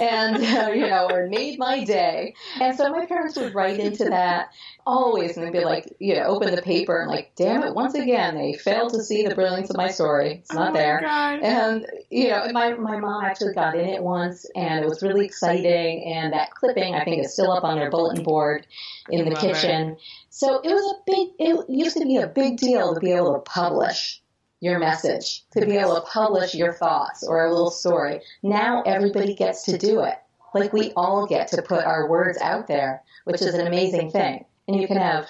and, 0.00 0.36
uh, 0.36 0.70
you 0.72 0.86
know, 0.86 1.08
or 1.10 1.28
made 1.28 1.58
my 1.58 1.82
day. 1.82 2.34
And 2.60 2.76
so 2.76 2.90
my 2.90 3.06
parents 3.06 3.36
would 3.36 3.54
write 3.54 3.80
into 3.80 4.04
that 4.04 4.52
always 4.86 5.36
and 5.36 5.46
they'd 5.46 5.52
be 5.52 5.64
like, 5.64 5.92
you 5.98 6.14
know, 6.14 6.22
open 6.22 6.54
the 6.54 6.62
paper 6.62 7.00
and 7.00 7.10
like, 7.10 7.32
damn 7.36 7.62
it, 7.62 7.74
once 7.74 7.94
again, 7.94 8.36
they 8.36 8.52
failed 8.52 8.92
to 8.92 9.02
see 9.02 9.26
the 9.26 9.34
brilliance 9.34 9.70
of 9.70 9.76
my 9.76 9.88
story. 9.88 10.38
It's 10.40 10.52
not 10.52 10.70
oh 10.70 10.74
there. 10.74 11.00
God. 11.00 11.40
And 11.40 11.86
you 12.10 12.28
know, 12.28 12.48
my 12.52 12.74
my 12.74 12.98
mom 12.98 13.24
actually 13.24 13.54
got 13.54 13.76
in 13.76 13.86
it 13.88 14.02
once, 14.02 14.46
and 14.54 14.84
it 14.84 14.88
was 14.88 15.02
really 15.02 15.24
exciting. 15.24 16.04
And 16.04 16.32
that 16.32 16.50
clipping, 16.52 16.94
I 16.94 17.04
think, 17.04 17.24
is 17.24 17.32
still 17.32 17.52
up 17.52 17.64
on 17.64 17.78
their 17.78 17.90
bulletin 17.90 18.24
board 18.24 18.66
in 19.10 19.28
the 19.28 19.34
kitchen. 19.34 19.96
So 20.30 20.60
it 20.60 20.68
was 20.68 20.94
a 20.94 21.10
big. 21.10 21.28
It 21.38 21.70
used 21.70 21.96
to 21.96 22.04
be 22.04 22.16
a 22.16 22.26
big 22.26 22.56
deal 22.56 22.94
to 22.94 23.00
be 23.00 23.12
able 23.12 23.34
to 23.34 23.40
publish 23.40 24.21
your 24.62 24.78
message, 24.78 25.42
to 25.50 25.66
be 25.66 25.76
able 25.76 25.96
to 25.96 26.02
publish 26.02 26.54
your 26.54 26.72
thoughts 26.72 27.24
or 27.24 27.44
a 27.44 27.50
little 27.50 27.72
story. 27.72 28.20
Now 28.44 28.82
everybody 28.86 29.34
gets 29.34 29.64
to 29.64 29.76
do 29.76 30.02
it. 30.04 30.14
Like 30.54 30.72
we 30.72 30.92
all 30.92 31.26
get 31.26 31.48
to 31.48 31.62
put 31.62 31.84
our 31.84 32.08
words 32.08 32.38
out 32.40 32.68
there, 32.68 33.02
which 33.24 33.42
is 33.42 33.54
an 33.54 33.66
amazing 33.66 34.12
thing. 34.12 34.44
And 34.68 34.80
you 34.80 34.86
can 34.86 34.98
have 34.98 35.28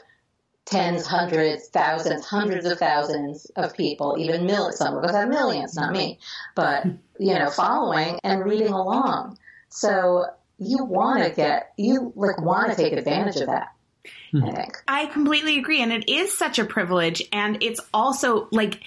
tens, 0.67 1.07
hundreds, 1.07 1.69
thousands, 1.69 2.27
hundreds 2.27 2.67
of 2.67 2.79
thousands 2.79 3.47
of 3.57 3.75
people, 3.75 4.17
even 4.19 4.45
millions. 4.45 4.77
Some 4.77 4.99
of 4.99 5.03
us 5.03 5.15
have 5.15 5.31
millions, 5.31 5.75
not 5.77 5.93
me, 5.93 6.19
but 6.55 6.85
you 7.19 7.33
know, 7.39 7.49
following 7.49 8.21
and 8.23 8.45
reading 8.45 8.69
along. 8.75 9.39
So 9.71 10.27
you 10.59 10.85
want 10.85 11.25
to 11.25 11.31
get, 11.31 11.73
you 11.79 12.13
like 12.17 12.39
want 12.39 12.71
to 12.71 12.77
take 12.77 12.93
advantage 12.93 13.37
of 13.37 13.47
that. 13.47 13.69
I 14.35 14.39
hmm. 14.39 14.51
think. 14.51 14.77
I 14.87 15.07
completely 15.07 15.59
agree. 15.59 15.81
And 15.81 15.91
it 15.91 16.07
is 16.07 16.37
such 16.37 16.59
a 16.59 16.67
privilege. 16.67 17.23
And 17.33 17.63
it's 17.63 17.81
also 17.95 18.49
like 18.53 18.83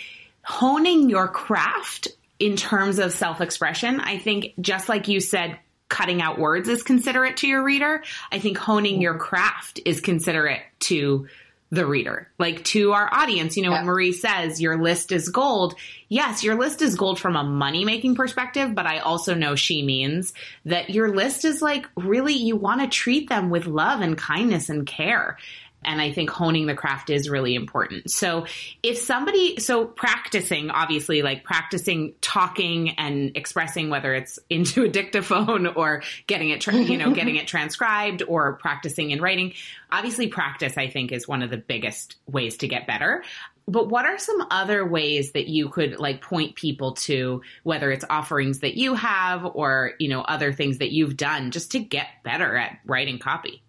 honing 0.46 1.10
your 1.10 1.28
craft 1.28 2.08
in 2.40 2.56
terms 2.56 3.00
of 3.00 3.12
self 3.14 3.42
expression. 3.42 4.00
I 4.00 4.18
think, 4.18 4.54
just 4.60 4.90
like 4.90 5.08
you 5.08 5.20
said, 5.20 5.58
cutting 5.90 6.22
out 6.22 6.40
words 6.40 6.68
is 6.68 6.84
considerate 6.84 7.38
to 7.38 7.48
your 7.48 7.64
reader. 7.64 8.04
I 8.32 8.40
think 8.40 8.58
honing 8.58 9.02
your 9.02 9.18
craft 9.18 9.80
is 9.86 10.02
considerate 10.02 10.62
to 10.82 11.28
the 11.72 11.86
reader, 11.86 12.28
like 12.38 12.64
to 12.64 12.94
our 12.94 13.12
audience. 13.12 13.58
You 13.58 13.64
know, 13.64 13.72
Yeah. 13.72 13.78
when 13.78 13.86
Marie 13.88 14.12
says 14.12 14.62
your 14.62 14.78
list 14.82 15.12
is 15.12 15.30
gold, 15.30 15.76
yes, 16.10 16.44
your 16.44 16.56
list 16.56 16.82
is 16.82 16.96
gold 16.96 17.20
from 17.20 17.36
a 17.36 17.44
money 17.44 17.84
making 17.86 18.16
perspective, 18.16 18.74
but 18.76 18.86
I 18.86 19.00
also 19.00 19.34
know 19.34 19.56
she 19.56 19.84
means 19.84 20.34
that 20.66 20.92
your 20.92 21.14
list 21.14 21.44
is 21.44 21.62
like 21.62 21.88
really, 21.96 22.34
you 22.34 22.56
want 22.56 22.82
to 22.82 22.88
treat 22.88 23.30
them 23.30 23.50
with 23.50 23.66
love 23.66 24.02
and 24.02 24.18
kindness 24.18 24.70
and 24.70 24.86
care. 24.86 25.38
And 25.86 26.02
I 26.02 26.12
think 26.12 26.30
honing 26.30 26.66
the 26.66 26.76
craft 26.76 27.10
is 27.10 27.30
really 27.30 27.56
important. 27.56 28.12
So 28.12 28.46
if 28.84 28.98
somebody, 28.98 29.60
so 29.60 29.86
practicing, 29.86 30.70
obviously, 30.70 31.22
like 31.22 31.44
practicing 31.44 32.16
talking 32.22 32.92
and 32.92 33.36
expressing, 33.36 33.90
whether 33.90 34.14
it's 34.14 34.40
into 34.50 34.84
a 34.84 34.90
dictaphone 34.90 35.68
or 35.68 36.04
getting 36.28 36.50
it, 36.50 36.62
tra- 36.62 36.74
you 36.76 36.98
know, 36.98 37.14
getting 37.14 37.36
it 37.36 37.48
transcribed 37.48 38.24
or 38.28 38.54
practicing 38.54 39.12
in 39.12 39.22
writing, 39.22 39.54
obviously 39.92 40.28
practice, 40.28 40.78
I 40.78 40.90
think, 40.90 41.12
is 41.12 41.28
one 41.28 41.42
of 41.42 41.50
the 41.50 41.58
biggest 41.58 42.16
ways 42.28 42.58
to 42.58 42.68
get 42.68 42.88
better. 42.88 43.24
But 43.68 43.90
what 43.90 44.06
are 44.06 44.20
some 44.20 44.46
other 44.52 44.86
ways 44.86 45.32
that 45.32 45.48
you 45.48 45.70
could 45.70 46.00
like 46.00 46.22
point 46.22 46.56
people 46.56 46.94
to, 46.94 47.42
whether 47.64 47.92
it's 47.92 48.06
offerings 48.10 48.60
that 48.60 48.76
you 48.76 48.94
have 48.94 49.44
or, 49.44 49.94
you 50.00 50.08
know, 50.08 50.22
other 50.22 50.54
things 50.54 50.78
that 50.78 50.92
you've 50.92 51.18
done 51.18 51.50
just 51.50 51.72
to 51.72 51.80
get 51.80 52.08
better 52.24 52.56
at 52.56 52.78
writing 52.86 53.18
copy? 53.18 53.64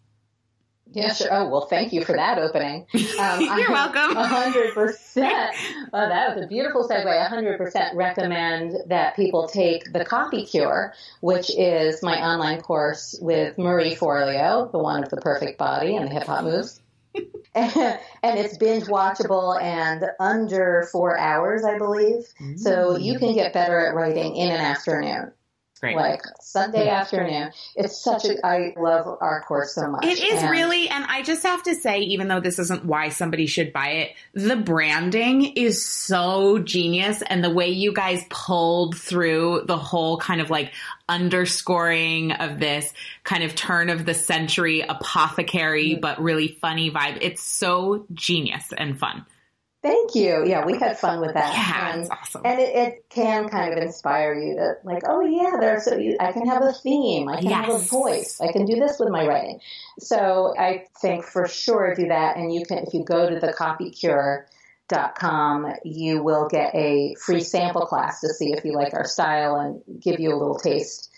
Yeah, 0.93 1.13
sure. 1.13 1.29
Oh, 1.31 1.49
well, 1.49 1.67
thank 1.67 1.93
you 1.93 2.05
for 2.05 2.15
that 2.15 2.39
opening. 2.39 2.87
Um, 3.19 3.41
You're 3.41 3.71
welcome. 3.71 4.15
Hundred 4.15 4.75
percent. 4.75 5.55
Oh, 5.93 6.09
that 6.09 6.35
was 6.35 6.45
a 6.45 6.47
beautiful 6.47 6.87
segue. 6.87 7.29
Hundred 7.29 7.57
percent 7.57 7.97
recommend 7.97 8.75
that 8.89 9.17
people 9.17 9.49
take 9.49 9.91
the 9.93 10.05
Copy 10.05 10.45
Cure, 10.45 10.93
which 11.21 11.51
is 11.57 12.03
my 12.03 12.21
online 12.21 12.61
course 12.61 13.19
with 13.21 13.57
Marie 13.57 13.95
Forleo, 13.95 14.71
the 14.71 14.79
one 14.79 15.01
with 15.01 15.11
the 15.11 15.17
perfect 15.17 15.59
body 15.59 15.97
and 15.97 16.07
the 16.09 16.13
hip 16.13 16.25
hop 16.25 16.45
moves. 16.45 16.81
and 17.55 17.99
it's 18.23 18.59
binge 18.59 18.85
watchable 18.85 19.61
and 19.61 20.05
under 20.21 20.87
four 20.93 21.19
hours, 21.19 21.65
I 21.65 21.79
believe. 21.79 22.27
So 22.57 22.97
you 22.99 23.19
can 23.19 23.33
get 23.35 23.55
better 23.55 23.81
at 23.81 23.95
writing 23.95 24.37
in 24.37 24.51
an 24.51 24.61
afternoon, 24.61 25.33
Great. 25.81 25.97
like 25.97 26.23
Sunday 26.41 26.89
afternoon. 26.89 27.51
It's 27.75 28.03
such 28.03 28.25
a, 28.25 28.45
I 28.47 28.73
love 28.79 29.19
our 29.21 29.43
course 29.43 29.75
so 29.75 29.89
much. 29.91 30.07
It 30.07 30.19
is 30.19 30.43
And- 30.43 30.51
really, 30.51 30.89
and 30.89 31.05
I 31.05 31.23
just 31.23 31.43
have 31.43 31.63
to 31.65 31.75
say, 31.75 32.01
even 32.01 32.29
though 32.29 32.41
this 32.41 32.59
isn't 32.59 32.85
why 32.85 33.11
somebody 33.11 33.47
should 33.47 33.73
buy 33.73 33.89
it, 33.89 34.13
the 34.33 34.57
branding 34.57 35.45
is 35.45 35.85
so 35.85 36.59
genius. 36.59 37.23
And 37.27 37.45
the 37.45 37.51
way 37.51 37.69
you 37.69 37.93
guys 37.93 38.25
pulled 38.31 38.97
through 38.97 39.65
the 39.67 39.77
whole 39.77 40.19
kind 40.19 40.41
of 40.41 40.49
like 40.49 40.73
underscoring 41.09 42.33
of 42.33 42.59
this 42.59 42.93
kind 43.25 43.45
of 43.45 43.55
turn 43.55 43.91
of 43.91 44.07
the 44.07 44.15
century 44.15 44.81
apothecary, 44.81 45.91
mm-hmm. 45.91 46.01
but 46.01 46.21
really 46.23 46.57
funny 46.61 46.91
vibe. 46.91 47.19
It's 47.21 47.43
so 47.43 48.07
genius 48.15 48.73
and 48.77 48.99
fun. 48.99 49.27
Thank 49.87 50.17
you. 50.17 50.45
Yeah, 50.45 50.67
we 50.67 50.77
had 50.79 50.99
fun 50.99 51.21
with 51.21 51.35
that. 51.35 51.55
Yeah, 51.55 51.93
and, 51.93 52.01
it's 52.03 52.11
awesome. 52.11 52.43
and 52.45 52.59
it, 52.59 52.75
it 52.75 53.09
can 53.09 53.49
kind 53.49 53.73
of 53.73 53.79
inspire 53.79 54.35
you 54.35 54.57
to 54.57 54.73
like, 54.83 55.05
oh 55.09 55.21
yeah, 55.21 55.59
there's 55.61 55.85
so 55.85 55.97
you, 55.97 56.17
I 56.19 56.33
can 56.33 56.45
have 56.49 56.63
a 56.63 56.73
theme, 56.73 57.29
I 57.29 57.41
can 57.41 57.53
have 57.53 57.69
a 57.69 57.79
voice, 57.79 58.41
I 58.41 58.51
can 58.51 58.67
do 58.67 58.75
this 58.75 58.99
with 58.99 59.11
my 59.11 59.25
writing. 59.25 59.61
So 60.01 60.57
I 60.59 60.87
think 61.01 61.25
for 61.25 61.47
sure 61.47 61.95
do 61.95 62.09
that, 62.09 62.37
and 62.37 62.53
you 62.53 62.65
can 62.67 62.79
if 62.79 62.95
you 62.95 63.05
go 63.05 63.31
to 63.31 63.39
the 63.39 63.53
copycure.com, 63.53 65.73
you 65.85 66.21
will 66.21 66.49
get 66.49 66.75
a 66.75 67.15
free 67.25 67.45
sample 67.45 67.87
class 67.87 68.23
to 68.23 68.31
see 68.31 68.53
if 68.53 68.65
you 68.65 68.73
like 68.73 68.93
our 68.93 69.05
style 69.05 69.61
and 69.61 69.81
give 70.03 70.19
you 70.19 70.31
a 70.31 70.37
little 70.37 70.59
taste 70.59 71.13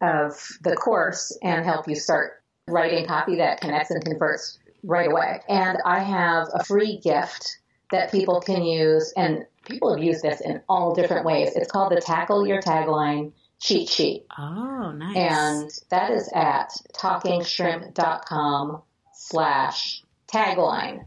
of 0.00 0.40
the 0.62 0.76
course 0.76 1.36
and 1.42 1.64
help 1.64 1.88
you 1.88 1.96
start 1.96 2.44
writing 2.68 3.06
copy 3.06 3.38
that 3.38 3.60
connects 3.60 3.90
and 3.90 4.04
converts 4.04 4.60
right 4.84 5.10
away. 5.10 5.40
And 5.48 5.78
I 5.84 5.98
have 5.98 6.46
a 6.54 6.62
free 6.62 7.00
gift 7.02 7.58
that 7.90 8.10
people 8.10 8.40
can 8.40 8.64
use, 8.64 9.12
and 9.16 9.46
people 9.66 9.94
have 9.94 10.02
used 10.02 10.22
this 10.22 10.40
in 10.40 10.62
all 10.68 10.94
different 10.94 11.26
ways. 11.26 11.52
It's 11.54 11.70
called 11.70 11.92
the 11.92 12.00
Tackle 12.00 12.46
Your 12.46 12.60
Tagline 12.60 13.32
cheat 13.60 13.88
sheet. 13.88 14.26
Oh, 14.38 14.92
nice. 14.92 15.16
And 15.16 15.70
that 15.90 16.10
is 16.10 16.30
at 16.34 16.70
talkingshrimp.com 16.94 18.82
slash 19.14 20.02
tagline. 20.32 21.06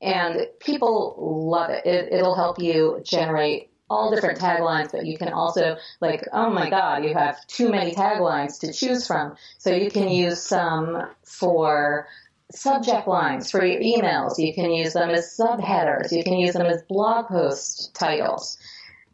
And 0.00 0.48
people 0.58 1.48
love 1.50 1.70
it. 1.70 1.86
it. 1.86 2.12
It'll 2.12 2.34
help 2.34 2.58
you 2.58 3.00
generate 3.04 3.70
all 3.88 4.10
different 4.12 4.40
taglines, 4.40 4.90
but 4.90 5.06
you 5.06 5.18
can 5.18 5.28
also, 5.32 5.76
like, 6.00 6.26
oh 6.32 6.50
my 6.50 6.70
God, 6.70 7.04
you 7.04 7.14
have 7.14 7.46
too 7.46 7.70
many 7.70 7.94
taglines 7.94 8.60
to 8.60 8.72
choose 8.72 9.06
from. 9.06 9.36
So 9.58 9.70
you 9.70 9.90
can 9.90 10.08
use 10.08 10.42
some 10.42 11.10
for 11.24 12.08
subject 12.54 13.06
lines 13.08 13.50
for 13.50 13.64
your 13.64 13.80
emails. 13.80 14.38
You 14.38 14.54
can 14.54 14.70
use 14.70 14.92
them 14.92 15.10
as 15.10 15.36
subheaders. 15.38 16.12
You 16.12 16.24
can 16.24 16.34
use 16.34 16.54
them 16.54 16.66
as 16.66 16.82
blog 16.88 17.28
post 17.28 17.94
titles. 17.94 18.58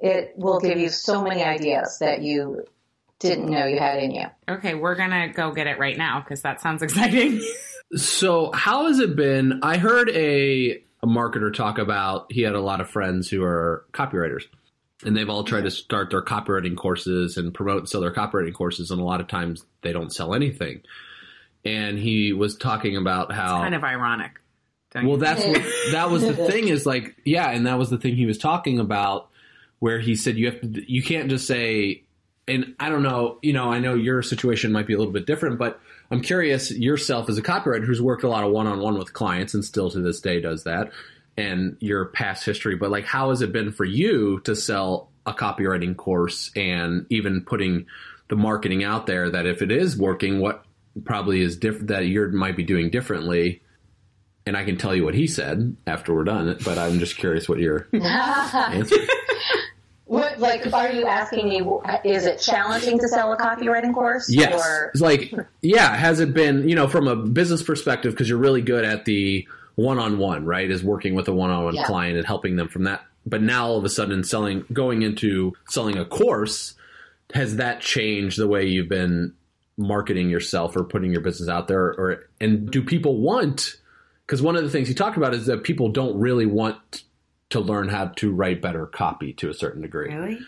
It 0.00 0.34
will 0.36 0.60
give 0.60 0.78
you 0.78 0.88
so 0.88 1.22
many 1.22 1.42
ideas 1.42 1.98
that 2.00 2.22
you 2.22 2.64
didn't 3.18 3.50
know 3.50 3.66
you 3.66 3.78
had 3.78 4.02
in 4.02 4.12
you. 4.12 4.26
okay, 4.48 4.74
we're 4.74 4.94
going 4.94 5.10
to 5.10 5.28
go 5.34 5.52
get 5.52 5.66
it 5.66 5.78
right 5.78 5.96
now 5.96 6.20
because 6.20 6.42
that 6.42 6.60
sounds 6.60 6.82
exciting. 6.84 7.40
So, 7.94 8.52
how 8.52 8.86
has 8.86 9.00
it 9.00 9.16
been? 9.16 9.60
I 9.62 9.78
heard 9.78 10.10
a, 10.10 10.82
a 11.02 11.06
marketer 11.06 11.52
talk 11.52 11.78
about 11.78 12.30
he 12.30 12.42
had 12.42 12.54
a 12.54 12.60
lot 12.60 12.80
of 12.80 12.90
friends 12.90 13.28
who 13.28 13.42
are 13.42 13.84
copywriters, 13.92 14.42
and 15.04 15.16
they've 15.16 15.28
all 15.28 15.42
tried 15.42 15.64
to 15.64 15.70
start 15.70 16.10
their 16.10 16.22
copywriting 16.22 16.76
courses 16.76 17.36
and 17.36 17.52
promote 17.52 17.78
and 17.78 17.88
sell 17.88 18.02
their 18.02 18.12
copywriting 18.12 18.54
courses, 18.54 18.90
and 18.90 19.00
a 19.00 19.04
lot 19.04 19.20
of 19.20 19.26
times 19.26 19.64
they 19.82 19.92
don't 19.92 20.12
sell 20.12 20.34
anything. 20.34 20.82
And 21.68 21.98
he 21.98 22.32
was 22.32 22.56
talking 22.56 22.96
about 22.96 23.32
how 23.32 23.58
kind 23.58 23.74
of 23.74 23.84
ironic. 23.84 24.32
don't 24.92 25.02
you 25.02 25.08
well, 25.08 25.18
that's 25.18 25.44
what, 25.44 25.62
that 25.92 26.10
was 26.10 26.22
the 26.22 26.34
thing 26.48 26.68
is 26.68 26.86
like, 26.86 27.16
yeah, 27.24 27.50
and 27.50 27.66
that 27.66 27.78
was 27.78 27.90
the 27.90 27.98
thing 27.98 28.16
he 28.16 28.26
was 28.26 28.38
talking 28.38 28.78
about, 28.78 29.28
where 29.78 29.98
he 29.98 30.16
said 30.16 30.36
you 30.36 30.50
have 30.50 30.60
to, 30.60 30.92
you 30.92 31.02
can't 31.02 31.28
just 31.28 31.46
say, 31.46 32.04
and 32.46 32.74
I 32.80 32.88
don't 32.88 33.02
know, 33.02 33.38
you 33.42 33.52
know, 33.52 33.70
I 33.70 33.78
know 33.78 33.94
your 33.94 34.22
situation 34.22 34.72
might 34.72 34.86
be 34.86 34.94
a 34.94 34.98
little 34.98 35.12
bit 35.12 35.26
different, 35.26 35.58
but 35.58 35.80
I'm 36.10 36.22
curious 36.22 36.70
yourself 36.70 37.28
as 37.28 37.36
a 37.36 37.42
copywriter 37.42 37.84
who's 37.84 38.00
worked 38.00 38.22
a 38.22 38.28
lot 38.28 38.44
of 38.44 38.50
one-on-one 38.50 38.98
with 38.98 39.12
clients 39.12 39.54
and 39.54 39.64
still 39.64 39.90
to 39.90 40.00
this 40.00 40.20
day 40.20 40.40
does 40.40 40.64
that, 40.64 40.92
and 41.36 41.76
your 41.80 42.06
past 42.06 42.44
history, 42.44 42.76
but 42.76 42.90
like, 42.90 43.04
how 43.04 43.30
has 43.30 43.42
it 43.42 43.52
been 43.52 43.72
for 43.72 43.84
you 43.84 44.40
to 44.40 44.56
sell 44.56 45.10
a 45.26 45.34
copywriting 45.34 45.96
course 45.96 46.50
and 46.56 47.06
even 47.10 47.42
putting 47.42 47.86
the 48.28 48.36
marketing 48.36 48.82
out 48.82 49.06
there 49.06 49.30
that 49.30 49.46
if 49.46 49.62
it 49.62 49.70
is 49.70 49.96
working, 49.96 50.40
what 50.40 50.64
probably 51.04 51.40
is 51.40 51.56
different 51.56 51.88
that 51.88 52.06
you 52.06 52.28
might 52.28 52.56
be 52.56 52.64
doing 52.64 52.90
differently 52.90 53.62
and 54.46 54.56
I 54.56 54.64
can 54.64 54.78
tell 54.78 54.94
you 54.94 55.04
what 55.04 55.14
he 55.14 55.26
said 55.26 55.76
after 55.86 56.14
we're 56.14 56.24
done. 56.24 56.56
But 56.64 56.78
I'm 56.78 56.98
just 56.98 57.18
curious 57.18 57.48
what 57.50 57.58
your 57.58 57.86
answer. 57.92 58.96
What, 60.06 60.38
like, 60.40 60.72
are 60.72 60.90
you 60.90 61.04
asking 61.04 61.50
me, 61.50 61.60
is 62.02 62.24
it 62.24 62.38
challenging 62.40 62.98
to 62.98 63.08
sell 63.08 63.30
a 63.30 63.36
copywriting 63.36 63.92
course? 63.92 64.30
Yes, 64.32 64.54
Or, 64.54 64.86
it's 64.86 65.02
like 65.02 65.34
yeah. 65.60 65.94
Has 65.94 66.20
it 66.20 66.32
been 66.32 66.66
you 66.66 66.74
know 66.74 66.88
from 66.88 67.06
a 67.08 67.14
business 67.14 67.62
perspective 67.62 68.14
because 68.14 68.26
you're 68.28 68.38
really 68.38 68.62
good 68.62 68.84
at 68.86 69.04
the 69.04 69.46
one-on-one, 69.74 70.46
right? 70.46 70.70
Is 70.70 70.82
working 70.82 71.14
with 71.14 71.28
a 71.28 71.34
one-on-one 71.34 71.74
Yeah. 71.74 71.84
client 71.84 72.16
and 72.16 72.26
helping 72.26 72.56
them 72.56 72.68
from 72.68 72.84
that. 72.84 73.04
But 73.26 73.42
now 73.42 73.66
all 73.66 73.76
of 73.76 73.84
a 73.84 73.90
sudden 73.90 74.24
selling, 74.24 74.64
going 74.72 75.02
into 75.02 75.52
selling 75.68 75.98
a 75.98 76.06
course, 76.06 76.74
has 77.34 77.56
that 77.56 77.82
changed 77.82 78.38
the 78.38 78.48
way 78.48 78.64
you've 78.66 78.88
been 78.88 79.34
marketing 79.78 80.28
yourself 80.28 80.76
or 80.76 80.84
putting 80.84 81.12
your 81.12 81.22
business 81.22 81.48
out 81.48 81.68
there? 81.68 81.80
Or 81.80 82.28
and 82.40 82.70
do 82.70 82.82
people 82.82 83.18
want? 83.18 83.76
Because 84.26 84.42
one 84.42 84.56
of 84.56 84.62
the 84.62 84.70
things 84.70 84.88
he 84.88 84.94
talked 84.94 85.16
about 85.16 85.32
is 85.32 85.46
that 85.46 85.64
people 85.64 85.88
don't 85.88 86.18
really 86.18 86.44
want 86.44 87.04
to 87.50 87.60
learn 87.60 87.88
how 87.88 88.06
to 88.16 88.30
write 88.30 88.60
better 88.60 88.84
copy 88.86 89.32
to 89.34 89.48
a 89.48 89.54
certain 89.54 89.80
degree. 89.80 90.12
Really? 90.12 90.38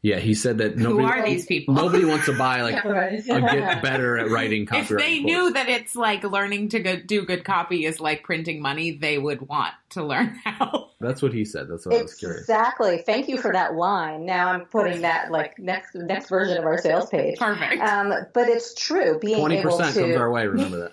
Yeah, 0.00 0.20
he 0.20 0.34
said 0.34 0.58
that 0.58 0.74
Who 0.74 0.84
nobody 0.96 1.06
are 1.08 1.26
these 1.26 1.44
people? 1.46 1.74
nobody 1.74 2.04
wants 2.04 2.26
to 2.26 2.38
buy 2.38 2.62
like 2.62 2.84
Right. 2.84 3.18
a 3.18 3.40
get 3.40 3.82
better 3.82 4.16
at 4.16 4.30
writing 4.30 4.64
copywriting. 4.64 4.80
if 4.82 4.88
they 4.90 5.16
course. 5.18 5.24
knew 5.24 5.52
that 5.54 5.68
it's 5.68 5.96
like 5.96 6.22
learning 6.22 6.68
to 6.70 6.78
go, 6.80 6.96
do 6.96 7.22
good 7.24 7.44
copy 7.44 7.84
is 7.84 7.98
like 7.98 8.22
printing 8.22 8.62
money, 8.62 8.92
they 8.92 9.18
would 9.18 9.42
want 9.48 9.74
to 9.90 10.04
learn 10.04 10.38
how. 10.44 10.90
that's 11.00 11.20
what 11.20 11.32
he 11.32 11.44
said. 11.44 11.66
That's 11.68 11.84
what 11.84 11.96
I 11.96 12.02
was 12.02 12.14
curious. 12.14 12.42
Exactly. 12.42 12.98
Thank 12.98 13.28
you 13.28 13.38
for 13.38 13.52
that 13.52 13.74
line. 13.74 14.24
Now 14.24 14.50
I'm 14.52 14.66
putting 14.66 15.00
that 15.02 15.32
like 15.32 15.58
next 15.58 15.96
next 15.96 16.28
version 16.28 16.56
of 16.58 16.64
our 16.64 16.78
sales 16.78 17.08
page. 17.10 17.36
Perfect. 17.38 17.82
Um, 17.82 18.14
but 18.32 18.48
it's 18.48 18.74
true. 18.74 19.18
Being 19.18 19.38
Twenty 19.40 19.56
able 19.58 19.76
percent 19.76 19.94
to 19.96 20.00
comes 20.02 20.16
our 20.16 20.30
way. 20.30 20.46
Remember 20.46 20.78
that. 20.78 20.92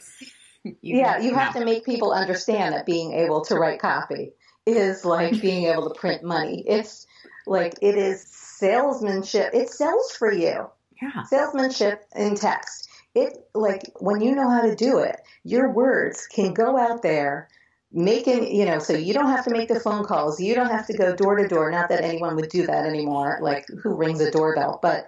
yeah, 0.81 1.19
you 1.19 1.35
have 1.35 1.53
to 1.53 1.63
make 1.63 1.85
people 1.85 2.11
understand 2.11 2.73
that 2.73 2.87
being 2.87 3.13
able 3.13 3.45
to 3.45 3.55
write 3.55 3.79
copy 3.79 4.33
is 4.65 5.05
like 5.05 5.39
being 5.41 5.65
able 5.67 5.89
to 5.93 5.99
print 5.99 6.23
money. 6.23 6.63
It's 6.65 7.05
like 7.45 7.75
it 7.83 7.95
is 7.95 8.25
salesmanship. 8.57 9.53
It 9.53 9.69
sells 9.69 10.11
for 10.11 10.31
you. 10.31 10.67
Yeah. 11.01 11.23
Salesmanship 11.23 12.05
in 12.15 12.35
text. 12.35 12.89
It 13.13 13.47
like 13.53 13.91
when 13.99 14.21
you 14.21 14.35
know 14.35 14.49
how 14.49 14.61
to 14.61 14.75
do 14.75 14.99
it, 14.99 15.21
your 15.43 15.71
words 15.71 16.27
can 16.27 16.53
go 16.53 16.77
out 16.77 17.01
there 17.01 17.49
making 17.91 18.53
you 18.53 18.65
know 18.65 18.79
so 18.79 18.91
you 18.91 19.13
don't 19.13 19.29
have 19.29 19.45
to 19.45 19.51
make 19.51 19.69
the 19.69 19.79
phone 19.79 20.03
calls 20.03 20.37
you 20.37 20.53
don't 20.53 20.69
have 20.69 20.85
to 20.85 20.91
go 20.91 21.15
door 21.15 21.37
to 21.37 21.47
door 21.47 21.71
not 21.71 21.87
that 21.87 22.03
anyone 22.03 22.35
would 22.35 22.49
do 22.49 22.67
that 22.67 22.85
anymore 22.85 23.37
like 23.41 23.65
who 23.81 23.93
rings 23.93 24.19
a 24.19 24.29
doorbell 24.31 24.79
but 24.81 25.07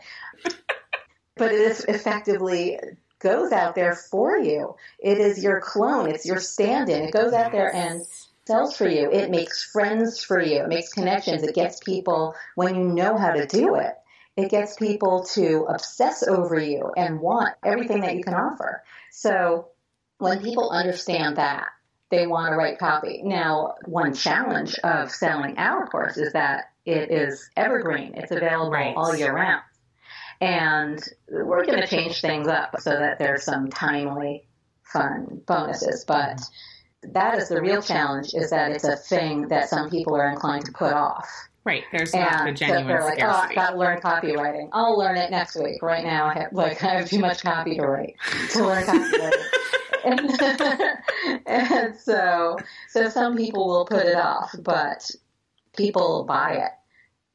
but 1.36 1.52
it 1.52 1.60
is 1.60 1.84
effectively 1.90 2.80
goes 3.20 3.52
out 3.52 3.76
there 3.76 3.96
for 3.96 4.38
you. 4.38 4.76
It 5.00 5.18
is 5.18 5.44
your 5.44 5.62
clone. 5.62 6.10
It's 6.10 6.26
your 6.26 6.40
stand-in. 6.40 7.04
It 7.04 7.14
goes 7.14 7.34
out 7.34 7.52
there 7.52 7.74
and 7.74 8.02
sells 8.48 8.76
for 8.76 8.88
you. 8.88 9.12
It 9.12 9.30
makes 9.30 9.64
friends 9.64 10.24
for 10.24 10.42
you. 10.42 10.64
It 10.64 10.70
makes 10.70 10.94
connections. 10.94 11.44
It 11.44 11.54
gets 11.54 11.80
people 11.80 12.34
when 12.56 12.76
you 12.76 12.84
know 12.86 13.18
how 13.18 13.32
to 13.32 13.46
do 13.46 13.76
it. 13.76 13.94
It 14.36 14.50
gets 14.50 14.76
people 14.76 15.26
to 15.34 15.66
obsess 15.68 16.28
over 16.28 16.60
you 16.60 16.92
and 16.96 17.20
want 17.20 17.56
everything 17.64 18.02
that 18.02 18.16
you 18.16 18.24
can 18.24 18.36
offer. 18.36 18.84
So 19.12 19.70
when 20.20 20.42
people 20.42 20.70
understand 20.70 21.38
that, 21.38 21.68
they 22.10 22.26
want 22.28 22.54
to 22.54 22.58
write 22.58 22.80
copy. 22.80 23.22
Now, 23.24 23.76
one 23.86 24.14
challenge 24.14 24.76
of 24.84 25.12
selling 25.12 25.58
our 25.58 25.88
course 25.88 26.18
is 26.18 26.34
that 26.34 26.72
it 26.86 27.12
is 27.12 27.50
evergreen. 27.58 28.14
It's 28.16 28.32
available 28.32 28.72
Right. 28.72 28.96
all 28.96 29.16
year 29.16 29.34
round. 29.34 29.64
And 30.40 31.04
we're 31.30 31.66
going 31.66 31.82
to 31.82 31.88
change 31.88 32.22
things 32.22 32.48
up 32.48 32.80
so 32.80 32.92
that 32.92 33.20
there's 33.20 33.44
some 33.44 33.70
timely, 33.70 34.48
fun 34.84 35.42
bonuses. 35.46 36.06
But 36.06 36.38
mm-hmm. 36.38 36.54
That 37.04 37.38
is 37.38 37.50
the 37.50 37.62
real 37.62 37.82
challenge 37.82 38.34
is 38.34 38.50
that 38.50 38.72
it's 38.72 38.84
a 38.84 38.96
thing 38.96 39.48
that 39.50 39.70
some 39.70 39.90
people 39.90 40.16
are 40.16 40.30
inclined 40.30 40.66
to 40.66 40.72
put 40.72 40.94
off. 40.94 41.30
Right. 41.64 41.84
There's 41.92 42.14
not 42.14 42.44
the 42.44 42.50
And 42.50 42.58
so 42.58 42.66
genuine 42.66 42.88
they're 42.88 43.04
like, 43.04 43.22
oh, 43.22 43.28
I 43.28 43.32
scarcity. 43.52 43.56
got 43.56 43.70
to 43.72 43.78
learn 43.78 44.00
copywriting. 44.00 44.70
I'll 44.72 44.98
learn 44.98 45.18
it 45.18 45.30
next 45.32 45.56
week. 45.58 45.82
Right 45.82 46.04
now, 46.04 46.26
I 46.28 46.34
have, 46.36 46.54
like, 46.54 46.82
I 46.82 46.96
have 46.96 47.10
too 47.10 47.20
much 47.20 47.44
copy 47.44 47.76
to 47.76 47.86
write 47.86 48.16
to 48.52 48.64
learn 48.66 48.84
copywriting. 48.86 49.44
and, 50.06 51.46
and 51.46 51.96
so, 51.98 52.58
so 52.88 53.10
some 53.10 53.36
people 53.36 53.68
will 53.68 53.86
put 53.86 54.06
it 54.06 54.16
off, 54.16 54.56
but 54.60 55.12
people 55.76 56.24
buy 56.24 56.54
it 56.54 56.72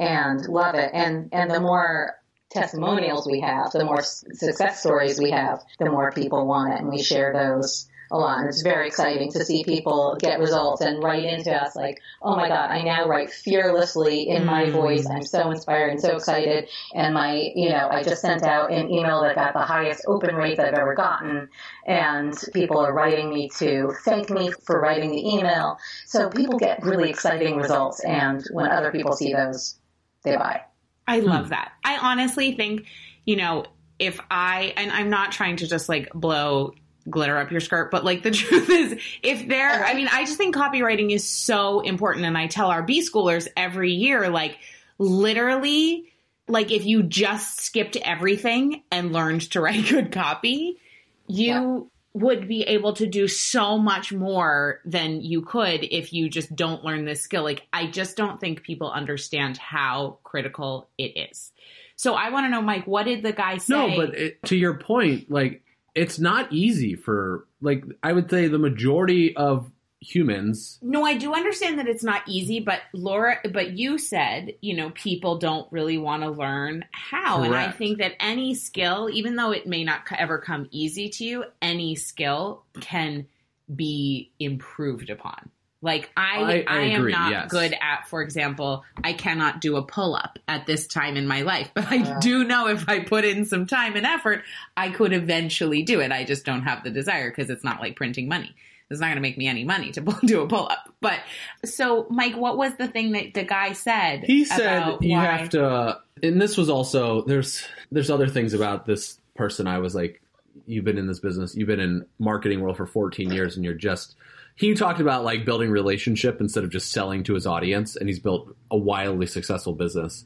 and 0.02 0.46
love 0.48 0.76
it. 0.76 0.90
And, 0.94 1.28
and 1.32 1.50
the 1.50 1.60
more 1.60 2.14
testimonials 2.50 3.28
we 3.30 3.40
have, 3.40 3.70
the 3.72 3.84
more 3.84 4.02
success 4.02 4.80
stories 4.80 5.20
we 5.20 5.30
have, 5.30 5.62
the 5.78 5.90
more 5.90 6.10
people 6.10 6.46
want 6.46 6.72
it. 6.72 6.80
And 6.80 6.88
we 6.88 7.02
share 7.02 7.34
those 7.34 7.86
a 8.12 8.18
lot. 8.18 8.38
And 8.38 8.48
it's 8.48 8.62
very 8.62 8.86
exciting 8.86 9.32
to 9.32 9.44
see 9.44 9.64
people 9.64 10.16
get 10.20 10.38
results 10.38 10.82
and 10.82 11.02
write 11.02 11.24
into 11.24 11.50
us 11.50 11.74
like, 11.74 12.00
oh 12.20 12.36
my 12.36 12.46
God, 12.46 12.70
I 12.70 12.82
now 12.82 13.08
write 13.08 13.30
fearlessly 13.30 14.28
in 14.28 14.44
my 14.44 14.66
mm. 14.66 14.72
voice. 14.72 15.06
I'm 15.06 15.22
so 15.22 15.50
inspired 15.50 15.92
and 15.92 16.00
so 16.00 16.16
excited. 16.16 16.68
And 16.94 17.14
my, 17.14 17.50
you 17.56 17.70
know, 17.70 17.88
I 17.90 18.02
just 18.02 18.20
sent 18.20 18.42
out 18.42 18.70
an 18.70 18.90
email 18.90 19.22
that 19.22 19.34
got 19.34 19.54
the 19.54 19.60
highest 19.60 20.04
open 20.06 20.36
rates 20.36 20.60
I've 20.60 20.74
ever 20.74 20.94
gotten. 20.94 21.48
And 21.86 22.34
people 22.52 22.78
are 22.78 22.92
writing 22.92 23.30
me 23.30 23.48
to 23.58 23.92
thank 24.04 24.28
me 24.28 24.52
for 24.66 24.78
writing 24.78 25.10
the 25.10 25.34
email. 25.34 25.78
So 26.06 26.28
people 26.28 26.58
get 26.58 26.84
really 26.84 27.08
exciting 27.08 27.56
results. 27.56 28.04
And 28.04 28.44
when 28.52 28.70
other 28.70 28.92
people 28.92 29.14
see 29.14 29.32
those, 29.32 29.78
they 30.22 30.36
buy. 30.36 30.60
I 31.08 31.20
love 31.20 31.46
hmm. 31.46 31.50
that. 31.50 31.72
I 31.82 31.96
honestly 31.96 32.52
think, 32.52 32.84
you 33.24 33.36
know, 33.36 33.64
if 33.98 34.20
I, 34.30 34.74
and 34.76 34.90
I'm 34.92 35.08
not 35.08 35.32
trying 35.32 35.56
to 35.56 35.66
just 35.66 35.88
like 35.88 36.10
blow 36.12 36.74
glitter 37.08 37.38
up 37.38 37.50
your 37.50 37.60
skirt, 37.60 37.90
but 37.90 38.04
like 38.04 38.22
the 38.22 38.30
truth 38.32 38.68
is, 38.68 38.98
if 39.22 39.48
there, 39.48 39.84
I 39.84 39.94
mean, 39.94 40.08
I 40.10 40.24
just 40.24 40.38
think 40.38 40.54
copywriting 40.54 41.12
is 41.12 41.28
so 41.28 41.80
important. 41.80 42.24
And 42.24 42.36
I 42.36 42.46
tell 42.46 42.70
our 42.70 42.82
B 42.82 43.06
schoolers 43.06 43.48
every 43.56 43.92
year, 43.92 44.28
like, 44.28 44.58
literally, 44.98 46.12
like, 46.48 46.70
if 46.70 46.84
you 46.84 47.02
just 47.02 47.60
skipped 47.60 47.96
everything 47.96 48.82
and 48.90 49.12
learned 49.12 49.42
to 49.52 49.60
write 49.60 49.86
good 49.88 50.12
copy, 50.12 50.78
you 51.26 51.90
would 52.14 52.46
be 52.46 52.62
able 52.62 52.92
to 52.92 53.06
do 53.06 53.26
so 53.26 53.78
much 53.78 54.12
more 54.12 54.80
than 54.84 55.22
you 55.22 55.40
could 55.40 55.82
if 55.82 56.12
you 56.12 56.28
just 56.28 56.54
don't 56.54 56.84
learn 56.84 57.06
this 57.06 57.22
skill. 57.22 57.42
Like, 57.42 57.66
I 57.72 57.86
just 57.86 58.16
don't 58.16 58.38
think 58.38 58.62
people 58.62 58.90
understand 58.90 59.56
how 59.56 60.18
critical 60.22 60.88
it 60.98 61.30
is. 61.30 61.52
So 61.96 62.14
I 62.14 62.30
want 62.30 62.46
to 62.46 62.50
know, 62.50 62.60
Mike, 62.60 62.86
what 62.86 63.04
did 63.04 63.22
the 63.22 63.32
guy 63.32 63.58
say? 63.58 63.74
No, 63.74 63.96
but 63.96 64.14
it, 64.14 64.42
to 64.46 64.56
your 64.56 64.74
point, 64.74 65.30
like 65.30 65.62
it's 65.94 66.18
not 66.18 66.52
easy 66.52 66.94
for 66.94 67.46
like 67.60 67.84
I 68.02 68.12
would 68.12 68.30
say 68.30 68.48
the 68.48 68.58
majority 68.58 69.36
of 69.36 69.70
humans. 70.02 70.78
No, 70.82 71.04
I 71.04 71.16
do 71.16 71.32
understand 71.32 71.78
that 71.78 71.86
it's 71.86 72.02
not 72.02 72.22
easy, 72.26 72.60
but 72.60 72.80
Laura, 72.92 73.38
but 73.52 73.72
you 73.78 73.98
said, 73.98 74.54
you 74.60 74.74
know, 74.74 74.90
people 74.90 75.38
don't 75.38 75.70
really 75.70 75.96
want 75.96 76.24
to 76.24 76.30
learn 76.30 76.84
how. 76.90 77.42
And 77.42 77.54
I 77.54 77.70
think 77.70 77.98
that 77.98 78.14
any 78.20 78.54
skill, 78.54 79.08
even 79.12 79.36
though 79.36 79.52
it 79.52 79.66
may 79.66 79.84
not 79.84 80.02
ever 80.16 80.38
come 80.38 80.68
easy 80.72 81.08
to 81.10 81.24
you, 81.24 81.44
any 81.60 81.94
skill 81.94 82.64
can 82.80 83.26
be 83.74 84.32
improved 84.40 85.08
upon. 85.08 85.50
Like 85.84 86.10
I, 86.16 86.64
I- 86.68 86.74
I 86.76 86.80
am 86.82 87.00
agree, 87.00 87.12
not 87.12 87.30
yes. 87.32 87.50
good 87.50 87.74
at, 87.74 88.08
for 88.08 88.22
example, 88.22 88.84
I 89.02 89.12
cannot 89.12 89.60
do 89.60 89.76
a 89.76 89.82
pull 89.82 90.14
up 90.14 90.38
at 90.46 90.64
this 90.64 90.86
time 90.86 91.16
in 91.16 91.26
my 91.26 91.42
life, 91.42 91.70
but 91.74 91.86
I 91.90 92.18
do 92.20 92.44
know 92.44 92.68
if 92.68 92.88
I 92.88 93.00
put 93.00 93.24
in 93.24 93.44
some 93.44 93.66
time 93.66 93.96
and 93.96 94.06
effort, 94.06 94.42
I 94.76 94.90
could 94.90 95.12
eventually 95.12 95.82
do 95.82 96.00
it. 96.00 96.12
I 96.12 96.22
just 96.24 96.44
don't 96.44 96.62
have 96.62 96.84
the 96.84 96.90
desire 96.90 97.30
because 97.30 97.50
it's 97.50 97.64
not 97.64 97.80
like 97.80 97.96
printing 97.96 98.28
money. 98.28 98.54
It's 98.90 99.00
not 99.00 99.06
going 99.06 99.16
to 99.16 99.22
make 99.22 99.36
me 99.38 99.48
any 99.48 99.64
money 99.64 99.90
to 99.92 100.00
do 100.24 100.42
a 100.42 100.46
pull 100.46 100.68
up. 100.68 100.92
But 101.00 101.18
so, 101.64 102.06
Mike, 102.10 102.36
what 102.36 102.56
was 102.56 102.76
the 102.76 102.86
thing 102.86 103.12
that 103.12 103.34
the 103.34 103.42
guy 103.42 103.72
said? 103.72 104.22
He 104.22 104.44
said 104.44 104.60
about 104.82 105.02
you 105.02 105.16
why- 105.16 105.24
have 105.24 105.48
to, 105.50 105.98
and 106.22 106.40
this 106.40 106.56
was 106.56 106.70
also 106.70 107.22
there's 107.22 107.66
there's 107.90 108.10
other 108.10 108.28
things 108.28 108.54
about 108.54 108.86
this 108.86 109.18
person. 109.34 109.66
I 109.66 109.78
was 109.78 109.94
like, 109.94 110.22
you've 110.66 110.84
been 110.84 110.98
in 110.98 111.06
this 111.08 111.18
business, 111.20 111.56
you've 111.56 111.66
been 111.68 111.80
in 111.80 112.06
marketing 112.18 112.60
world 112.60 112.76
for 112.76 112.86
14 112.86 113.32
years, 113.32 113.56
and 113.56 113.64
you're 113.64 113.74
just. 113.74 114.14
He 114.54 114.74
talked 114.74 115.00
about 115.00 115.24
like 115.24 115.44
building 115.44 115.70
relationship 115.70 116.40
instead 116.40 116.64
of 116.64 116.70
just 116.70 116.92
selling 116.92 117.24
to 117.24 117.34
his 117.34 117.46
audience, 117.46 117.96
and 117.96 118.08
he's 118.08 118.18
built 118.20 118.54
a 118.70 118.76
wildly 118.76 119.26
successful 119.26 119.72
business. 119.72 120.24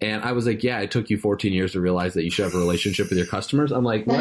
And 0.00 0.22
I 0.24 0.32
was 0.32 0.46
like, 0.46 0.64
yeah, 0.64 0.80
it 0.80 0.90
took 0.90 1.10
you 1.10 1.16
14 1.16 1.52
years 1.52 1.72
to 1.72 1.80
realize 1.80 2.14
that 2.14 2.24
you 2.24 2.30
should 2.30 2.44
have 2.44 2.54
a 2.54 2.58
relationship 2.58 3.08
with 3.08 3.18
your 3.18 3.26
customers. 3.28 3.70
I'm 3.70 3.84
like, 3.84 4.04
what? 4.04 4.18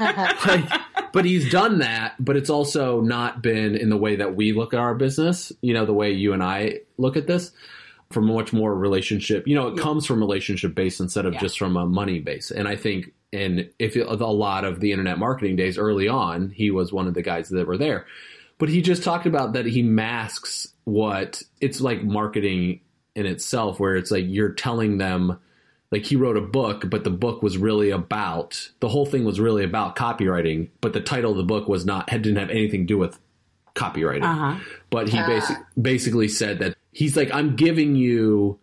like, 0.46 0.70
but 1.14 1.24
he's 1.24 1.50
done 1.50 1.78
that, 1.78 2.14
but 2.18 2.36
it's 2.36 2.50
also 2.50 3.00
not 3.00 3.42
been 3.42 3.74
in 3.74 3.88
the 3.88 3.96
way 3.96 4.16
that 4.16 4.36
we 4.36 4.52
look 4.52 4.74
at 4.74 4.80
our 4.80 4.94
business, 4.94 5.50
you 5.62 5.72
know, 5.72 5.86
the 5.86 5.94
way 5.94 6.10
you 6.12 6.34
and 6.34 6.42
I 6.42 6.80
look 6.98 7.16
at 7.16 7.26
this 7.26 7.52
from 8.10 8.26
much 8.26 8.52
more 8.52 8.74
relationship, 8.74 9.46
you 9.48 9.54
know, 9.54 9.68
it 9.68 9.78
comes 9.78 10.04
from 10.04 10.20
relationship 10.20 10.74
based 10.74 11.00
instead 11.00 11.24
of 11.24 11.32
Yeah. 11.34 11.40
just 11.40 11.58
from 11.58 11.76
a 11.78 11.86
money 11.86 12.20
base. 12.20 12.50
And 12.50 12.68
I 12.68 12.76
think, 12.76 13.12
and 13.32 13.70
if 13.78 13.96
a 13.96 14.02
lot 14.12 14.64
of 14.64 14.80
the 14.80 14.92
internet 14.92 15.18
marketing 15.18 15.56
days 15.56 15.78
early 15.78 16.06
on, 16.06 16.50
he 16.50 16.70
was 16.70 16.92
one 16.92 17.08
of 17.08 17.14
the 17.14 17.22
guys 17.22 17.48
that 17.48 17.66
were 17.66 17.78
there. 17.78 18.04
But 18.64 18.70
he 18.70 18.80
just 18.80 19.02
talked 19.02 19.26
about 19.26 19.52
that 19.52 19.66
he 19.66 19.82
masks 19.82 20.68
what 20.84 21.42
it's 21.60 21.82
like 21.82 22.02
marketing 22.02 22.80
in 23.14 23.26
itself, 23.26 23.78
where 23.78 23.94
it's 23.94 24.10
like 24.10 24.24
you're 24.26 24.54
telling 24.54 24.96
them, 24.96 25.38
like 25.92 26.06
he 26.06 26.16
wrote 26.16 26.38
a 26.38 26.40
book, 26.40 26.88
but 26.88 27.04
the 27.04 27.10
book 27.10 27.42
was 27.42 27.58
really 27.58 27.90
about 27.90 28.70
the 28.80 28.88
whole 28.88 29.04
thing 29.04 29.22
was 29.22 29.38
really 29.38 29.64
about 29.64 29.96
copywriting, 29.96 30.70
but 30.80 30.94
the 30.94 31.02
title 31.02 31.32
of 31.32 31.36
the 31.36 31.42
book 31.42 31.68
was 31.68 31.84
not 31.84 32.08
had 32.08 32.22
didn't 32.22 32.38
have 32.38 32.48
anything 32.48 32.80
to 32.80 32.86
do 32.86 32.96
with 32.96 33.18
copywriting. 33.74 34.22
Uh-huh. 34.22 34.58
But 34.88 35.10
he 35.10 35.18
basic, 35.18 35.58
basically 35.78 36.28
said 36.28 36.60
that 36.60 36.74
he's 36.90 37.18
like, 37.18 37.30
I'm 37.34 37.56
giving 37.56 37.96
you 37.96 38.58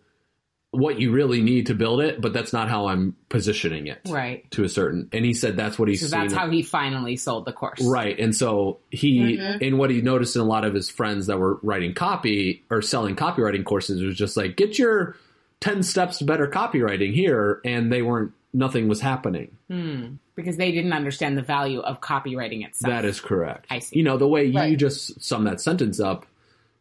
what 0.72 0.98
you 0.98 1.12
really 1.12 1.42
need 1.42 1.66
to 1.66 1.74
build 1.74 2.00
it, 2.00 2.18
but 2.18 2.32
that's 2.32 2.52
not 2.54 2.70
how 2.70 2.88
I'm 2.88 3.14
positioning 3.28 3.88
it. 3.88 4.00
Right. 4.08 4.50
To 4.52 4.64
a 4.64 4.70
certain, 4.70 5.10
and 5.12 5.22
he 5.22 5.34
said 5.34 5.54
that's 5.54 5.78
what 5.78 5.86
he's 5.86 6.00
So 6.00 6.08
that's 6.08 6.32
how 6.32 6.48
he 6.48 6.62
finally 6.62 7.16
sold 7.16 7.44
the 7.44 7.52
course. 7.52 7.82
Right. 7.82 8.18
And 8.18 8.34
so 8.34 8.78
he, 8.90 9.36
mm-hmm. 9.36 9.62
and 9.62 9.78
what 9.78 9.90
he 9.90 10.00
noticed 10.00 10.34
in 10.34 10.40
a 10.40 10.46
lot 10.46 10.64
of 10.64 10.72
his 10.72 10.88
friends 10.88 11.26
that 11.26 11.38
were 11.38 11.60
writing 11.62 11.92
copy 11.92 12.64
or 12.70 12.80
selling 12.80 13.16
copywriting 13.16 13.66
courses 13.66 14.02
was 14.02 14.16
just 14.16 14.34
like, 14.34 14.56
get 14.56 14.78
your 14.78 15.14
10 15.60 15.82
steps 15.82 16.18
to 16.18 16.24
better 16.24 16.46
copywriting 16.46 17.12
here. 17.12 17.60
And 17.66 17.92
they 17.92 18.00
weren't, 18.00 18.32
nothing 18.54 18.88
was 18.88 19.02
happening. 19.02 19.54
Hmm, 19.68 20.14
because 20.36 20.56
they 20.56 20.72
didn't 20.72 20.94
understand 20.94 21.36
the 21.36 21.42
value 21.42 21.80
of 21.80 22.00
copywriting 22.00 22.66
itself. 22.66 22.90
That 22.90 23.04
is 23.04 23.20
correct. 23.20 23.66
I 23.68 23.80
see. 23.80 23.98
You 23.98 24.04
know, 24.04 24.16
the 24.16 24.26
way 24.26 24.46
you 24.46 24.76
just 24.78 25.22
sum 25.22 25.44
that 25.44 25.60
sentence 25.60 26.00
up 26.00 26.24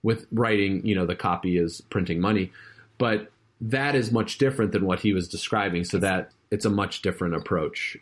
with 0.01 0.27
writing, 0.31 0.85
you 0.85 0.95
know, 0.95 1.05
the 1.05 1.15
copy 1.15 1.57
is 1.57 1.81
printing 1.81 2.21
money, 2.21 2.53
but 2.97 3.29
that 3.61 3.95
is 3.95 4.11
much 4.11 4.37
different 4.37 4.71
than 4.71 4.85
what 4.85 4.99
he 4.99 5.13
was 5.13 5.27
describing. 5.27 5.83
So 5.83 5.97
that 5.99 6.31
it's 6.49 6.65
a 6.65 6.69
much 6.69 7.01
different 7.01 7.35
approach. 7.35 7.97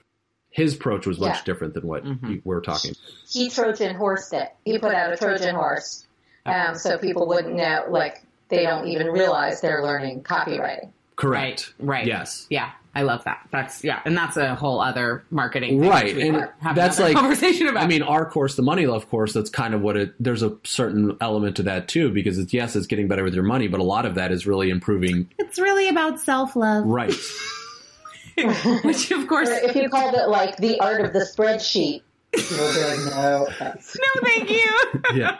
His 0.51 0.75
approach 0.75 1.05
was 1.05 1.19
much 1.19 1.37
Yeah. 1.37 1.43
different 1.45 1.73
than 1.75 1.85
what 1.85 2.03
Mm-hmm. 2.03 2.31
you- 2.31 2.41
we're 2.43 2.61
talking. 2.61 2.95
he 3.29 3.49
Trojan 3.49 3.95
horsed 3.95 4.33
it. 4.33 4.49
He 4.65 4.79
put 4.79 4.93
out 4.95 5.13
a 5.13 5.17
Trojan 5.17 5.53
horse, 5.55 6.07
um, 6.45 6.75
so 6.75 6.97
people 6.97 7.27
wouldn't 7.27 7.55
know, 7.55 7.85
like 7.89 8.23
they 8.49 8.63
don't 8.63 8.87
even 8.87 9.07
realize 9.07 9.61
they're 9.61 9.83
learning 9.83 10.23
copywriting. 10.23 10.91
Correct. 11.15 11.73
Right. 11.79 11.87
Right. 11.99 12.07
Yes. 12.07 12.47
Yeah. 12.49 12.71
I 12.95 13.03
love 13.03 13.23
that. 13.25 13.47
That's 13.51 13.83
yeah, 13.83 14.01
and 14.03 14.17
that's 14.17 14.35
a 14.35 14.55
whole 14.55 14.81
other 14.81 15.23
marketing. 15.29 15.79
thing, 15.79 15.89
Right, 15.89 16.17
and 16.17 16.49
that's 16.73 16.99
like 16.99 17.15
conversation 17.15 17.67
about. 17.67 17.83
I 17.83 17.87
mean, 17.87 18.01
our 18.01 18.29
course, 18.29 18.55
the 18.55 18.63
Money 18.63 18.87
Love 18.87 19.09
course, 19.09 19.31
that's 19.33 19.49
kind 19.49 19.73
of 19.73 19.81
what 19.81 19.95
it. 19.95 20.13
There's 20.19 20.41
a 20.43 20.55
certain 20.63 21.15
element 21.21 21.57
to 21.57 21.63
that 21.63 21.87
too, 21.87 22.11
because 22.11 22.37
it's 22.39 22.53
yes, 22.53 22.75
it's 22.75 22.87
getting 22.87 23.07
better 23.07 23.23
with 23.23 23.33
your 23.35 23.43
money, 23.43 23.67
but 23.67 23.79
a 23.79 23.83
lot 23.83 24.05
of 24.05 24.15
that 24.15 24.31
is 24.31 24.47
really 24.47 24.69
improving. 24.69 25.29
it's 25.37 25.59
really 25.59 25.87
about 25.87 26.19
self 26.19 26.55
love, 26.55 26.85
Right. 26.85 27.13
which 28.83 29.11
of 29.11 29.27
course, 29.27 29.49
Or 29.49 29.53
if 29.53 29.75
you 29.75 29.89
called 29.89 30.15
it 30.15 30.27
like 30.29 30.57
the 30.57 30.79
art 30.79 31.01
of 31.01 31.13
the 31.13 31.19
spreadsheet, 31.19 31.59
people 31.61 31.97
would 31.97 32.01
be 32.01 32.08
like, 32.51 32.99
no, 33.15 33.47
no, 33.59 34.21
thank 34.23 34.49
you. 34.49 34.65
Yeah. 35.13 35.37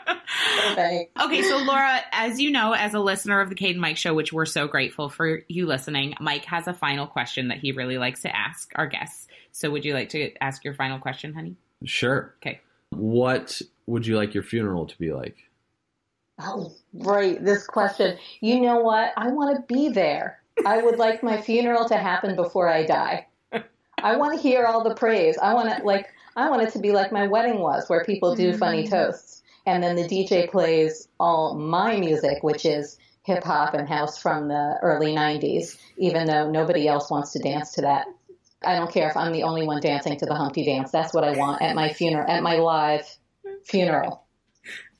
okay. 0.72 1.10
Okay, 1.20 1.42
so 1.42 1.58
Laura, 1.58 2.00
as 2.12 2.40
you 2.40 2.50
know, 2.50 2.72
as 2.72 2.94
a 2.94 2.98
listener 2.98 3.40
of 3.40 3.48
the 3.48 3.54
Kate 3.54 3.72
and 3.72 3.80
Mike 3.80 3.96
show, 3.96 4.14
which 4.14 4.32
we're 4.32 4.46
so 4.46 4.66
grateful 4.66 5.08
for 5.08 5.42
you 5.48 5.66
listening, 5.66 6.14
Mike 6.20 6.44
has 6.46 6.66
a 6.66 6.74
final 6.74 7.06
question 7.06 7.48
that 7.48 7.58
he 7.58 7.72
really 7.72 7.98
likes 7.98 8.22
to 8.22 8.34
ask 8.34 8.72
our 8.74 8.86
guests. 8.86 9.28
So 9.52 9.70
would 9.70 9.84
you 9.84 9.94
like 9.94 10.10
to 10.10 10.32
ask 10.40 10.64
your 10.64 10.74
final 10.74 10.98
question, 10.98 11.34
honey? 11.34 11.56
Sure. 11.84 12.34
Okay. 12.38 12.60
What 12.90 13.60
would 13.86 14.06
you 14.06 14.16
like 14.16 14.34
your 14.34 14.42
funeral 14.42 14.86
to 14.86 14.98
be 14.98 15.12
like? 15.12 15.36
Oh, 16.40 16.72
right. 16.94 17.42
This 17.44 17.66
question. 17.66 18.18
You 18.40 18.60
know 18.60 18.80
what? 18.80 19.12
I 19.16 19.28
want 19.28 19.56
to 19.56 19.74
be 19.74 19.88
there. 19.90 20.40
I 20.66 20.82
would 20.82 20.98
like 20.98 21.22
my 21.22 21.40
funeral 21.40 21.88
to 21.88 21.96
happen 21.96 22.34
before 22.36 22.68
I 22.68 22.84
die. 22.86 23.26
I 24.02 24.16
want 24.16 24.34
to 24.34 24.40
hear 24.40 24.64
all 24.64 24.82
the 24.82 24.94
praise. 24.94 25.36
I 25.38 25.54
want 25.54 25.76
to 25.76 25.84
like. 25.84 26.08
I 26.36 26.48
want 26.50 26.62
it 26.62 26.72
to 26.72 26.78
be 26.78 26.92
like 26.92 27.12
my 27.12 27.26
wedding 27.26 27.58
was, 27.58 27.88
where 27.88 28.04
people 28.04 28.34
do 28.34 28.56
funny 28.56 28.86
toasts, 28.86 29.42
and 29.66 29.82
then 29.82 29.96
the 29.96 30.04
DJ 30.04 30.50
plays 30.50 31.08
all 31.18 31.54
my 31.54 31.96
music, 31.96 32.42
which 32.42 32.64
is 32.64 32.98
hip 33.22 33.44
hop 33.44 33.74
and 33.74 33.88
house 33.88 34.18
from 34.18 34.48
the 34.48 34.78
early 34.82 35.14
'90s. 35.14 35.76
Even 35.96 36.26
though 36.26 36.50
nobody 36.50 36.88
else 36.88 37.10
wants 37.10 37.32
to 37.32 37.38
dance 37.38 37.72
to 37.72 37.82
that, 37.82 38.06
I 38.62 38.74
don't 38.74 38.92
care 38.92 39.08
if 39.08 39.16
I'm 39.16 39.32
the 39.32 39.44
only 39.44 39.66
one 39.66 39.80
dancing 39.80 40.18
to 40.18 40.26
the 40.26 40.34
Humpty 40.34 40.64
Dance. 40.64 40.90
That's 40.90 41.14
what 41.14 41.24
I 41.24 41.36
want 41.36 41.62
at 41.62 41.74
my 41.74 41.92
funeral, 41.92 42.30
at 42.30 42.42
my 42.42 42.56
live 42.56 43.06
funeral. 43.64 44.24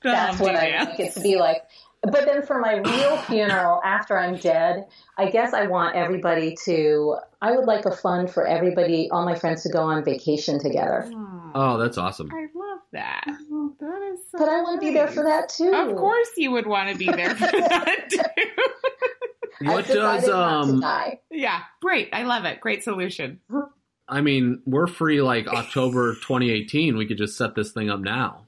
That's 0.02 0.38
what 0.40 0.56
I 0.56 0.84
want 0.84 1.00
it 1.00 1.12
to 1.14 1.20
be 1.20 1.36
like. 1.36 1.62
But 2.02 2.24
then 2.24 2.42
for 2.42 2.58
my 2.58 2.76
real 2.76 3.18
funeral 3.18 3.80
after 3.84 4.18
I'm 4.18 4.36
dead, 4.36 4.86
I 5.18 5.30
guess 5.30 5.52
I 5.52 5.66
want 5.66 5.96
everybody 5.96 6.56
to, 6.64 7.16
I 7.42 7.52
would 7.52 7.64
like 7.64 7.86
a 7.86 7.90
fund 7.96 8.30
for 8.30 8.46
everybody, 8.46 9.08
all 9.10 9.24
my 9.24 9.34
friends 9.34 9.62
to 9.62 9.70
go 9.70 9.80
on 9.84 10.04
vacation 10.04 10.58
together. 10.58 11.10
Oh, 11.54 11.78
that's 11.78 11.96
awesome. 11.98 12.30
I 12.32 12.46
love 12.54 12.78
that. 12.92 13.24
That 13.26 14.12
is 14.12 14.20
so 14.30 14.38
But 14.38 14.48
I 14.48 14.60
want 14.62 14.80
to 14.80 14.86
be 14.86 14.92
there 14.92 15.08
for 15.08 15.24
that 15.24 15.48
too. 15.48 15.72
Of 15.74 15.96
course 15.96 16.28
you 16.36 16.50
would 16.52 16.66
want 16.66 16.90
to 16.90 16.96
be 16.98 17.06
there 17.06 17.34
for 17.34 17.46
that 17.50 18.10
too. 18.10 18.18
What 19.62 19.80
I've 19.80 19.86
decided 19.88 20.20
does 20.22 20.28
not 20.28 20.64
to 20.64 20.72
um? 20.72 20.80
die. 20.80 21.20
yeah, 21.30 21.60
great. 21.82 22.08
I 22.14 22.22
love 22.22 22.46
it. 22.46 22.60
Great 22.60 22.82
solution. 22.82 23.40
I 24.08 24.22
mean, 24.22 24.62
we're 24.64 24.86
free 24.86 25.20
like 25.20 25.48
October 25.48 26.14
2018. 26.22 26.96
We 26.96 27.04
could 27.06 27.18
just 27.18 27.36
set 27.36 27.54
this 27.54 27.72
thing 27.72 27.90
up 27.90 28.00
now. 28.00 28.46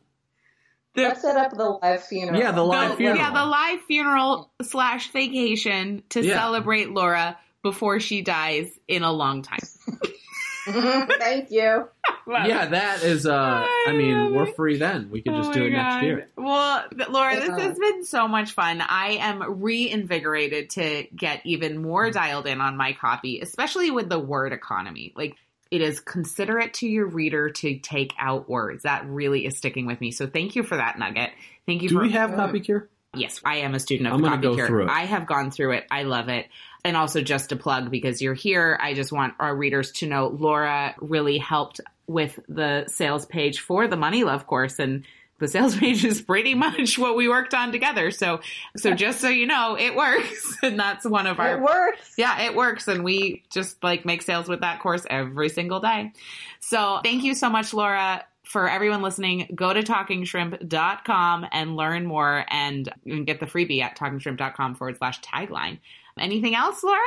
The- 0.95 1.03
Let's 1.03 1.21
set 1.21 1.37
up 1.37 1.53
the 1.55 1.79
live 1.83 2.03
funeral. 2.05 2.39
Yeah, 2.41 2.53
the 2.53 2.65
live 2.65 2.93
the- 2.93 2.97
funeral. 2.97 3.19
Yeah, 3.19 3.31
the 3.31 3.45
live 3.45 3.81
funeral 3.83 4.53
slash 4.63 5.11
vacation 5.13 6.03
to 6.11 6.25
Yeah. 6.25 6.35
celebrate 6.39 6.91
Laura 6.91 7.37
before 7.63 8.01
she 8.01 8.23
dies 8.23 8.69
in 8.89 9.03
a 9.03 9.13
long 9.13 9.43
time. 9.43 9.61
Thank 10.65 11.51
you. 11.51 11.89
Love 12.27 12.47
Yeah, 12.47 12.67
that 12.67 13.03
is. 13.03 13.27
uh 13.27 13.33
I 13.35 13.85
I 13.89 13.93
mean, 13.93 14.33
we're 14.35 14.45
it. 14.47 14.55
free 14.55 14.77
then. 14.79 15.11
We 15.11 15.21
could 15.23 15.35
just 15.35 15.51
Oh 15.51 15.55
do 15.55 15.61
my 15.61 15.67
it 15.67 15.71
next 15.71 16.03
year. 16.05 16.29
Well, 16.37 16.85
th- 16.97 17.09
Laura, 17.09 17.35
this 17.41 17.49
has 17.49 17.79
been 17.79 18.05
so 18.05 18.29
much 18.29 18.53
fun. 18.53 18.81
I 18.81 19.17
am 19.21 19.61
reinvigorated 19.61 20.71
to 20.71 21.05
get 21.17 21.41
even 21.45 21.83
more 21.83 22.11
dialed 22.13 22.47
in 22.47 22.61
on 22.61 22.77
my 22.77 22.93
copy, 22.93 23.41
especially 23.41 23.91
with 23.91 24.09
the 24.09 24.21
word 24.21 24.53
economy. 24.53 25.13
Like, 25.17 25.37
it 25.73 25.81
is 25.81 25.99
considerate 25.99 26.75
to 26.75 26.87
your 26.87 27.07
reader 27.07 27.51
to 27.51 27.79
take 27.79 28.13
out 28.19 28.49
words. 28.49 28.85
That 28.85 29.05
really 29.09 29.45
is 29.47 29.57
sticking 29.57 29.87
with 29.87 30.01
me. 30.01 30.13
So, 30.13 30.29
thank 30.29 30.55
you 30.55 30.63
for 30.63 30.77
that 30.77 30.97
nugget. 30.99 31.31
Thank 31.67 31.83
you 31.83 31.89
Do 31.89 31.97
for 31.97 32.03
we 32.03 32.13
have 32.13 32.35
copy 32.37 32.61
cure? 32.61 32.89
Yes, 33.15 33.41
I 33.45 33.57
am 33.59 33.75
a 33.75 33.81
student 33.81 34.07
of 34.09 34.15
I'm 34.15 34.23
the 34.23 34.29
copy 34.29 34.43
go 34.43 34.55
cure. 34.55 34.67
through 34.69 34.85
it. 34.85 34.91
I 34.91 35.07
have 35.07 35.27
gone 35.27 35.51
through 35.51 35.73
it. 35.73 35.87
I 35.91 36.05
love 36.05 36.29
it. 36.29 36.47
And 36.85 36.97
also 36.97 37.21
just 37.23 37.51
to 37.51 37.57
plug 37.57 37.91
because 37.91 38.21
you're 38.21 38.35
here, 38.35 38.77
I 38.81 38.95
just 38.95 39.13
want 39.13 39.35
our 39.39 39.55
readers 39.55 39.93
to 39.93 40.07
know 40.09 40.27
Laura 40.29 40.95
really 41.01 41.39
helped 41.39 41.81
with 42.09 42.39
the 42.49 42.87
sales 42.89 43.25
page 43.25 43.61
for 43.61 43.87
the 43.87 43.97
Money 43.97 44.25
Love 44.25 44.47
course 44.49 44.79
and 44.81 45.05
the 45.39 45.47
sales 45.49 45.77
page 45.79 46.05
is 46.05 46.21
pretty 46.21 46.55
much 46.55 46.99
what 46.99 47.17
we 47.17 47.29
worked 47.29 47.55
on 47.55 47.71
together. 47.73 48.11
So 48.11 48.41
so 48.77 48.95
just 48.95 49.21
so 49.21 49.29
you 49.29 49.47
know, 49.47 49.77
it 49.79 49.95
works. 49.95 50.57
And 50.63 50.79
that's 50.79 51.05
one 51.05 51.27
of 51.27 51.39
our 51.41 51.57
It 51.59 51.61
works. 51.63 52.15
yeah, 52.17 52.43
it 52.43 52.55
works. 52.55 52.87
And 52.89 53.03
we 53.05 53.43
just 53.51 53.83
like 53.83 54.05
make 54.05 54.23
sales 54.23 54.49
with 54.49 54.61
that 54.61 54.81
course 54.81 55.05
every 55.09 55.49
single 55.49 55.81
day. 55.81 56.13
So 56.61 57.01
thank 57.03 57.23
you 57.25 57.35
so 57.35 57.49
much, 57.51 57.73
Laura. 57.75 58.25
For 58.45 58.69
everyone 58.69 59.03
listening, 59.03 59.51
go 59.55 59.73
to 59.73 59.83
talkingshrimp.com 59.83 61.47
and 61.53 61.77
learn 61.77 62.07
more 62.07 62.45
and 62.49 62.89
you 63.05 63.25
get 63.25 63.41
the 63.41 63.47
freebie 63.47 63.81
at 63.83 63.97
talkingshrimp.com 63.97 64.75
forward 64.75 64.99
slash 64.99 65.21
tagline. 65.21 65.79
Anything 66.19 66.55
else, 66.55 66.83
Laura? 66.83 66.99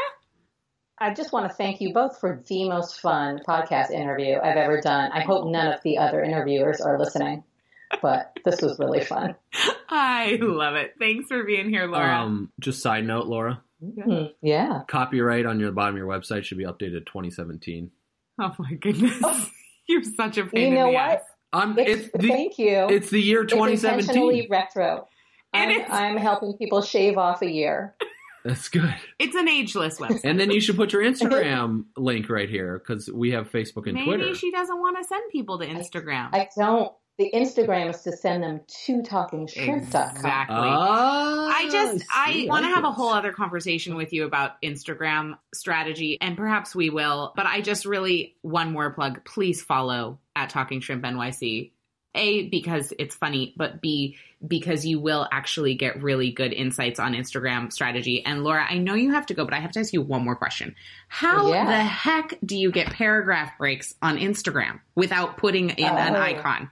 I 0.98 1.14
just 1.14 1.34
want 1.34 1.50
to 1.50 1.56
thank 1.56 1.82
you 1.82 1.94
both 1.94 2.20
for 2.20 2.42
the 2.48 2.70
most 2.70 3.02
fun 3.02 3.42
podcast 3.48 3.92
interview 3.92 4.38
I've 4.42 4.56
ever 4.58 4.80
done. 4.80 5.12
I 5.12 5.22
hope 5.22 5.48
none 5.48 5.68
of 5.74 5.82
the 5.84 5.98
other 5.98 6.24
interviewers 6.24 6.80
are 6.80 6.98
listening, 6.98 7.44
but 8.02 8.38
this 8.46 8.62
was 8.62 8.80
really 8.80 9.02
fun. 9.04 9.36
I 9.90 10.38
love 10.42 10.76
it. 10.76 10.94
Thanks 10.98 11.28
for 11.28 11.44
being 11.44 11.70
here, 11.70 11.86
Laura. 11.88 12.16
Um, 12.20 12.52
just 12.62 12.82
side 12.82 13.06
note, 13.06 13.26
Laura. 13.28 13.62
Mhm. 13.84 14.32
Yeah. 14.42 14.84
Copyright 14.88 15.46
on 15.46 15.60
your 15.60 15.72
bottom 15.74 15.96
of 15.96 16.00
your 16.00 16.08
website 16.08 16.46
should 16.46 16.58
be 16.58 16.64
updated 16.64 17.06
2017. 17.06 17.92
oh 18.40 18.56
my 18.58 18.74
goodness. 18.76 19.22
You're 19.88 20.02
such 20.04 20.38
a 20.40 20.46
pain 20.46 20.72
You 20.72 20.80
know 20.80 20.86
in 20.88 20.94
the 20.94 20.94
what? 20.94 21.10
ass. 21.12 21.22
Um, 21.54 21.78
It's, 21.78 22.06
it's 22.06 22.12
the 22.18 22.28
thank 22.28 22.58
you. 22.58 22.88
it's 22.90 23.10
the 23.12 23.22
year 23.22 23.44
It's 23.44 23.54
intentionally 23.54 24.42
2017. 24.44 24.50
retro. 24.50 25.08
It 25.54 25.58
I'm, 25.58 25.70
is. 25.70 25.88
I'm 25.92 26.18
helping 26.18 26.54
people 26.58 26.82
shave 26.82 27.18
off 27.18 27.42
a 27.44 27.52
year. 27.52 27.96
That's 28.46 28.70
good. 28.70 28.94
It's 29.18 29.36
an 29.36 29.50
ageless 29.50 30.00
website. 30.00 30.22
And 30.24 30.40
then 30.40 30.52
you 30.52 30.62
should 30.62 30.76
put 30.76 30.94
your 30.94 31.02
Instagram 31.12 31.86
link 31.98 32.30
right 32.30 32.48
here 32.48 32.78
because 32.78 33.10
we 33.12 33.32
have 33.32 33.52
Facebook 33.52 33.88
and 33.88 33.96
Maybe 33.96 34.06
Twitter. 34.06 34.26
Maybe 34.26 34.38
she 34.38 34.52
doesn't 34.52 34.80
want 34.80 34.98
to 34.98 35.04
send 35.04 35.24
people 35.32 35.58
to 35.60 35.66
Instagram. 35.68 36.30
I 36.32 36.48
don't. 36.56 36.92
The 37.18 37.32
Instagram 37.34 37.92
is 37.92 38.02
to 38.02 38.12
send 38.12 38.44
them 38.44 38.60
to 38.86 39.02
talkingshrimp.com. 39.02 40.16
Exactly. 40.16 40.56
Ah, 40.58 41.48
I 41.48 41.70
just 41.70 42.06
I 42.14 42.34
see. 42.34 42.50
want 42.50 42.66
to 42.66 42.70
have 42.70 42.84
a 42.84 42.92
whole 42.92 43.10
other 43.14 43.32
conversation 43.32 43.96
with 43.96 44.12
you 44.12 44.26
about 44.26 44.62
Instagram 44.62 45.38
strategy 45.54 46.18
and 46.20 46.36
perhaps 46.36 46.76
we 46.76 46.90
will, 46.90 47.32
but 47.38 47.46
I 47.46 47.62
just 47.62 47.86
really 47.86 48.36
one 48.42 48.74
more 48.74 48.92
plug, 48.92 49.24
please 49.24 49.64
follow 49.64 50.20
at 50.36 50.50
Talking 50.50 50.82
Shrimp 50.82 51.04
NYC. 51.04 51.72
A 52.16 52.48
because 52.50 52.94
it's 52.98 53.16
funny, 53.16 53.54
but 53.58 53.82
B 53.82 54.18
because 54.46 54.86
you 54.86 55.00
will 55.00 55.28
actually 55.32 55.76
get 55.76 56.04
really 56.04 56.32
good 56.32 56.54
insights 56.54 57.00
on 57.00 57.14
Instagram 57.14 57.72
strategy. 57.74 58.24
And 58.26 58.44
Laura, 58.44 58.66
I 58.70 58.78
know 58.78 58.94
you 58.94 59.12
have 59.14 59.26
to 59.28 59.34
go, 59.34 59.44
but 59.46 59.54
I 59.54 59.60
have 59.60 59.72
to 59.74 59.80
ask 59.80 59.92
you 59.94 60.02
one 60.02 60.24
more 60.24 60.36
question. 60.36 60.76
How 61.08 61.52
Yeah. 61.52 61.66
the 61.66 61.84
heck 61.84 62.38
do 62.46 62.56
you 62.58 62.72
get 62.72 62.92
paragraph 62.92 63.58
breaks 63.58 63.96
on 64.02 64.18
Instagram 64.18 64.80
without 64.94 65.38
putting 65.38 65.72
in 65.72 65.86
an 65.86 66.16
Oh. 66.16 66.20
icon? 66.22 66.70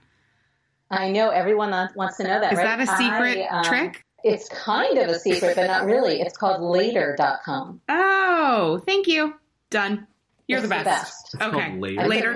I 0.90 1.10
know 1.10 1.30
everyone 1.30 1.70
wants- 1.70 1.96
wants 1.96 2.16
to 2.18 2.24
know 2.24 2.40
that. 2.40 2.52
Is 2.52 2.58
right? 2.58 2.78
that 2.78 2.80
a 2.80 2.86
secret 2.86 3.46
I, 3.50 3.58
um, 3.58 3.64
trick? 3.64 4.04
It's 4.22 4.48
kind 4.48 4.96
of 4.98 5.08
a 5.08 5.18
secret, 5.18 5.56
but 5.56 5.66
not 5.66 5.84
really. 5.86 6.20
It's 6.20 6.36
called 6.36 6.62
later.com. 6.62 7.80
Oh, 7.88 8.80
thank 8.86 9.06
you. 9.08 9.34
Done. 9.70 10.06
You're 10.46 10.58
It's 10.60 10.68
the 10.68 10.74
the 10.76 10.84
best. 10.84 10.84
best. 10.84 11.34
It's 11.34 11.42
Okay. 11.42 11.68
called 11.68 11.80
Later. 11.80 12.34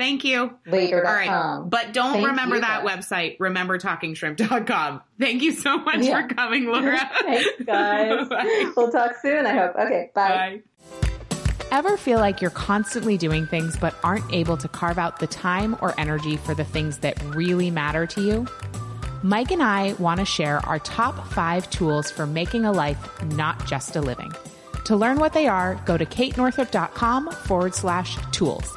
I 0.00 0.16
couldn't 0.16 0.24
live 0.24 0.50
without 0.50 0.66
Later.com. 0.66 0.66
it. 0.66 0.68
Thank 0.70 0.94
you. 0.94 1.02
All 1.02 1.10
Later.com. 1.12 1.60
right. 1.62 1.70
But 1.70 1.92
don't 1.92 2.12
Thank 2.14 2.26
remember 2.28 2.54
you, 2.56 2.60
that 2.62 2.84
guys. 2.84 2.96
website. 3.06 3.36
Remember 3.38 3.78
talkingshrimp.com. 3.78 5.00
Thank 5.18 5.42
you 5.42 5.52
so 5.52 5.78
much 5.78 6.00
Yeah. 6.00 6.26
for 6.26 6.34
coming, 6.34 6.66
Laura. 6.66 6.98
Thanks, 7.22 7.48
guys. 7.64 8.28
We'll 8.76 8.90
talk 8.90 9.12
soon, 9.22 9.46
I 9.46 9.54
hope. 9.54 9.76
Okay, 9.76 10.10
bye. 10.14 10.28
Bye. 10.28 10.60
Ever 11.72 11.96
feel 11.96 12.18
like 12.18 12.40
you're 12.40 12.50
constantly 12.50 13.16
doing 13.16 13.46
things 13.46 13.76
but 13.76 13.94
aren't 14.02 14.32
able 14.32 14.56
to 14.56 14.66
carve 14.68 14.98
out 14.98 15.20
the 15.20 15.26
time 15.28 15.76
or 15.80 15.94
energy 15.98 16.36
for 16.36 16.52
the 16.54 16.64
things 16.64 16.98
that 16.98 17.22
really 17.34 17.70
matter 17.70 18.06
to 18.08 18.20
you? 18.20 18.46
Mike 19.22 19.50
and 19.52 19.62
I 19.62 19.92
want 19.98 20.18
to 20.18 20.24
share 20.26 20.58
our 20.66 20.78
top 20.80 21.28
five 21.28 21.68
tools 21.70 22.10
for 22.10 22.26
making 22.26 22.64
a 22.64 22.72
life, 22.72 22.98
not 23.22 23.66
just 23.66 23.94
a 23.94 24.00
living. 24.00 24.32
To 24.86 24.96
learn 24.96 25.18
what 25.20 25.32
they 25.32 25.46
are, 25.46 25.74
go 25.84 25.96
to 25.96 26.04
katenorthrup.com 26.06 27.30
forward 27.30 27.74
slash 27.74 28.16
tools. 28.32 28.76